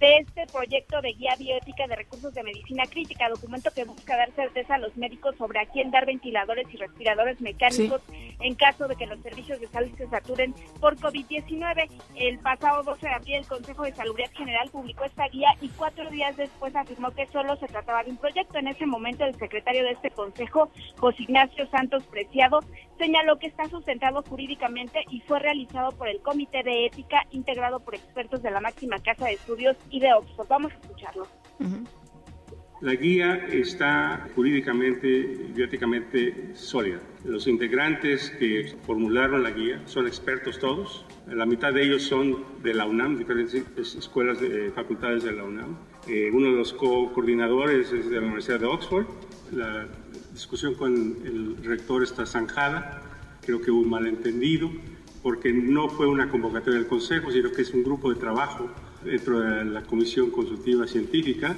[0.00, 4.32] de este proyecto de guía bioética de recursos de medicina crítica, documento que busca dar
[4.32, 8.00] certeza a los médicos sobre a quién dar ventiladores y respiradores mecánicos
[8.40, 11.90] en caso de que los servicios de salud se saturen por COVID-19.
[12.16, 16.08] El pasado 12 de abril el Consejo de Salud General publicó esta guía y cuatro
[16.08, 18.58] días después afirmó que solo se trataba de un proyecto.
[18.58, 22.60] En ese momento el secretario de este consejo, José Ignacio Santos Preciado,
[22.98, 27.94] señaló que está sustentado jurídicamente y fue realizado por el Comité de Ética integrado por
[27.94, 30.48] expertos de la máxima casa de estudios y de Oxford.
[30.48, 31.26] Vamos a escucharlo.
[32.80, 36.98] La guía está jurídicamente y éticamente sólida.
[37.24, 41.04] Los integrantes que formularon la guía son expertos todos.
[41.26, 45.76] La mitad de ellos son de la UNAM, diferentes escuelas, de, facultades de la UNAM.
[46.08, 49.04] Eh, uno de los co-coordinadores es de la Universidad de Oxford.
[49.52, 49.86] La
[50.32, 53.02] discusión con el rector está zanjada.
[53.42, 54.70] Creo que hubo un malentendido
[55.22, 58.70] porque no fue una convocatoria del Consejo, sino que es un grupo de trabajo
[59.02, 61.56] dentro de la Comisión Consultiva Científica.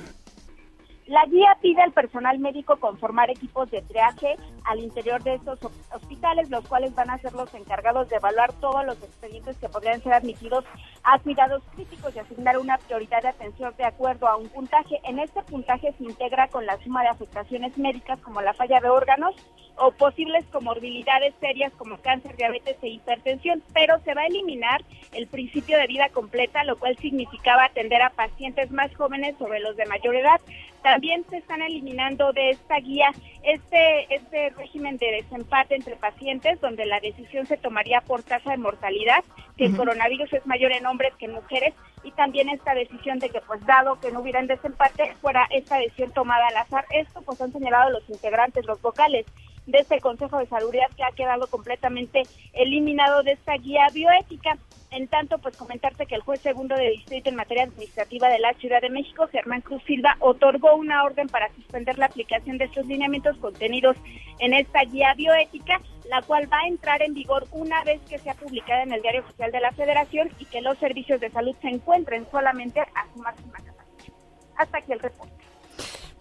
[1.06, 5.58] La guía pide al personal médico conformar equipos de triaje al interior de estos
[5.92, 10.00] hospitales, los cuales van a ser los encargados de evaluar todos los expedientes que podrían
[10.02, 10.64] ser admitidos
[11.02, 15.00] a cuidados críticos y asignar una prioridad de atención de acuerdo a un puntaje.
[15.04, 18.88] En este puntaje se integra con la suma de afectaciones médicas como la falla de
[18.88, 19.34] órganos
[19.76, 25.26] o posibles comorbilidades serias como cáncer, diabetes e hipertensión, pero se va a eliminar el
[25.26, 29.86] principio de vida completa, lo cual significaba atender a pacientes más jóvenes sobre los de
[29.86, 30.40] mayor edad.
[30.82, 33.10] También se están eliminando de esta guía
[33.44, 38.56] este, este régimen de desempate entre pacientes, donde la decisión se tomaría por tasa de
[38.56, 39.24] mortalidad,
[39.56, 43.30] que el coronavirus es mayor en hombres que en mujeres, y también esta decisión de
[43.30, 46.84] que, pues, dado que no hubiera desempate, fuera esta decisión tomada al azar.
[46.90, 49.24] Esto, pues, han señalado los integrantes, los vocales
[49.66, 54.58] de este Consejo de Salud que ha quedado completamente eliminado de esta guía bioética.
[54.90, 58.52] En tanto, pues comentarte que el juez segundo de distrito en materia administrativa de la
[58.54, 62.86] Ciudad de México, Germán Cruz Silva, otorgó una orden para suspender la aplicación de estos
[62.86, 63.96] lineamientos contenidos
[64.38, 68.34] en esta guía bioética, la cual va a entrar en vigor una vez que sea
[68.34, 71.68] publicada en el Diario Oficial de la Federación y que los servicios de salud se
[71.68, 74.14] encuentren solamente a su máxima capacidad.
[74.58, 75.51] Hasta aquí el reporte.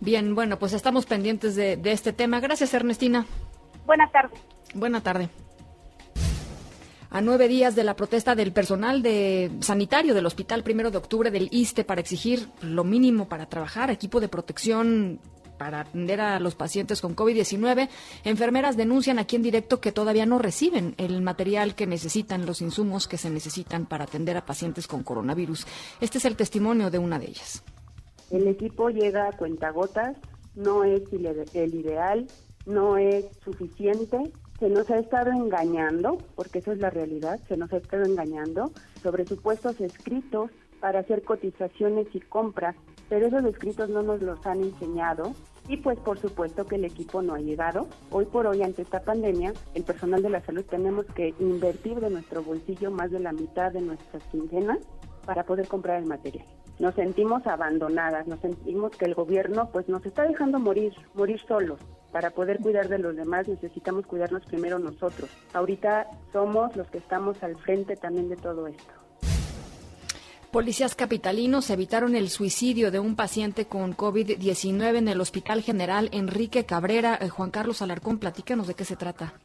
[0.01, 2.39] Bien, bueno, pues estamos pendientes de, de este tema.
[2.39, 3.27] Gracias, Ernestina.
[3.85, 4.39] Buenas tardes.
[4.73, 5.29] Buena tarde.
[7.11, 11.29] A nueve días de la protesta del personal de sanitario del Hospital Primero de Octubre
[11.29, 15.19] del ISTE para exigir lo mínimo para trabajar, equipo de protección
[15.59, 17.87] para atender a los pacientes con COVID-19,
[18.23, 23.07] enfermeras denuncian aquí en directo que todavía no reciben el material que necesitan, los insumos
[23.07, 25.67] que se necesitan para atender a pacientes con coronavirus.
[25.99, 27.61] Este es el testimonio de una de ellas.
[28.31, 30.17] El equipo llega a cuentagotas,
[30.55, 32.27] no es el ideal,
[32.65, 37.73] no es suficiente se nos ha estado engañando, porque eso es la realidad, se nos
[37.73, 38.71] ha estado engañando
[39.01, 42.75] sobre supuestos escritos para hacer cotizaciones y compras,
[43.09, 45.33] pero esos escritos no nos los han enseñado
[45.67, 47.87] y pues por supuesto que el equipo no ha llegado.
[48.11, 52.11] Hoy por hoy ante esta pandemia, el personal de la salud tenemos que invertir de
[52.11, 54.77] nuestro bolsillo más de la mitad de nuestras quincenas
[55.25, 56.45] para poder comprar el material.
[56.81, 61.79] Nos sentimos abandonadas, nos sentimos que el gobierno pues nos está dejando morir, morir solos
[62.11, 65.29] para poder cuidar de los demás necesitamos cuidarnos primero nosotros.
[65.53, 68.93] Ahorita somos los que estamos al frente también de todo esto.
[70.49, 76.65] Policías capitalinos evitaron el suicidio de un paciente con COVID-19 en el Hospital General Enrique
[76.65, 77.15] Cabrera.
[77.21, 79.35] Eh, Juan Carlos Alarcón, platícanos de qué se trata.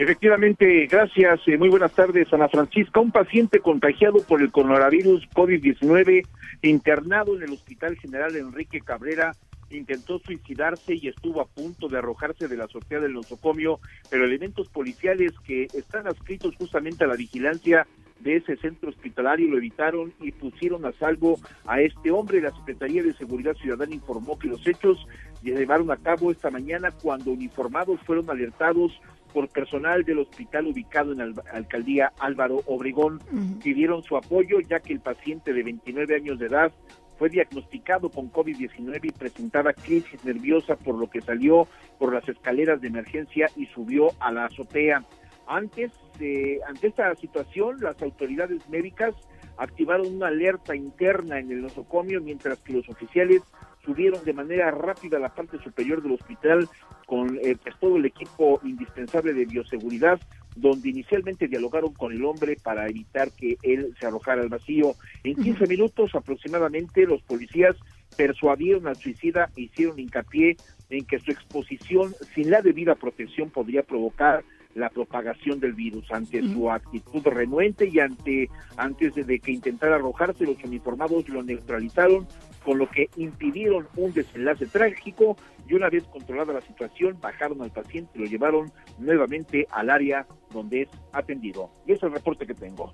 [0.00, 1.46] Efectivamente, gracias.
[1.46, 3.00] Eh, muy buenas tardes, Ana Francisca.
[3.00, 6.26] Un paciente contagiado por el coronavirus COVID-19
[6.62, 9.36] internado en el Hospital General Enrique Cabrera
[9.68, 13.78] intentó suicidarse y estuvo a punto de arrojarse de la azotea del nosocomio,
[14.08, 17.86] pero elementos policiales que están adscritos justamente a la vigilancia
[18.20, 22.40] de ese centro hospitalario lo evitaron y pusieron a salvo a este hombre.
[22.40, 25.06] La Secretaría de Seguridad Ciudadana informó que los hechos
[25.42, 28.92] llevaron a cabo esta mañana cuando uniformados fueron alertados
[29.32, 33.20] por personal del hospital ubicado en la alcaldía Álvaro Obregón.
[33.62, 36.72] Pidieron su apoyo ya que el paciente de 29 años de edad
[37.18, 41.68] fue diagnosticado con COVID-19 y presentaba crisis nerviosa por lo que salió
[41.98, 45.04] por las escaleras de emergencia y subió a la azotea.
[45.46, 49.14] Antes, de, ante esta situación, las autoridades médicas
[49.58, 53.42] activaron una alerta interna en el nosocomio mientras que los oficiales
[53.84, 56.68] subieron de manera rápida a la parte superior del hospital
[57.06, 60.20] con eh, pues, todo el equipo indispensable de bioseguridad,
[60.56, 64.94] donde inicialmente dialogaron con el hombre para evitar que él se arrojara al vacío.
[65.24, 67.76] En 15 minutos aproximadamente los policías
[68.16, 70.56] persuadieron al suicida e hicieron hincapié
[70.90, 76.10] en que su exposición sin la debida protección podría provocar la propagación del virus.
[76.10, 82.26] Ante su actitud renuente y ante antes de, que intentara arrojarse, los uniformados lo neutralizaron,
[82.64, 85.36] con lo que impidieron un desenlace trágico
[85.68, 90.26] y una vez controlada la situación, bajaron al paciente y lo llevaron nuevamente al área
[90.52, 91.70] donde es atendido.
[91.86, 92.92] Y es el reporte que tengo.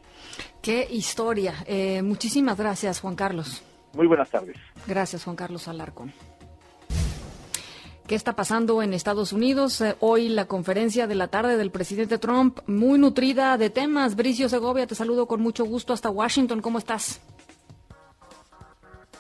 [0.60, 1.54] Qué historia.
[1.66, 3.64] Eh, muchísimas gracias, Juan Carlos.
[3.94, 4.56] Muy buenas tardes.
[4.86, 6.12] Gracias, Juan Carlos Alarcón.
[8.06, 9.80] ¿Qué está pasando en Estados Unidos?
[9.80, 14.14] Eh, hoy la conferencia de la tarde del presidente Trump, muy nutrida de temas.
[14.14, 16.60] Bricio Segovia, te saludo con mucho gusto hasta Washington.
[16.60, 17.20] ¿Cómo estás?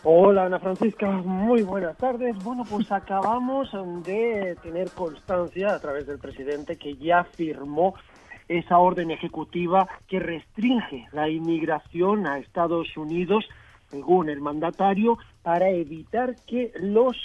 [0.04, 2.36] Hola Ana Francisca, muy buenas tardes.
[2.44, 3.68] Bueno, pues acabamos
[4.04, 7.94] de tener constancia a través del presidente que ya firmó
[8.46, 13.44] esa orden ejecutiva que restringe la inmigración a Estados Unidos
[13.90, 17.16] según el mandatario, para evitar que los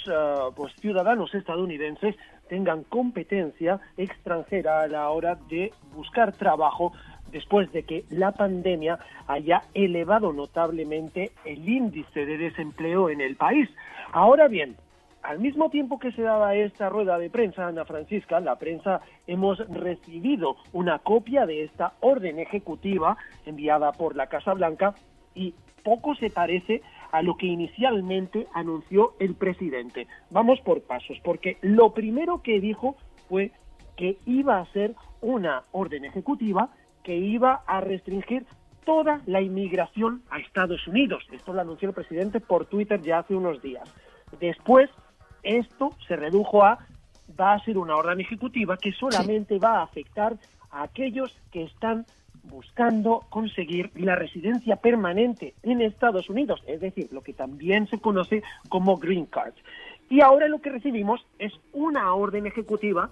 [0.54, 2.14] pues, ciudadanos estadounidenses
[2.48, 6.92] tengan competencia extranjera a la hora de buscar trabajo
[7.32, 13.68] después de que la pandemia haya elevado notablemente el índice de desempleo en el país.
[14.12, 14.76] Ahora bien,
[15.24, 19.58] al mismo tiempo que se daba esta rueda de prensa, Ana Francisca, la prensa hemos
[19.68, 23.16] recibido una copia de esta orden ejecutiva
[23.46, 24.94] enviada por la Casa Blanca
[25.34, 26.82] y poco se parece
[27.12, 30.08] a lo que inicialmente anunció el presidente.
[30.30, 32.96] Vamos por pasos, porque lo primero que dijo
[33.28, 33.52] fue
[33.96, 36.70] que iba a ser una orden ejecutiva
[37.04, 38.46] que iba a restringir
[38.84, 41.24] toda la inmigración a Estados Unidos.
[41.30, 43.92] Esto lo anunció el presidente por Twitter ya hace unos días.
[44.40, 44.90] Después,
[45.42, 46.78] esto se redujo a
[47.38, 50.36] va a ser una orden ejecutiva que solamente va a afectar
[50.70, 52.06] a aquellos que están
[52.44, 58.42] buscando conseguir la residencia permanente en Estados Unidos, es decir, lo que también se conoce
[58.68, 59.54] como Green Card.
[60.08, 63.10] Y ahora lo que recibimos es una orden ejecutiva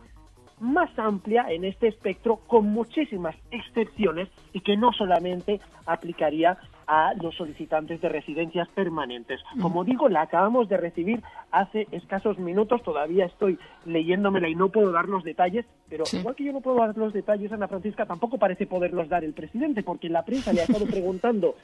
[0.61, 7.37] más amplia en este espectro con muchísimas excepciones y que no solamente aplicaría a los
[7.37, 9.41] solicitantes de residencias permanentes.
[9.61, 14.91] Como digo, la acabamos de recibir hace escasos minutos, todavía estoy leyéndomela y no puedo
[14.91, 18.39] dar los detalles, pero igual que yo no puedo dar los detalles, Ana Francisca, tampoco
[18.39, 21.55] parece poderlos dar el presidente, porque la prensa le ha estado preguntando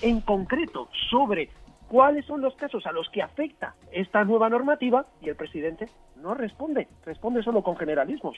[0.00, 1.50] en concreto sobre
[1.88, 6.34] cuáles son los casos a los que afecta esta nueva normativa y el presidente no
[6.34, 8.36] responde, responde solo con generalismos.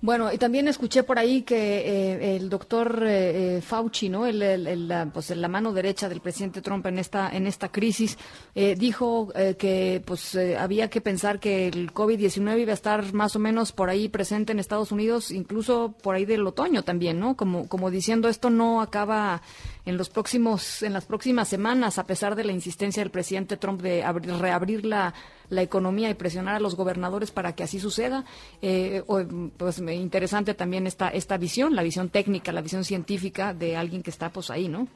[0.00, 4.26] Bueno, y también escuché por ahí que eh, el doctor eh, eh, Fauci, ¿no?
[4.26, 8.16] El, la, pues la mano derecha del presidente Trump en esta en esta crisis
[8.54, 13.72] dijo que pues había que pensar que el COVID-19 iba a estar más o menos
[13.72, 17.36] por ahí presente en Estados Unidos, incluso por ahí del otoño también, ¿no?
[17.36, 19.42] Como como diciendo esto no acaba
[19.88, 23.80] en los próximos en las próximas semanas a pesar de la insistencia del presidente Trump
[23.80, 24.04] de
[24.38, 25.14] reabrir la
[25.50, 28.24] la economía y presionar a los gobernadores para que así suceda.
[28.62, 29.02] Eh,
[29.56, 34.10] pues interesante también esta, esta visión, la visión técnica, la visión científica de alguien que
[34.10, 34.86] está pues ahí, ¿no?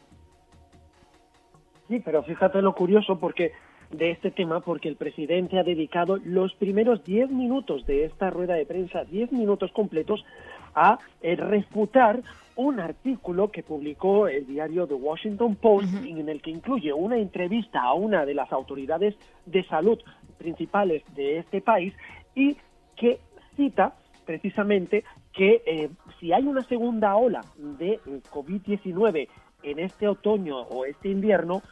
[1.89, 3.53] Sí, pero fíjate lo curioso porque
[3.91, 8.55] de este tema porque el presidente ha dedicado los primeros 10 minutos de esta rueda
[8.55, 10.25] de prensa, 10 minutos completos,
[10.75, 12.23] a eh, refutar
[12.57, 17.83] un artículo que publicó el diario The Washington Post en el que incluye una entrevista
[17.83, 19.15] a una de las autoridades
[19.47, 19.99] de salud
[20.39, 21.95] principales de este país
[22.35, 22.57] y
[22.97, 23.21] que
[23.57, 23.95] cita
[24.27, 28.01] precisamente que eh, si hay una segunda ola de eh,
[28.31, 29.29] COVID-19
[29.63, 31.63] en este otoño o este invierno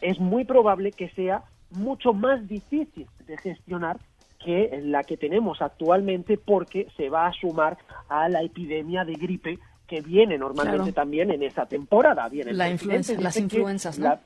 [0.00, 3.98] es muy probable que sea mucho más difícil de gestionar
[4.44, 7.78] que la que tenemos actualmente porque se va a sumar
[8.08, 12.28] a la epidemia de gripe que viene normalmente también en esa temporada.
[12.28, 14.18] Viene la influenza, las influencias, ¿no?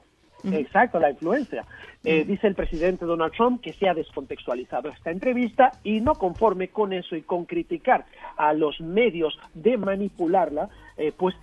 [0.44, 1.64] Exacto, la influencia.
[2.02, 6.68] Eh, dice el presidente Donald Trump que se ha descontextualizado esta entrevista y no conforme
[6.68, 8.06] con eso y con criticar
[8.36, 11.34] a los medios de manipularla, eh, pues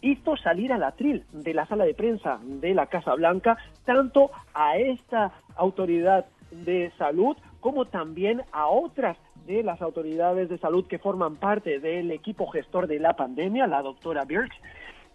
[0.00, 4.76] hizo salir al atril de la sala de prensa de la Casa Blanca tanto a
[4.76, 11.36] esta autoridad de salud como también a otras de las autoridades de salud que forman
[11.36, 14.52] parte del equipo gestor de la pandemia, la doctora Birch,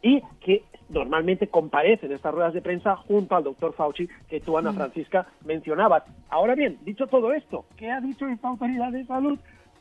[0.02, 4.58] y que normalmente comparece en estas ruedas de prensa junto al doctor Fauci que tú,
[4.58, 4.76] Ana mm.
[4.76, 6.04] Francisca, mencionabas.
[6.30, 9.38] Ahora bien, dicho todo esto, ¿qué ha dicho esta autoridad de salud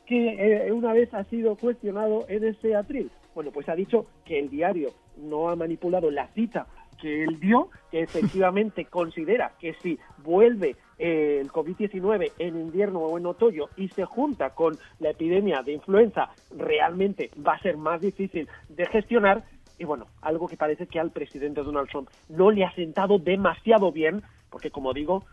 [0.07, 3.11] que eh, una vez ha sido cuestionado en ese atril?
[3.35, 6.67] Bueno, pues ha dicho que el diario no ha manipulado la cita
[7.01, 13.19] que él dio, que efectivamente considera que si vuelve eh, el COVID-19 en invierno o
[13.19, 18.01] en otoño y se junta con la epidemia de influenza, realmente va a ser más
[18.01, 19.45] difícil de gestionar.
[19.79, 23.93] Y bueno, algo que parece que al presidente Donald Trump no le ha sentado demasiado
[23.93, 25.25] bien, porque como digo,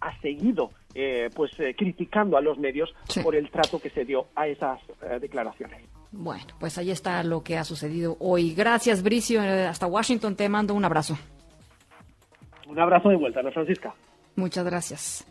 [0.00, 4.26] ha seguido eh, pues eh, criticando a los medios por el trato que se dio
[4.34, 4.78] a esas
[5.22, 5.88] declaraciones.
[6.16, 8.54] Bueno, pues ahí está lo que ha sucedido hoy.
[8.54, 9.40] Gracias, Bricio.
[9.42, 11.18] Hasta Washington te mando un abrazo.
[12.68, 13.94] Un abrazo de vuelta, ¿no, Francisca?
[14.36, 15.26] Muchas gracias.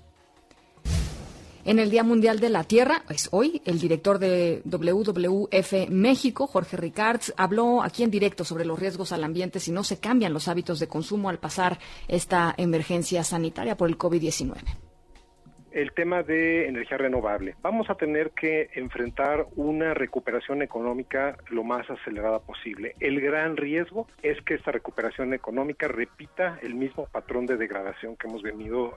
[1.65, 6.75] En el Día Mundial de la Tierra, pues hoy, el director de WWF México, Jorge
[6.75, 10.49] Ricards, habló aquí en directo sobre los riesgos al ambiente si no se cambian los
[10.49, 11.79] hábitos de consumo al pasar
[12.09, 14.57] esta emergencia sanitaria por el COVID-19
[15.73, 17.55] el tema de energía renovable.
[17.61, 22.95] Vamos a tener que enfrentar una recuperación económica lo más acelerada posible.
[22.99, 28.27] El gran riesgo es que esta recuperación económica repita el mismo patrón de degradación que
[28.27, 28.95] hemos venido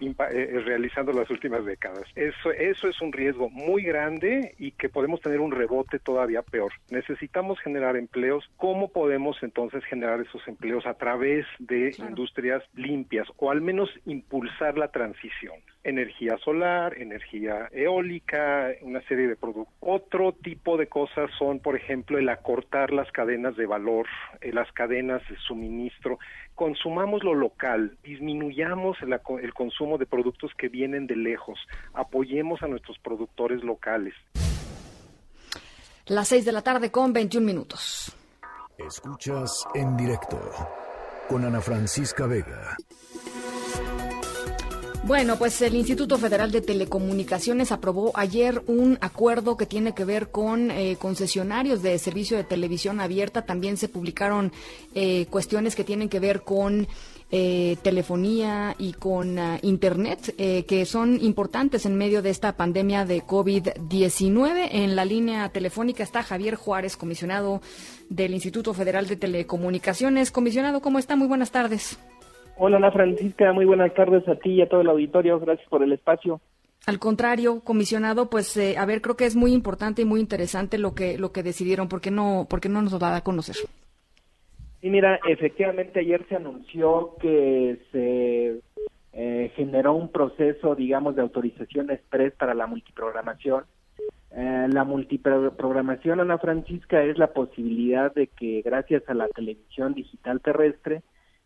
[0.00, 2.04] eh, eh, realizando las últimas décadas.
[2.14, 6.72] Eso, eso es un riesgo muy grande y que podemos tener un rebote todavía peor.
[6.90, 8.50] Necesitamos generar empleos.
[8.56, 14.76] ¿Cómo podemos entonces generar esos empleos a través de industrias limpias o al menos impulsar
[14.76, 15.60] la transición?
[15.82, 19.74] Energía solar, energía eólica, una serie de productos.
[19.80, 24.06] Otro tipo de cosas son, por ejemplo, el acortar las cadenas de valor,
[24.40, 26.18] eh, las cadenas de suministro.
[26.54, 31.58] Consumamos lo local, disminuyamos el, el consumo de productos que vienen de lejos,
[31.94, 34.14] apoyemos a nuestros productores locales.
[36.06, 38.14] Las seis de la tarde con 21 minutos.
[38.76, 40.40] Escuchas en directo
[41.28, 42.76] con Ana Francisca Vega.
[45.02, 50.28] Bueno, pues el Instituto Federal de Telecomunicaciones aprobó ayer un acuerdo que tiene que ver
[50.28, 53.42] con eh, concesionarios de servicio de televisión abierta.
[53.42, 54.52] También se publicaron
[54.94, 56.86] eh, cuestiones que tienen que ver con
[57.32, 63.22] eh, telefonía y con ah, Internet, que son importantes en medio de esta pandemia de
[63.22, 64.68] COVID-19.
[64.70, 67.62] En la línea telefónica está Javier Juárez, comisionado
[68.10, 70.30] del Instituto Federal de Telecomunicaciones.
[70.30, 71.16] Comisionado, ¿cómo está?
[71.16, 71.98] Muy buenas tardes.
[72.56, 75.82] Hola Ana Francisca, muy buenas tardes a ti y a todo el auditorio, gracias por
[75.82, 76.40] el espacio.
[76.86, 80.78] Al contrario, comisionado, pues eh, a ver, creo que es muy importante y muy interesante
[80.78, 83.56] lo que lo que decidieron, ¿por qué no, por no nos lo da a conocer?
[84.80, 88.60] Sí, mira, efectivamente ayer se anunció que se
[89.12, 93.64] eh, generó un proceso, digamos, de autorización express para la multiprogramación.
[94.30, 100.40] Eh, la multiprogramación, Ana Francisca, es la posibilidad de que gracias a la televisión digital
[100.40, 101.02] terrestre,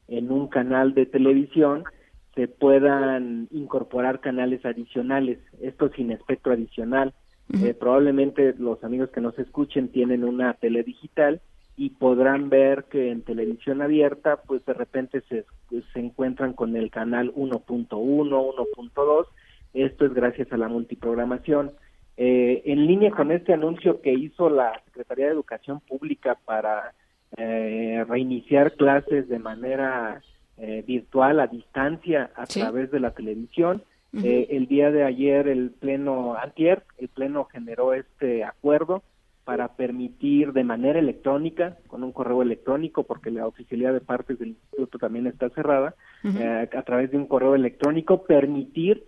[0.09, 1.85] en un canal de televisión
[2.35, 7.15] se puedan incorporar canales adicionales, esto sin espectro adicional.
[7.63, 11.43] Eh, probablemente los amigos que nos escuchen tienen una tele digital
[11.77, 15.45] y podrán ver que en televisión abierta pues de repente se,
[15.93, 19.27] se encuentran con el canal 1.1, 1.2,
[19.75, 21.73] esto es gracias a la multiprogramación.
[22.17, 26.95] Eh, en línea con este anuncio que hizo la Secretaría de Educación Pública para
[27.37, 30.23] eh, reiniciar clases de manera
[30.57, 33.83] eh, virtual a distancia a través de la televisión.
[34.13, 39.03] Eh, el día de ayer el pleno antier, el pleno generó este acuerdo
[39.45, 44.51] para permitir de manera electrónica, con un correo electrónico, porque la oficialidad de partes del
[44.51, 49.05] instituto también está cerrada, a través de un correo electrónico, permitir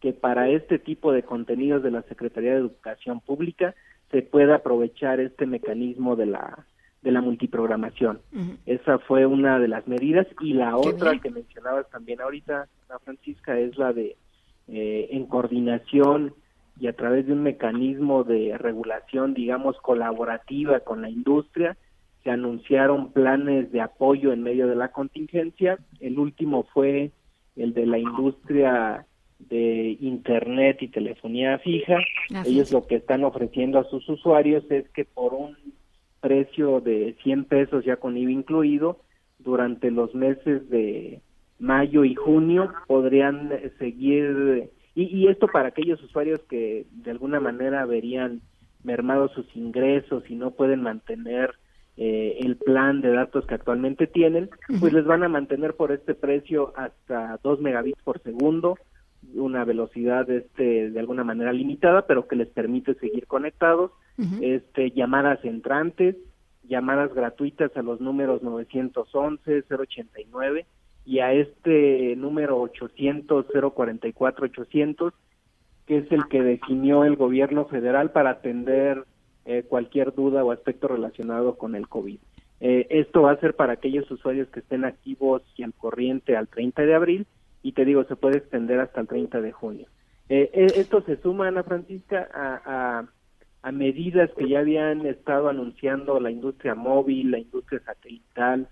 [0.00, 3.74] que para este tipo de contenidos de la Secretaría de Educación Pública
[4.10, 6.66] se pueda aprovechar este mecanismo de la
[7.02, 8.20] de la multiprogramación.
[8.66, 12.68] Esa fue una de las medidas y la otra que mencionabas también ahorita,
[13.04, 14.16] Francisca, es la de
[14.68, 16.34] eh, en coordinación
[16.78, 21.76] y a través de un mecanismo de regulación, digamos, colaborativa con la industria,
[22.22, 25.78] se anunciaron planes de apoyo en medio de la contingencia.
[26.00, 27.12] El último fue
[27.56, 29.06] el de la industria
[29.38, 31.96] de Internet y telefonía fija.
[32.44, 35.56] Ellos lo que están ofreciendo a sus usuarios es que por un
[36.20, 39.00] precio de 100 pesos ya con IVA incluido,
[39.38, 41.20] durante los meses de
[41.58, 47.84] mayo y junio podrían seguir, y, y esto para aquellos usuarios que de alguna manera
[47.86, 48.40] verían
[48.82, 51.54] mermados sus ingresos y no pueden mantener
[51.96, 54.48] eh, el plan de datos que actualmente tienen,
[54.80, 58.78] pues les van a mantener por este precio hasta 2 megabits por segundo,
[59.34, 63.92] una velocidad este de alguna manera limitada, pero que les permite seguir conectados,
[64.42, 66.16] este llamadas entrantes,
[66.68, 70.66] llamadas gratuitas a los números 911 089
[71.06, 75.14] y a este número 800 044 800
[75.86, 79.06] que es el que definió el gobierno federal para atender
[79.44, 82.18] eh, cualquier duda o aspecto relacionado con el COVID.
[82.60, 86.46] Eh, esto va a ser para aquellos usuarios que estén activos y al corriente al
[86.46, 87.26] 30 de abril
[87.62, 89.86] y te digo, se puede extender hasta el 30 de junio.
[90.28, 93.04] Eh, esto se suma, Ana Francisca, a,
[93.72, 98.68] medidas que ya habían estado anunciando la industria móvil, la industria satelital,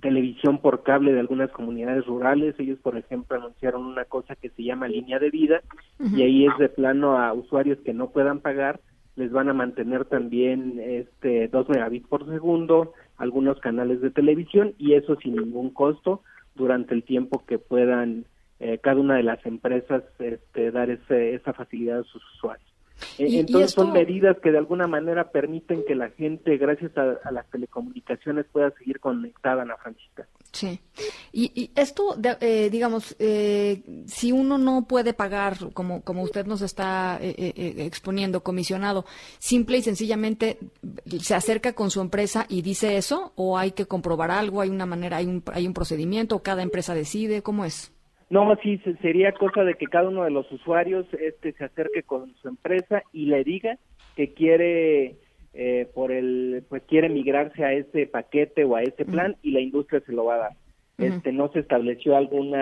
[0.00, 2.54] televisión por cable de algunas comunidades rurales.
[2.58, 5.60] Ellos, por ejemplo, anunciaron una cosa que se llama línea de vida
[6.00, 8.80] y ahí es de plano a usuarios que no puedan pagar
[9.18, 14.94] les van a mantener también este 2 megabits por segundo, algunos canales de televisión y
[14.94, 16.22] eso sin ningún costo
[16.58, 18.26] durante el tiempo que puedan
[18.60, 22.68] eh, cada una de las empresas este, dar ese, esa facilidad a sus usuarios.
[23.18, 27.48] Eh, entonces son medidas que de alguna manera permiten que la gente, gracias a, las
[27.50, 30.26] telecomunicaciones, pueda seguir conectada, Ana Francisca.
[30.52, 30.80] Sí.
[31.32, 37.18] Y, esto, eh, digamos, eh, si uno no puede pagar, como, como usted nos está
[37.20, 39.04] exponiendo, comisionado,
[39.38, 40.58] simple y sencillamente
[41.20, 44.86] se acerca con su empresa y dice eso, o hay que comprobar algo, hay una
[44.86, 47.92] manera, hay un, hay un procedimiento, cada empresa decide, ¿cómo es?
[48.30, 52.34] No, sí, sería cosa de que cada uno de los usuarios este, se acerque con
[52.36, 53.78] su empresa y le diga
[54.16, 55.16] que quiere
[55.54, 59.60] eh, por el pues quiere migrarse a ese paquete o a ese plan y la
[59.60, 60.52] industria se lo va a dar.
[60.98, 62.54] Este no se estableció algún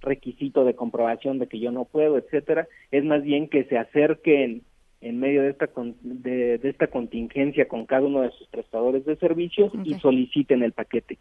[0.00, 2.68] requisito de comprobación de que yo no puedo, etcétera.
[2.90, 4.62] Es más bien que se acerquen
[5.00, 5.68] en medio de esta
[6.02, 11.18] de, esta contingencia con cada uno de sus prestadores de servicios y soliciten el paquete.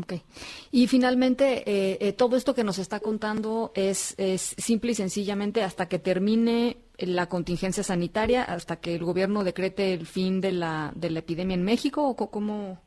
[0.00, 0.22] Okay.
[0.70, 5.88] Y finalmente, eh, eh, todo esto que nos está contando es, simple y sencillamente hasta
[5.88, 11.10] que termine la contingencia sanitaria, hasta que el gobierno decrete el fin de la, de
[11.10, 12.80] la epidemia en México, o cómo.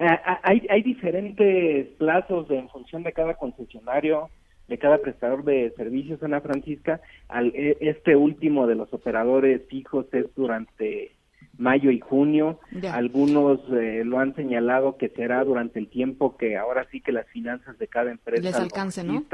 [0.00, 4.30] Ah, hay, diferentes plazos en función de cada concesionario,
[4.68, 7.00] de cada prestador de servicios, Ana Francisca.
[7.28, 11.12] Al, e, este último de los operadores fijos es durante
[11.58, 12.60] mayo y junio.
[12.90, 17.26] Algunos eh, lo han señalado que será durante el tiempo que ahora sí que las
[17.28, 19.24] finanzas de cada empresa les alcance, ¿no?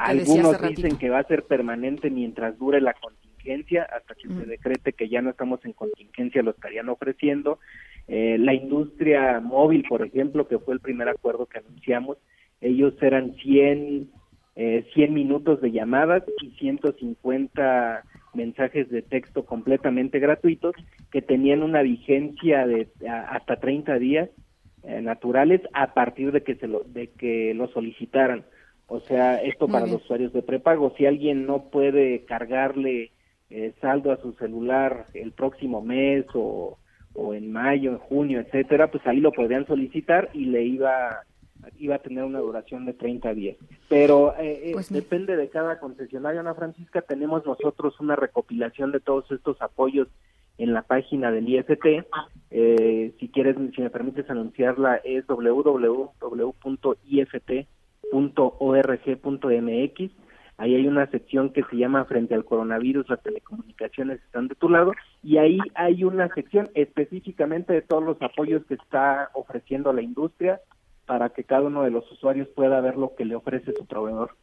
[0.00, 4.92] Algunos dicen que va a ser permanente mientras dure la contingencia, hasta que se decrete
[4.92, 7.58] que ya no estamos en contingencia, lo estarían ofreciendo.
[8.08, 12.18] Eh, la industria móvil, por ejemplo, que fue el primer acuerdo que anunciamos,
[12.60, 14.10] ellos eran 100,
[14.56, 18.04] eh, 100 minutos de llamadas y 150
[18.34, 20.74] mensajes de texto completamente gratuitos
[21.10, 24.30] que tenían una vigencia de hasta 30 días
[24.82, 28.44] eh, naturales a partir de que se lo de que lo solicitaran.
[28.86, 33.12] O sea, esto para los usuarios de prepago, si alguien no puede cargarle
[33.48, 36.76] eh, saldo a su celular el próximo mes o,
[37.14, 41.20] o en mayo, en junio, etcétera, pues ahí lo podrían solicitar y le iba
[41.78, 43.56] iba a tener una duración de 30 días.
[43.88, 47.02] Pero eh, eh, pues depende de cada concesionario, Ana Francisca.
[47.02, 50.08] Tenemos nosotros una recopilación de todos estos apoyos
[50.58, 52.04] en la página del IST.
[52.50, 56.10] Eh, si quieres, si me permites anunciarla, es www.ift.org.mx.
[60.60, 64.68] Ahí hay una sección que se llama Frente al coronavirus, las telecomunicaciones están de tu
[64.68, 64.92] lado,
[65.22, 70.60] y ahí hay una sección específicamente de todos los apoyos que está ofreciendo la industria,
[71.10, 74.36] para que cada uno de los usuarios pueda ver lo que le ofrece su proveedor.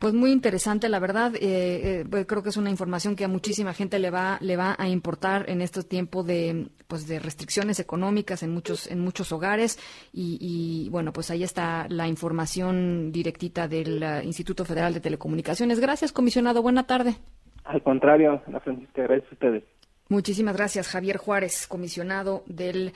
[0.00, 1.36] Pues muy interesante, la verdad.
[1.36, 4.56] Eh, eh, pues creo que es una información que a muchísima gente le va le
[4.56, 9.30] va a importar en este tiempo de pues de restricciones económicas en muchos en muchos
[9.30, 9.78] hogares
[10.12, 15.78] y, bueno pues ahí está la información directita del uh, Instituto Federal de Telecomunicaciones.
[15.78, 16.60] Gracias, comisionado.
[16.60, 17.14] Buena tarde.
[17.62, 19.62] Al contrario, la Francisca, gracias a ustedes.
[20.08, 22.92] Muchísimas gracias, Javier Juárez, comisionado del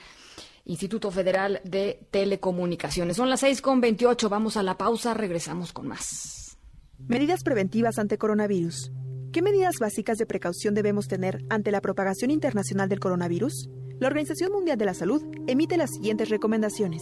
[0.67, 3.15] Instituto Federal de Telecomunicaciones.
[3.15, 4.27] Son las seis con veintiocho.
[4.27, 5.13] Vamos a la pausa.
[5.13, 6.57] Regresamos con más.
[6.99, 8.91] Medidas preventivas ante coronavirus.
[9.31, 13.69] ¿Qué medidas básicas de precaución debemos tener ante la propagación internacional del coronavirus?
[13.99, 17.01] La Organización Mundial de la Salud emite las siguientes recomendaciones.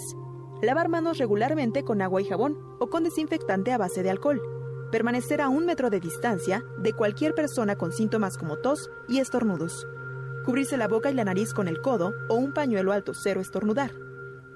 [0.62, 4.42] Lavar manos regularmente con agua y jabón o con desinfectante a base de alcohol.
[4.92, 9.88] Permanecer a un metro de distancia de cualquier persona con síntomas como tos y estornudos.
[10.46, 13.92] Cubrirse la boca y la nariz con el codo o un pañuelo alto cero estornudar.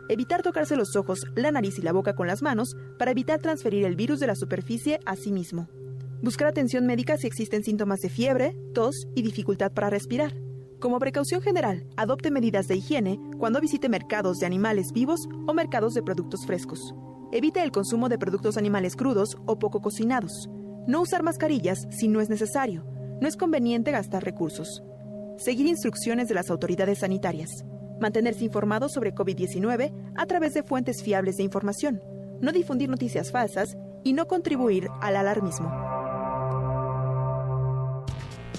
[0.08, 3.86] Evitar tocarse los ojos, la nariz y la boca con las manos para evitar transferir
[3.86, 5.68] el virus de la superficie a sí mismo.
[6.22, 10.36] Buscar atención médica si existen síntomas de fiebre, tos y dificultad para respirar.
[10.80, 15.96] Como precaución general, adopte medidas de higiene cuando visite mercados de animales vivos o mercados
[15.96, 16.94] de productos frescos.
[17.32, 20.50] Evite el consumo de productos animales crudos o poco cocinados.
[20.88, 22.86] No usar mascarillas si no es necesario.
[23.22, 24.84] No es conveniente gastar recursos.
[25.40, 27.64] Seguir instrucciones de las autoridades sanitarias.
[28.02, 32.02] Mantenerse informado sobre COVID-19 a través de fuentes fiables de información.
[32.42, 35.72] No difundir noticias falsas y no contribuir al alarmismo.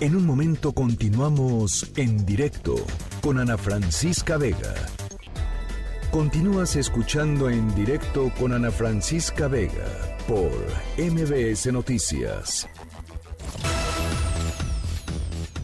[0.01, 2.77] En un momento continuamos en directo
[3.20, 4.74] con Ana Francisca Vega.
[6.11, 10.51] Continúas escuchando en directo con Ana Francisca Vega por
[10.97, 12.66] MBS Noticias.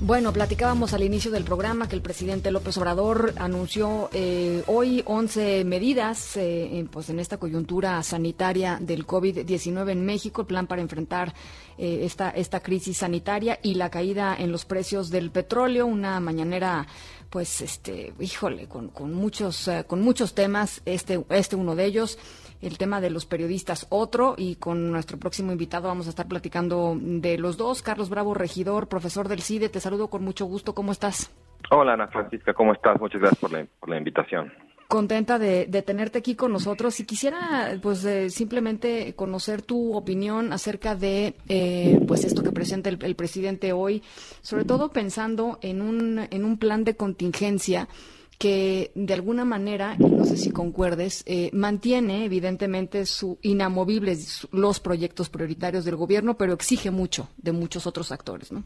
[0.01, 5.65] Bueno, platicábamos al inicio del programa que el presidente López Obrador anunció eh, hoy 11
[5.65, 11.33] medidas eh, pues en esta coyuntura sanitaria del COVID-19 en México, el plan para enfrentar
[11.79, 16.87] eh, esta, esta crisis sanitaria y la caída en los precios del petróleo, una mañanera
[17.31, 22.19] pues este, híjole, con, con muchos con muchos temas, este este uno de ellos
[22.63, 26.97] el tema de los periodistas otro y con nuestro próximo invitado vamos a estar platicando
[26.99, 27.83] de los dos.
[27.83, 30.75] Carlos Bravo, regidor, profesor del CIDE, te saludo con mucho gusto.
[30.75, 31.35] ¿Cómo estás?
[31.71, 33.01] Hola Ana Francisca, ¿cómo estás?
[33.01, 34.53] Muchas gracias por la, por la invitación.
[34.89, 41.35] Contenta de, tenerte aquí con nosotros y quisiera pues simplemente conocer tu opinión acerca de
[41.49, 44.03] eh, pues esto que presenta el, el presidente hoy,
[44.43, 47.89] sobre todo pensando en un, en un plan de contingencia
[48.39, 55.31] que de alguna manera, no sé si concuerdes, eh, mantiene evidentemente su inamovibles los proyectos
[55.31, 58.65] prioritarios del gobierno, pero exige mucho de muchos otros actores, ¿no?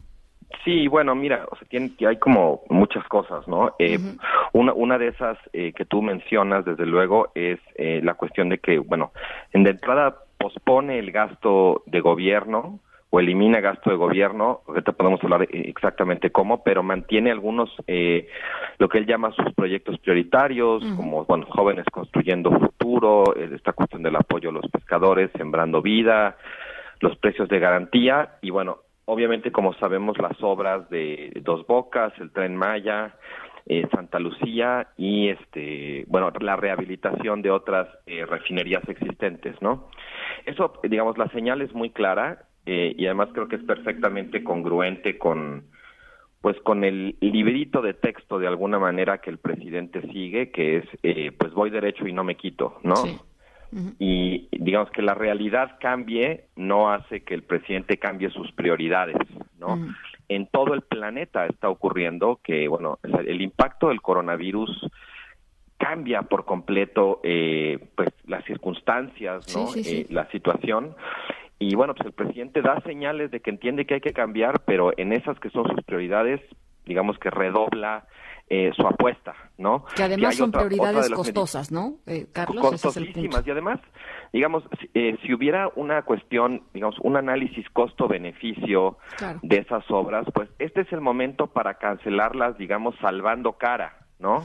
[0.64, 3.74] Sí, bueno, mira, o sea, tiene, hay como muchas cosas, ¿no?
[3.78, 3.98] Eh,
[4.52, 8.78] una, una de esas eh, que tú mencionas, desde luego, es la cuestión de que,
[8.78, 9.12] bueno,
[9.52, 15.22] en de entrada pospone el gasto de gobierno, o elimina gasto de gobierno, ahorita podemos
[15.24, 18.28] hablar exactamente cómo, pero mantiene algunos, eh,
[18.78, 24.04] lo que él llama sus proyectos prioritarios, como, bueno, jóvenes construyendo futuro, eh, esta cuestión
[24.04, 26.36] del apoyo a los pescadores, sembrando vida,
[27.00, 28.78] los precios de garantía, y bueno,
[29.10, 33.14] obviamente como sabemos las obras de Dos Bocas, el Tren Maya,
[33.66, 39.88] eh, Santa Lucía y este bueno la rehabilitación de otras refinerías existentes no
[40.46, 45.18] eso digamos la señal es muy clara eh, y además creo que es perfectamente congruente
[45.18, 45.64] con
[46.40, 50.84] pues con el librito de texto de alguna manera que el presidente sigue que es
[51.02, 52.94] eh, pues voy derecho y no me quito no
[53.98, 59.16] y digamos que la realidad cambie no hace que el presidente cambie sus prioridades
[59.58, 59.78] no
[60.28, 64.90] en todo el planeta está ocurriendo que bueno el impacto del coronavirus
[65.80, 69.72] cambia por completo eh, pues las circunstancias no
[70.10, 70.94] la situación.
[71.58, 74.92] Y bueno, pues el presidente da señales de que entiende que hay que cambiar, pero
[74.96, 76.40] en esas que son sus prioridades,
[76.84, 78.06] digamos que redobla
[78.52, 79.84] eh, su apuesta, ¿no?
[79.94, 82.68] Que además son prioridades costosas, ¿no, eh, Carlos?
[82.68, 83.46] Costosísimas.
[83.46, 83.78] y además,
[84.32, 88.98] digamos, eh, si hubiera una cuestión, digamos, un análisis costo-beneficio
[89.42, 94.44] de esas obras, pues este es el momento para cancelarlas, digamos, salvando cara, ¿no?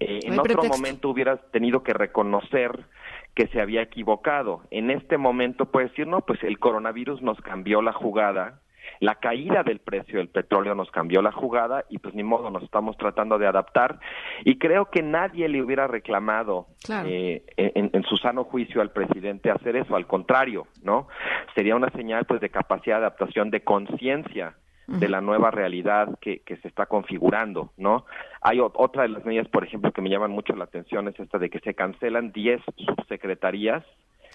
[0.00, 2.86] en otro momento hubieras tenido que reconocer
[3.34, 4.62] que se había equivocado.
[4.72, 8.60] En este momento puede decir, no, pues el coronavirus nos cambió la jugada,
[9.00, 12.62] la caída del precio del petróleo nos cambió la jugada y pues ni modo, nos
[12.62, 14.00] estamos tratando de adaptar.
[14.44, 19.50] Y creo que nadie le hubiera reclamado eh, en, en, su sano juicio al presidente
[19.50, 21.08] hacer eso, al contrario, ¿no?
[21.54, 24.54] Sería una señal pues de capacidad de adaptación, de conciencia
[24.88, 28.06] de la nueva realidad que, que se está configurando, ¿no?
[28.40, 31.38] Hay otra de las medidas, por ejemplo, que me llaman mucho la atención es esta
[31.38, 33.84] de que se cancelan 10 subsecretarías,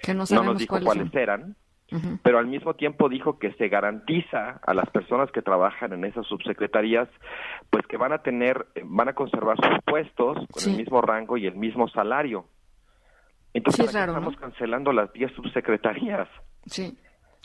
[0.04, 1.56] que no, nos dijo cuáles, eran,
[2.24, 6.26] pero al mismo tiempo dijo que se garantiza a las personas que trabajan en esas
[6.28, 7.10] subsecretarías,
[7.70, 11.46] pues que van a tener, van a conservar sus puestos con el mismo rango y
[11.46, 12.46] el mismo salario.
[13.54, 16.28] Entonces, estamos cancelando las 10 subsecretarías.
[16.66, 16.98] Sí.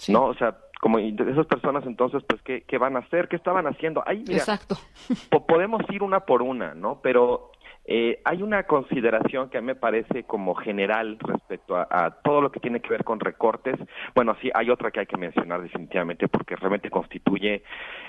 [0.09, 0.27] ¿No?
[0.27, 4.03] O sea, como esas personas entonces pues qué, qué van a hacer qué estaban haciendo
[4.07, 4.77] Ahí, exacto
[5.49, 7.51] podemos ir una por una no pero
[7.91, 12.53] Eh, hay una consideración que a mí me parece como general respecto a, todo lo
[12.53, 13.77] que tiene que ver con recortes.
[14.15, 17.63] Bueno, sí, hay otra que hay que mencionar definitivamente porque realmente constituye,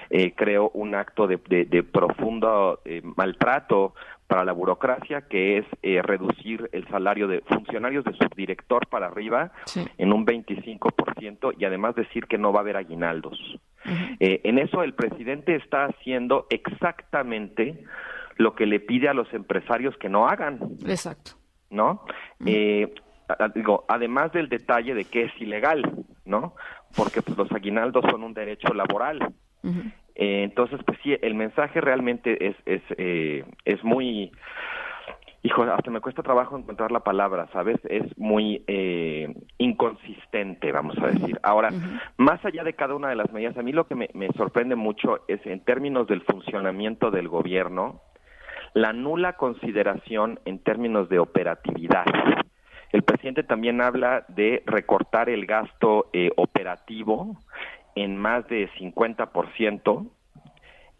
[0.10, 1.38] eh, creo, un acto de,
[1.84, 3.94] profundo eh, maltrato
[4.28, 5.66] para la burocracia, que es
[6.04, 9.54] reducir el salario de funcionarios de subdirector para arriba
[9.98, 13.40] en un 25% y además decir que no va a haber aguinaldos.
[14.20, 17.86] en eso el presidente está haciendo exactamente
[18.40, 20.60] lo que le pide a los empresarios que no hagan.
[20.88, 21.32] Exacto.
[21.70, 22.04] ¿No?
[22.46, 22.92] Eh,
[23.54, 25.84] digo, además del detalle de que es ilegal,
[26.26, 26.56] ¿no?
[26.96, 29.34] Porque pues, los aguinaldos son un derecho laboral.
[30.16, 34.32] Eh, entonces, pues sí, el mensaje realmente es, es, eh, es muy
[35.44, 37.78] hijo, hasta me cuesta trabajo encontrar la palabra, ¿sabes?
[37.90, 41.40] Es muy eh, inconsistente, vamos a decir.
[41.44, 41.72] Ahora,
[42.18, 44.76] más allá de cada una de las medidas, a mí lo que me, me, sorprende
[44.76, 48.02] mucho es en términos del funcionamiento del gobierno,
[48.74, 52.06] la nula consideración en términos de operatividad.
[52.92, 57.38] El presidente también habla de recortar el gasto eh, operativo
[57.96, 60.10] en más de 50%.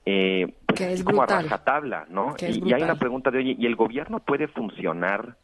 [0.06, 2.36] Eh, pues es como a rajatabla, ¿no?
[2.40, 5.38] Y, hay una pregunta de, oye, ¿y el gobierno puede funcionar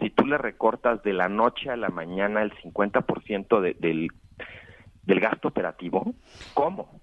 [0.00, 4.08] si tú le recortas de la noche a la mañana el 50% de, del,
[5.02, 6.14] del gasto operativo?
[6.54, 7.00] ¿Cómo?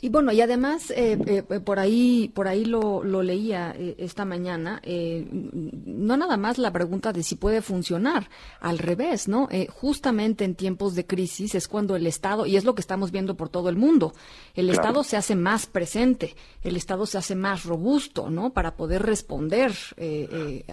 [0.00, 4.24] Y bueno, y además, eh, eh, eh, por ahí, por ahí lo, lo leía esta
[4.24, 8.28] mañana, no nada más la pregunta de si puede funcionar,
[8.60, 9.48] al revés, ¿no?
[9.72, 13.36] justamente en tiempos de crisis es cuando el Estado, y es lo que estamos viendo
[13.36, 14.14] por todo el mundo,
[14.54, 18.50] el Estado se hace más presente, el Estado se hace más robusto, ¿no?
[18.50, 19.72] Para poder responder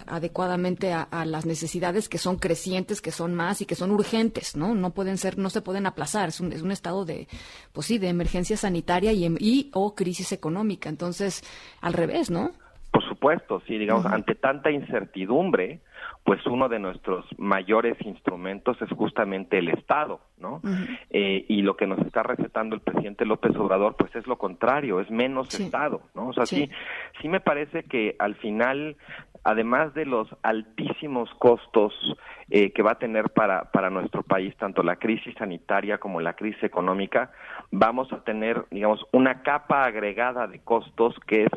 [0.06, 4.56] adecuadamente a, a, las necesidades que son crecientes, que son más y que son urgentes,
[4.56, 4.74] ¿no?
[4.74, 7.28] No pueden ser, no se pueden aplazar, es un, es un estado de,
[7.72, 10.88] pues sí, de emergencia sanitaria y, o crisis económica.
[10.88, 11.42] Entonces,
[11.80, 12.50] al revés, ¿no?
[12.90, 15.80] Por supuesto, sí, digamos, ante tanta incertidumbre,
[16.24, 20.60] pues uno de nuestros mayores instrumentos es justamente el Estado, ¿no?
[21.10, 25.00] Eh, y lo que nos está recetando el presidente López Obrador, pues es lo contrario,
[25.00, 26.28] es menos Estado, ¿no?
[26.28, 26.70] O sea, sí.
[27.20, 28.96] sí, me parece que al final,
[29.44, 31.94] además de los altísimos costos
[32.50, 36.34] eh, que va a tener para, para nuestro país, tanto la crisis sanitaria como la
[36.34, 37.32] crisis económica,
[37.70, 41.52] vamos a tener, digamos, una capa agregada de costos que es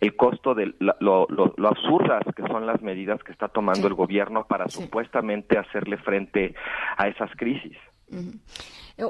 [0.00, 4.46] el costo de lo, lo, absurdas que son las medidas que está tomando el gobierno
[4.46, 6.54] para supuestamente hacerle frente
[6.96, 7.76] a esas crisis.
[8.12, 8.32] Eh,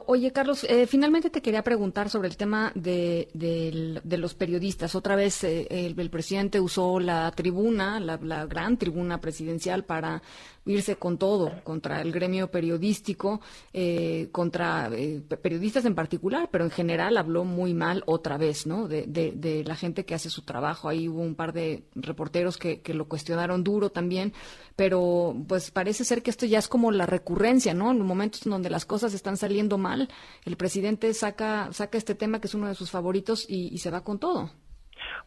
[0.07, 4.95] oye, Carlos, eh, finalmente te quería preguntar sobre el tema de, los periodistas.
[4.95, 10.23] Otra vez eh, el, presidente usó la tribuna, la, gran tribuna presidencial, para
[10.65, 13.41] irse con todo contra el gremio periodístico,
[13.73, 18.87] eh, contra eh, periodistas en particular, pero en general habló muy mal otra vez, ¿no?
[18.87, 20.89] De, de, la gente que hace su trabajo.
[20.89, 24.33] Ahí hubo un par de reporteros que, que, lo cuestionaron duro también,
[24.77, 27.91] pero pues parece ser que esto ya es como la recurrencia, ¿no?
[27.91, 30.09] En momentos en donde las cosas están saliendo mal,
[30.47, 34.03] el presidente saca, saca este tema que es uno de sus favoritos y se va
[34.03, 34.51] con todo.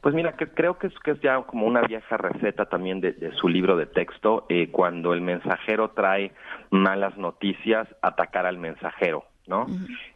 [0.02, 3.32] Pues mira, que creo que es, que es ya como una vieja receta también de,
[3.40, 6.32] su libro de texto, eh, cuando el mensajero trae
[6.70, 9.66] malas noticias, atacar al mensajero, ¿no?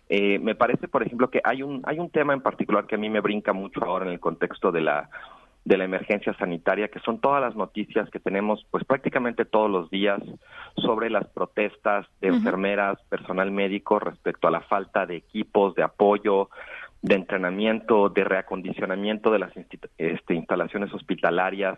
[0.09, 2.99] eh, me parece, por ejemplo, que hay un, hay un tema en particular que a
[2.99, 5.09] mí me brinca mucho ahora en el contexto de la,
[5.69, 9.87] de la emergencia sanitaria, que son todas las noticias que tenemos pues prácticamente todos los
[9.91, 10.19] días
[10.77, 16.49] sobre las protestas de enfermeras, personal médico respecto a la falta de equipos, de apoyo,
[17.03, 19.51] de entrenamiento, de reacondicionamiento de las
[19.99, 21.77] este, instalaciones hospitalarias,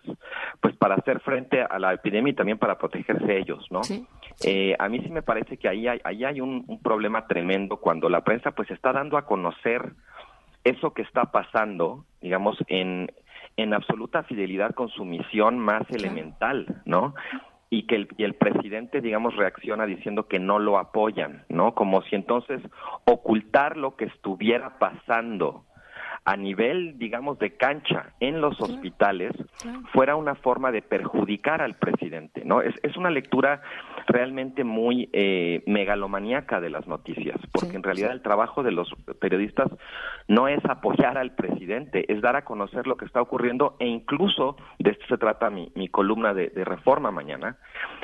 [0.62, 3.82] pues para hacer frente a la epidemia y también para protegerse ellos, ¿no?
[4.46, 8.08] Eh, a mí sí me parece que ahí hay, ahí hay un, problema tremendo cuando
[8.08, 9.92] la prensa pues está dando a conocer
[10.64, 13.12] eso que está pasando, digamos, en,
[13.62, 17.14] en absoluta fidelidad con su misión más elemental, ¿no?
[17.74, 21.74] y que el, y el presidente, digamos, reacciona diciendo que no lo apoyan, ¿no?
[21.74, 22.62] Como si entonces
[23.06, 25.64] ocultar lo que estuviera pasando
[26.24, 29.32] a nivel, digamos, de cancha en los hospitales
[29.92, 32.62] fuera una forma de perjudicar al presidente, ¿no?
[32.62, 33.62] Es, es una lectura
[34.08, 39.72] realmente muy eh, megalomaníaca de las noticias, porque en realidad el trabajo de los periodistas
[40.28, 44.58] no es apoyar al presidente, es dar a conocer lo que está ocurriendo e incluso,
[44.78, 47.58] de esto se trata mi, mi columna de, reforma mañana,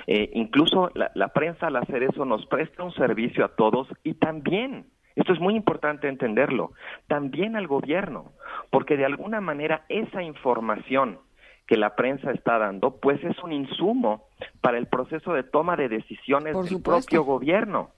[0.08, 4.16] eh, incluso la, la prensa al hacer eso nos presta un servicio a todos y
[4.16, 4.88] también
[5.18, 6.74] esto es muy importante entenderlo.
[7.08, 8.34] También al gobierno,
[8.70, 11.20] porque de alguna manera esa información
[11.66, 14.28] que la prensa está dando, pues es un insumo
[14.62, 17.90] para el proceso de toma de decisiones del propio gobierno.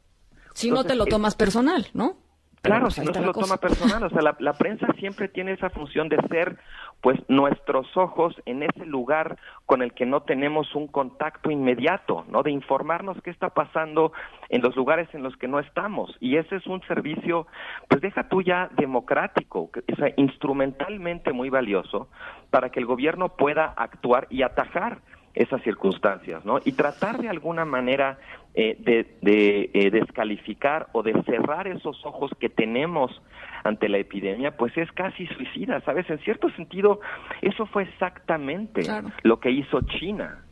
[0.53, 2.15] Si no te lo tomas personal, ¿no?
[2.61, 3.45] Claro, pues si no se lo cosa.
[3.47, 6.57] toma personal, o sea, la, la prensa siempre tiene esa función de ser,
[7.01, 12.43] pues, nuestros ojos en ese lugar con el que no tenemos un contacto inmediato, ¿no?
[12.43, 14.11] De informarnos qué está pasando
[14.49, 16.15] en los lugares en los que no estamos.
[16.19, 17.47] Y ese es un servicio,
[17.87, 22.09] pues, deja tú ya democrático, que- o sea, instrumentalmente muy valioso
[22.49, 24.99] para que el gobierno pueda actuar y atajar
[25.33, 26.59] esas circunstancias, ¿no?
[26.65, 28.17] Y tratar de alguna manera
[28.55, 33.21] eh, de, de, eh, descalificar o de cerrar esos ojos que tenemos
[33.63, 36.09] ante la epidemia, pues es casi suicida, ¿sabes?
[36.09, 36.99] En cierto sentido,
[37.41, 38.81] eso fue exactamente
[39.23, 40.43] lo que hizo China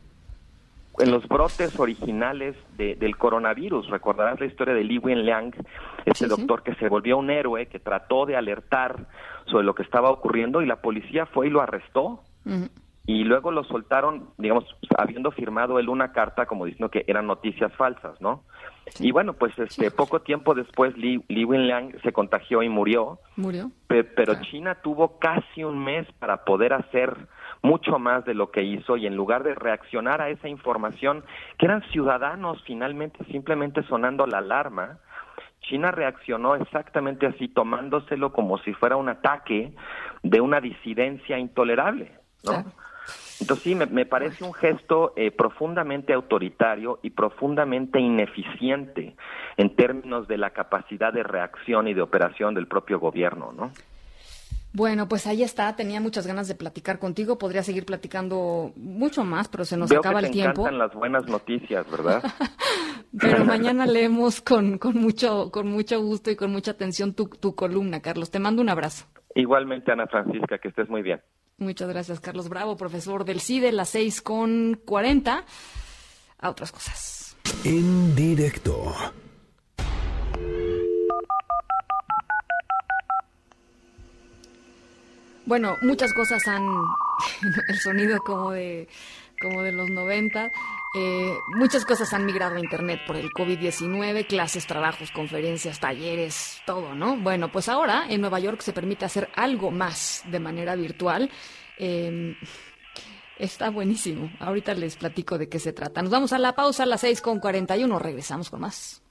[1.00, 3.88] en los brotes originales de- del coronavirus.
[3.88, 5.52] Recordarás la historia de Li Wenliang,
[6.06, 9.06] este doctor que se volvió un héroe, que trató de alertar
[9.46, 12.20] sobre lo que estaba ocurriendo y la policía fue y lo arrestó
[13.08, 14.64] y luego lo soltaron, digamos,
[14.98, 18.44] habiendo firmado él una carta como diciendo que eran noticias falsas, ¿no?
[18.98, 23.70] Y bueno, pues este poco tiempo después Li, Li Wenliang se contagió y murió, Murió.
[23.86, 27.16] pe- pero China tuvo casi un mes para poder hacer
[27.62, 31.24] mucho más de lo que hizo y en lugar de reaccionar a esa información
[31.56, 34.98] que eran ciudadanos finalmente simplemente sonando la alarma,
[35.62, 39.72] China reaccionó exactamente así, tomándoselo como si fuera un ataque
[40.22, 42.12] de una disidencia intolerable,
[42.44, 42.52] ¿no?
[43.40, 49.14] Entonces sí, me, me parece un gesto eh, profundamente autoritario y profundamente ineficiente
[49.56, 53.70] en términos de la capacidad de reacción y de operación del propio gobierno, ¿no?
[54.72, 55.74] Bueno, pues ahí está.
[55.76, 57.38] Tenía muchas ganas de platicar contigo.
[57.38, 60.60] Podría seguir platicando mucho más, pero se nos Veo acaba que el te tiempo.
[60.62, 62.22] encantan las buenas noticias, ¿verdad?
[63.18, 67.54] Pero mañana leemos con, con, mucho, con mucho gusto y con mucha atención tu, tu
[67.54, 68.30] columna, Carlos.
[68.30, 69.06] Te mando un abrazo.
[69.34, 71.20] Igualmente, Ana Francisca, que estés muy bien.
[71.58, 75.44] Muchas gracias, Carlos Bravo, profesor del CIDE, las seis con cuarenta.
[76.38, 77.36] A otras cosas.
[77.64, 78.94] En directo.
[85.46, 86.62] Bueno, muchas cosas han.
[87.68, 88.86] El sonido como de,
[89.40, 90.52] como de los 90.
[90.94, 96.94] eh, muchas cosas han migrado a Internet por el COVID-19, clases, trabajos, conferencias, talleres, todo,
[96.94, 97.16] ¿no?
[97.16, 101.30] Bueno, pues ahora en Nueva York se permite hacer algo más de manera virtual.
[101.78, 102.36] Eh,
[103.38, 104.30] está buenísimo.
[104.40, 106.02] Ahorita les platico de qué se trata.
[106.02, 107.98] Nos vamos a la pausa a las 6 con 41.
[107.98, 109.02] Regresamos con más.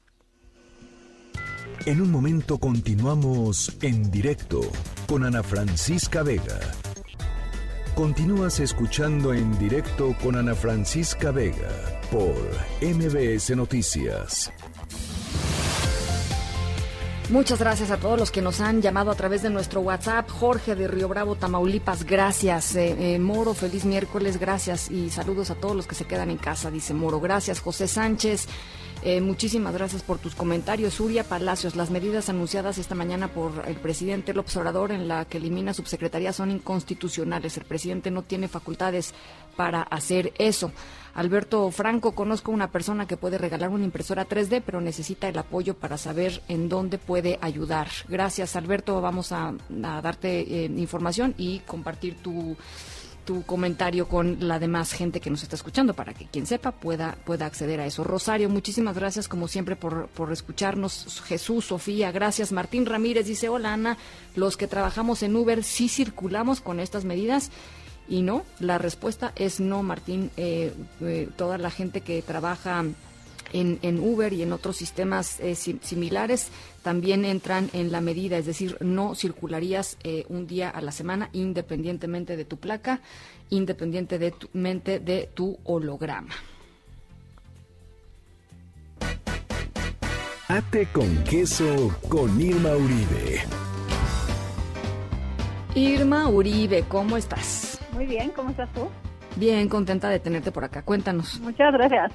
[1.86, 4.62] En un momento continuamos en directo
[5.08, 6.60] con Ana Francisca Vega.
[7.98, 11.72] Continúas escuchando en directo con Ana Francisca Vega
[12.11, 12.36] por
[12.80, 14.53] MBS Noticias.
[17.32, 20.30] Muchas gracias a todos los que nos han llamado a través de nuestro WhatsApp.
[20.30, 22.76] Jorge de Río Bravo, Tamaulipas, gracias.
[22.76, 24.91] Eh, eh, Moro, feliz miércoles, gracias.
[24.91, 27.19] Y saludos a todos los que se quedan en casa, dice Moro.
[27.19, 28.48] Gracias, José Sánchez.
[29.09, 30.95] Eh, muchísimas gracias por tus comentarios.
[30.95, 35.38] Suria Palacios, las medidas anunciadas esta mañana por el presidente López Obrador en la que
[35.38, 37.55] elimina subsecretaría son inconstitucionales.
[37.55, 39.13] El presidente no tiene facultades
[39.55, 40.73] para hacer eso.
[41.13, 45.73] Alberto Franco, conozco una persona que puede regalar una impresora 3D, pero necesita el apoyo
[45.73, 47.88] para saber en dónde puede ayudar.
[48.09, 48.99] Gracias, Alberto.
[48.99, 49.53] Vamos a,
[49.84, 52.57] a darte eh, información y compartir tu,
[53.28, 57.18] tu comentario con la demás gente que nos está escuchando para que quien sepa pueda,
[57.26, 58.06] pueda acceder a eso.
[58.06, 61.22] Rosario, muchísimas gracias como siempre por, por escucharnos.
[61.26, 62.54] Jesús, Sofía, gracias.
[62.54, 63.98] Martín Ramírez dice, hola Ana,
[64.38, 67.52] los que trabajamos en Uber sí circulamos con estas medidas.
[68.08, 70.32] Y no, la respuesta es no, Martín.
[70.38, 72.86] Eh, eh, toda la gente que trabaja
[73.53, 76.49] en, en Uber y en otros sistemas eh, sim- similares
[76.84, 81.30] también entran en la medida, es decir, no circularías eh, un día a la semana
[81.34, 83.02] independientemente de tu placa,
[83.49, 86.34] independientemente de tu holograma.
[90.49, 93.41] Ate con queso con Irma Uribe.
[95.76, 97.80] Irma Uribe, ¿cómo estás?
[97.94, 98.88] Muy bien, ¿cómo estás tú?
[99.36, 100.82] Bien, contenta de tenerte por acá.
[100.84, 101.40] Cuéntanos.
[101.41, 102.11] Muchas gracias.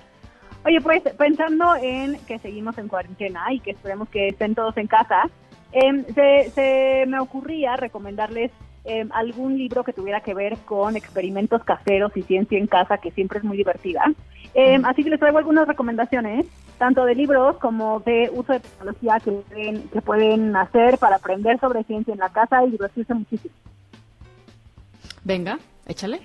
[0.64, 4.86] Oye, pues pensando en que seguimos en cuarentena y que esperemos que estén todos en
[4.86, 5.22] casa,
[5.72, 8.52] em, se, se me ocurría recomendarles
[8.84, 13.12] em, algún libro que tuviera que ver con experimentos caseros y ciencia en casa, que
[13.12, 14.02] siempre es muy divertida.
[14.54, 16.46] Em, Así que les traigo algunas recomendaciones,
[16.78, 21.58] tanto de libros como de uso de tecnología que pueden, que pueden hacer para aprender
[21.60, 23.54] sobre ciencia en la casa y divertirse muchísimo.
[25.24, 26.20] Venga, échale.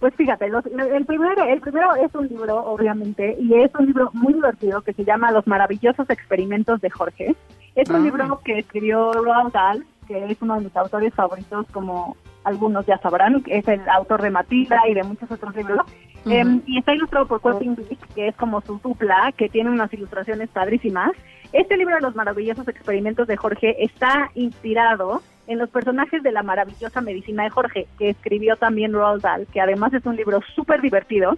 [0.00, 4.10] Pues fíjate, los- el, primero, el primero es un libro, obviamente, y es un libro
[4.14, 7.36] muy divertido que se llama Los maravillosos experimentos de Jorge.
[7.74, 8.00] Es un Ah.
[8.00, 12.96] libro que escribió Roald Dahl, que es uno de mis autores favoritos, como algunos ya
[12.98, 15.80] sabrán, que es el autor de Matilda y de muchos otros libros.
[16.26, 19.92] Em, y está ilustrado por Quentin Blake, que es como su dupla, que tiene unas
[19.92, 21.12] ilustraciones padrísimas.
[21.52, 26.44] Este libro de los maravillosos experimentos de Jorge está inspirado en los personajes de la
[26.44, 30.80] maravillosa medicina de Jorge, que escribió también Roald Dahl, que además es un libro súper
[30.80, 31.36] divertido,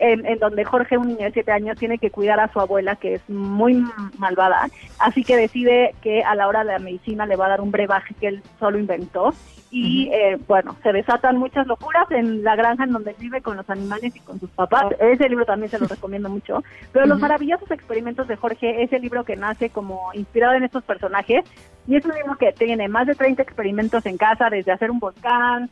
[0.00, 2.96] en, en, donde Jorge, un niño de siete años, tiene que cuidar a su abuela,
[2.96, 3.84] que es muy
[4.18, 4.68] malvada,
[4.98, 7.70] así que decide que a la hora de la medicina le va a dar un
[7.70, 9.32] brebaje que él solo inventó.
[9.72, 13.70] Y eh, bueno, se desatan muchas locuras en la granja en donde vive con los
[13.70, 14.86] animales y con sus papás.
[14.98, 16.64] Ese libro también se lo recomiendo mucho.
[16.92, 20.82] Pero Los maravillosos experimentos de Jorge es el libro que nace como inspirado en estos
[20.82, 21.44] personajes.
[21.86, 24.98] Y es un libro que tiene más de 30 experimentos en casa, desde hacer un
[24.98, 25.70] volcán,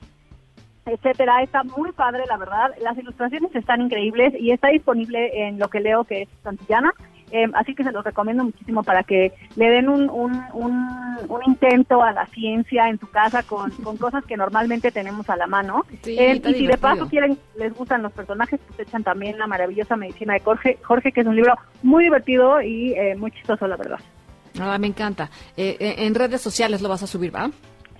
[0.88, 1.42] etcétera.
[1.42, 2.70] Está muy padre, la verdad.
[2.80, 6.92] Las ilustraciones están increíbles y está disponible en lo que leo, que es Santillana.
[7.30, 10.88] Eh, así que se los recomiendo muchísimo para que le den un, un, un,
[11.28, 15.36] un intento a la ciencia en su casa con, con, cosas que normalmente tenemos a
[15.36, 15.84] la mano.
[16.02, 19.38] Sí, Eh, está y si de paso quieren, les gustan los personajes, pues echan también
[19.38, 21.52] La maravillosa medicina de Jorge, Jorge que es un libro
[21.82, 23.98] muy divertido y eh, muy chistoso, la verdad.
[24.58, 25.30] Ah, me encanta.
[25.56, 27.50] Eh, eh, en redes sociales lo vas a subir, ¿va?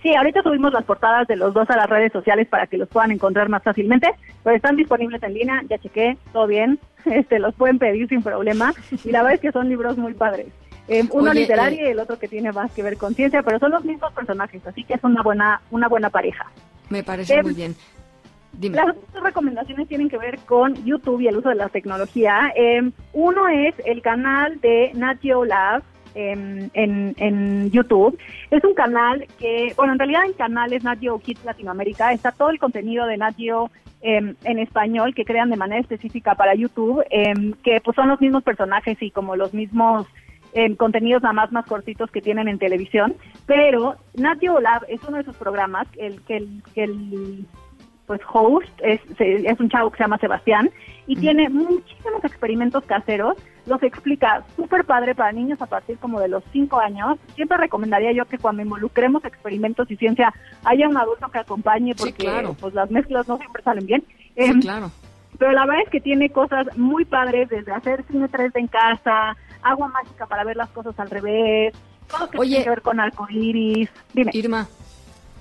[0.03, 2.89] Sí, ahorita subimos las portadas de los dos a las redes sociales para que los
[2.89, 4.09] puedan encontrar más fácilmente,
[4.45, 8.73] pero están disponibles en línea, ya chequé, todo bien, este, los pueden pedir sin problema
[9.05, 10.47] y la verdad es que son libros muy padres.
[10.87, 13.43] Eh, uno Oye, literario eh, y el otro que tiene más que ver con ciencia,
[13.43, 16.47] pero son los mismos personajes, así que es una buena, una buena pareja.
[16.89, 17.75] Me parece Eh, muy bien.
[18.53, 18.77] Dime.
[18.77, 22.53] Las otras recomendaciones tienen que ver con YouTube y el uso de la tecnología.
[23.13, 25.83] Uno es el canal de Nat Geo Lab
[26.19, 28.19] em, en, en YouTube.
[28.51, 32.59] Es un canal que, bueno, en realidad en canales Nat Kids Latinoamérica está todo el
[32.59, 33.71] contenido de Nat Geo
[34.01, 38.21] em, en español que crean de manera específica para YouTube, em, que pues son los
[38.21, 40.07] mismos personajes y como los mismos
[40.77, 43.15] contenidos nada más más cortitos que tienen en televisión,
[43.47, 47.47] pero Nat Geo Lab es uno de sus programas, el que el, que el
[48.09, 50.71] pues host es, es un chavo que se llama Sebastián
[51.07, 53.37] y tiene muchísimos experimentos caseros,
[53.67, 57.19] los explica súper padre para niños a partir como de los 5 años.
[57.37, 60.33] Siempre recomendaría yo que cuando involucremos experimentos y ciencia
[60.65, 62.57] haya un adulto que acompañe porque claro.
[62.59, 64.05] pues las mezclas no siempre salen bien.
[64.09, 64.91] Sí, Em, claro.
[65.39, 69.37] pero la verdad es que tiene cosas muy padres, desde hacer cine 3D en casa,
[69.63, 71.75] agua mágica para ver las cosas al revés,
[72.11, 72.49] todo que Oye.
[72.51, 73.91] tiene que ver con arcoíris.
[74.15, 74.31] Dime.
[74.33, 74.67] Irma,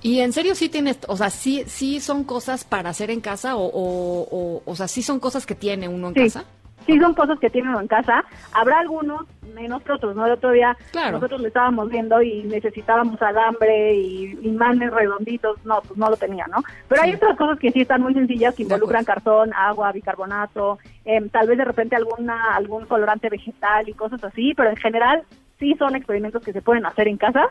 [0.01, 3.55] ¿y en serio sí tienes, o sea, sí, sí son cosas para hacer en casa
[3.55, 6.21] o, o, o, o sea, sí son cosas que tiene uno en Sí.
[6.23, 6.45] casa?
[6.85, 8.23] Sí, son cosas que tienen uno en casa.
[8.53, 10.25] Habrá algunos menos que otros, ¿no?
[10.25, 11.13] El otro día Claro.
[11.17, 15.57] nosotros lo estábamos viendo y necesitábamos alambre y imanes redonditos.
[15.65, 16.63] No, pues no lo tenía, ¿no?
[16.87, 21.27] Pero hay otras cosas que sí están muy sencillas, que involucran cartón, agua, bicarbonato, em,
[21.27, 25.23] tal vez de repente alguna algún colorante vegetal y cosas así, pero en general
[25.59, 27.49] sí son experimentos que se pueden hacer en casa.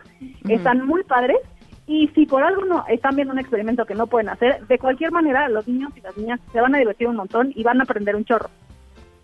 [0.49, 1.37] Están muy padres.
[1.87, 5.11] Y si por algo no están viendo un experimento que no pueden hacer, de cualquier
[5.11, 7.83] manera los niños y las niñas se van a divertir un montón y van a
[7.83, 8.49] aprender un chorro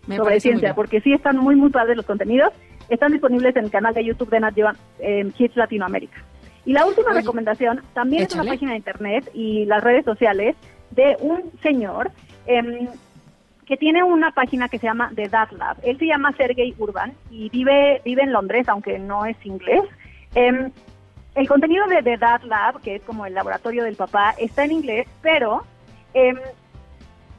[0.06, 2.52] Me sobre ciencia, porque sí están muy, muy padres los contenidos.
[2.88, 6.16] Están disponibles en el canal de YouTube de Nat Geo eh, Kids Latinoamérica.
[6.64, 10.56] Y la última Oye, recomendación también es una página de internet y las redes sociales
[10.90, 12.10] de un señor
[12.46, 12.88] em,
[13.66, 15.76] que tiene una página que se llama The Dad Lab.
[15.82, 19.82] Él se llama Sergey Urban y vive, vive en Londres, aunque no es inglés.
[20.34, 20.70] Em,
[21.34, 24.72] el contenido de The Dad Lab, que es como el laboratorio del papá, está en
[24.72, 25.64] inglés, pero
[26.12, 26.36] em,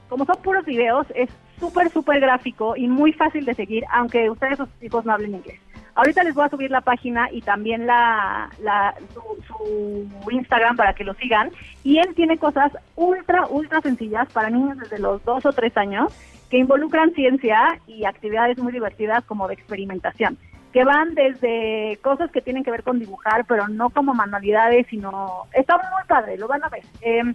[0.09, 4.57] como son puros videos, es súper, súper gráfico y muy fácil de seguir, aunque ustedes
[4.57, 5.59] sus hijos no hablen inglés.
[5.95, 10.93] Ahorita les voy a subir la página y también la, la su, su Instagram para
[10.93, 11.51] que lo sigan.
[11.85, 16.13] Y él tiene cosas ultra, ultra sencillas para niños desde los dos o tres años
[16.49, 20.37] que involucran ciencia y actividades muy divertidas como de experimentación,
[20.75, 25.43] que van desde cosas que tienen que ver con dibujar, pero no como manualidades, sino...
[25.53, 26.83] Está muy padre, lo van a ver.
[26.99, 27.33] Em,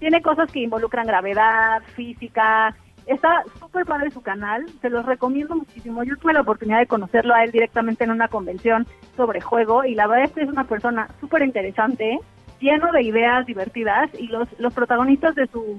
[0.00, 2.74] tiene cosas que involucran gravedad, física.
[3.06, 6.02] Está súper padre su canal, se los recomiendo muchísimo.
[6.02, 8.84] Yo tuve la oportunidad de conocerlo a él directamente en una convención
[9.16, 12.18] sobre juego y la verdad es que es una persona súper interesante,
[12.58, 15.78] lleno de ideas divertidas y los, los protagonistas de su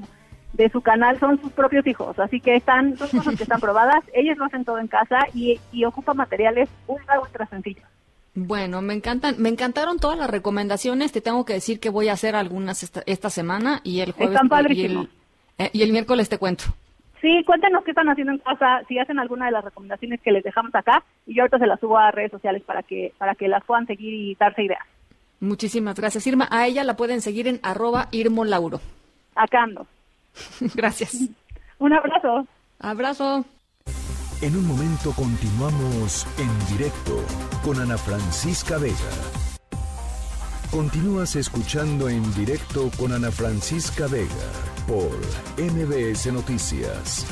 [0.53, 4.03] de su canal son sus propios hijos, así que están, son cosas que están probadas,
[4.13, 7.85] ellos lo hacen todo en casa y, y ocupan materiales ultra, ultra sencillos.
[8.33, 11.11] Bueno, me encantan, me encantaron todas las recomendaciones.
[11.11, 14.39] Te tengo que decir que voy a hacer algunas esta, esta semana y el jueves
[14.41, 15.09] Están y el,
[15.57, 16.63] eh, y el miércoles te cuento.
[17.19, 20.43] Sí, cuéntenos qué están haciendo en casa, si hacen alguna de las recomendaciones que les
[20.43, 23.47] dejamos acá y yo ahorita se las subo a redes sociales para que para que
[23.47, 24.81] las puedan seguir y darse ideas.
[25.39, 26.47] Muchísimas gracias, Irma.
[26.49, 28.79] A ella la pueden seguir en arroba Irmo Lauro.
[29.35, 29.85] Acá ando.
[30.75, 31.17] Gracias.
[31.79, 32.47] Un abrazo.
[32.79, 33.45] Abrazo.
[34.41, 37.23] En un momento continuamos en directo
[37.63, 38.95] con Ana Francisca Vega.
[40.71, 44.29] Continúas escuchando en directo con Ana Francisca Vega
[44.87, 45.11] por
[45.57, 47.25] MBS Noticias.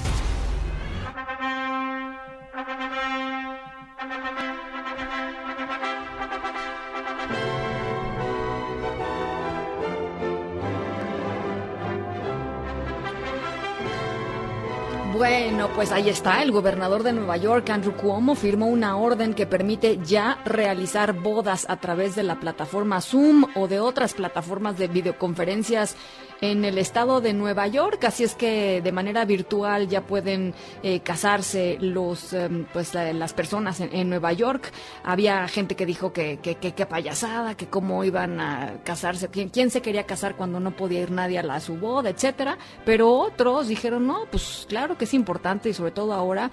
[15.20, 16.42] Bueno, pues ahí está.
[16.42, 21.66] El gobernador de Nueva York, Andrew Cuomo, firmó una orden que permite ya realizar bodas
[21.70, 25.98] a través de la plataforma Zoom o de otras plataformas de videoconferencias
[26.42, 30.54] en el estado de Nueva York, así es que de manera virtual ya pueden
[30.84, 34.72] eh, casarse los em, pues las personas en, Nueva York.
[35.04, 39.82] Había gente que dijo que que, payasada, que cómo iban a casarse, ¿quién, quién se
[39.82, 42.58] quería casar cuando no podía ir nadie a, la, su boda, etcétera.
[42.86, 46.52] Pero otros dijeron, no, pues claro que es importante y sobre todo ahora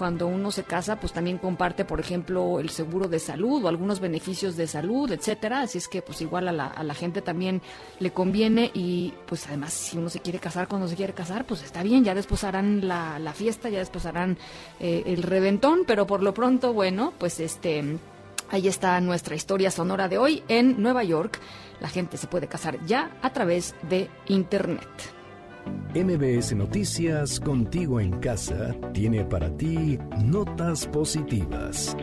[0.00, 4.00] cuando uno se casa, pues también comparte, por ejemplo, el seguro de salud o algunos
[4.00, 5.60] beneficios de salud, etcétera.
[5.60, 7.60] Así es que, pues igual a la, a la gente también
[7.98, 11.62] le conviene y, pues además, si uno se quiere casar cuando se quiere casar, pues
[11.62, 12.02] está bien.
[12.02, 14.38] Ya después harán la, la fiesta, ya después harán
[14.78, 17.98] eh, el reventón, pero por lo pronto, bueno, pues este.
[18.48, 21.38] Ahí está nuestra historia sonora de hoy en Nueva York.
[21.78, 25.19] La gente se puede casar ya a través de Internet.
[25.94, 31.96] MBS Noticias Contigo en Casa tiene para ti notas positivas.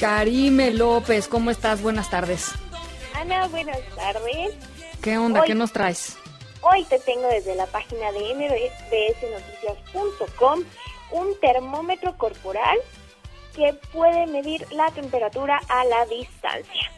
[0.00, 1.82] Karime López, ¿cómo estás?
[1.82, 2.52] Buenas tardes.
[3.14, 4.54] Ana, buenas tardes.
[5.00, 5.42] ¿Qué onda?
[5.44, 6.16] ¿Qué nos traes?
[6.68, 10.64] Hoy te tengo desde la página de mbsnoticias.com
[11.12, 12.76] un termómetro corporal
[13.54, 16.90] que puede medir la temperatura a la distancia.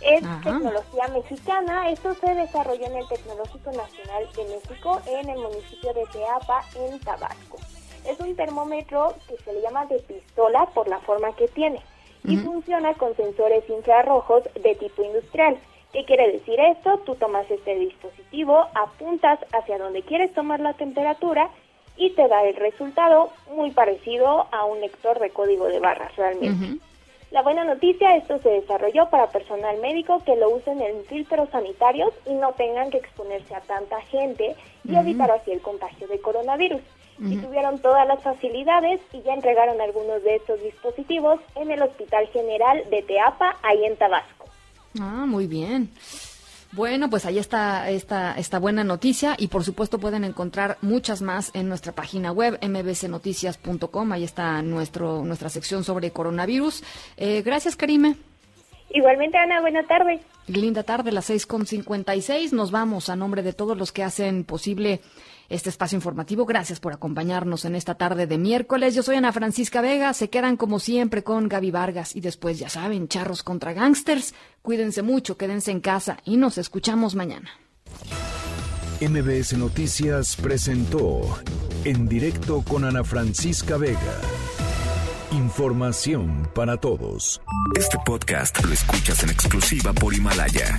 [0.00, 5.94] Es tecnología mexicana, esto se desarrolló en el Tecnológico Nacional de México en el municipio
[5.94, 7.58] de Teapa, en Tabasco.
[8.04, 11.80] Es un termómetro que se le llama de pistola por la forma que tiene
[12.24, 15.56] y funciona con sensores infrarrojos de tipo industrial.
[15.94, 16.98] ¿Qué quiere decir esto?
[17.06, 21.50] Tú tomas este dispositivo, apuntas hacia donde quieres tomar la temperatura
[21.96, 26.80] y te da el resultado muy parecido a un lector de código de barras realmente.
[27.30, 32.12] La buena noticia, esto se desarrolló para personal médico que lo usen en filtros sanitarios
[32.26, 36.82] y no tengan que exponerse a tanta gente y evitar así el contagio de coronavirus.
[37.20, 42.26] Y tuvieron todas las facilidades y ya entregaron algunos de estos dispositivos en el Hospital
[42.32, 44.53] General de Teapa, ahí en Tabasco.
[45.00, 45.90] Ah, muy bien.
[46.72, 51.52] Bueno, pues ahí está esta, esta buena noticia y por supuesto pueden encontrar muchas más
[51.54, 54.12] en nuestra página web mbcnoticias.com.
[54.12, 56.82] Ahí está nuestro, nuestra sección sobre coronavirus.
[57.16, 58.16] Eh, gracias, Karime.
[58.90, 60.20] Igualmente, Ana, buena tarde.
[60.48, 62.52] Linda tarde, las seis con cincuenta y seis.
[62.52, 65.00] Nos vamos a nombre de todos los que hacen posible
[65.48, 66.46] este espacio informativo.
[66.46, 68.94] Gracias por acompañarnos en esta tarde de miércoles.
[68.94, 70.12] Yo soy Ana Francisca Vega.
[70.14, 74.34] Se quedan como siempre con Gaby Vargas y después, ya saben, charros contra gangsters.
[74.62, 77.50] Cuídense mucho, quédense en casa y nos escuchamos mañana.
[79.00, 81.20] MBS Noticias presentó
[81.84, 84.20] en directo con Ana Francisca Vega.
[85.32, 87.42] Información para todos.
[87.76, 90.78] Este podcast lo escuchas en exclusiva por Himalaya.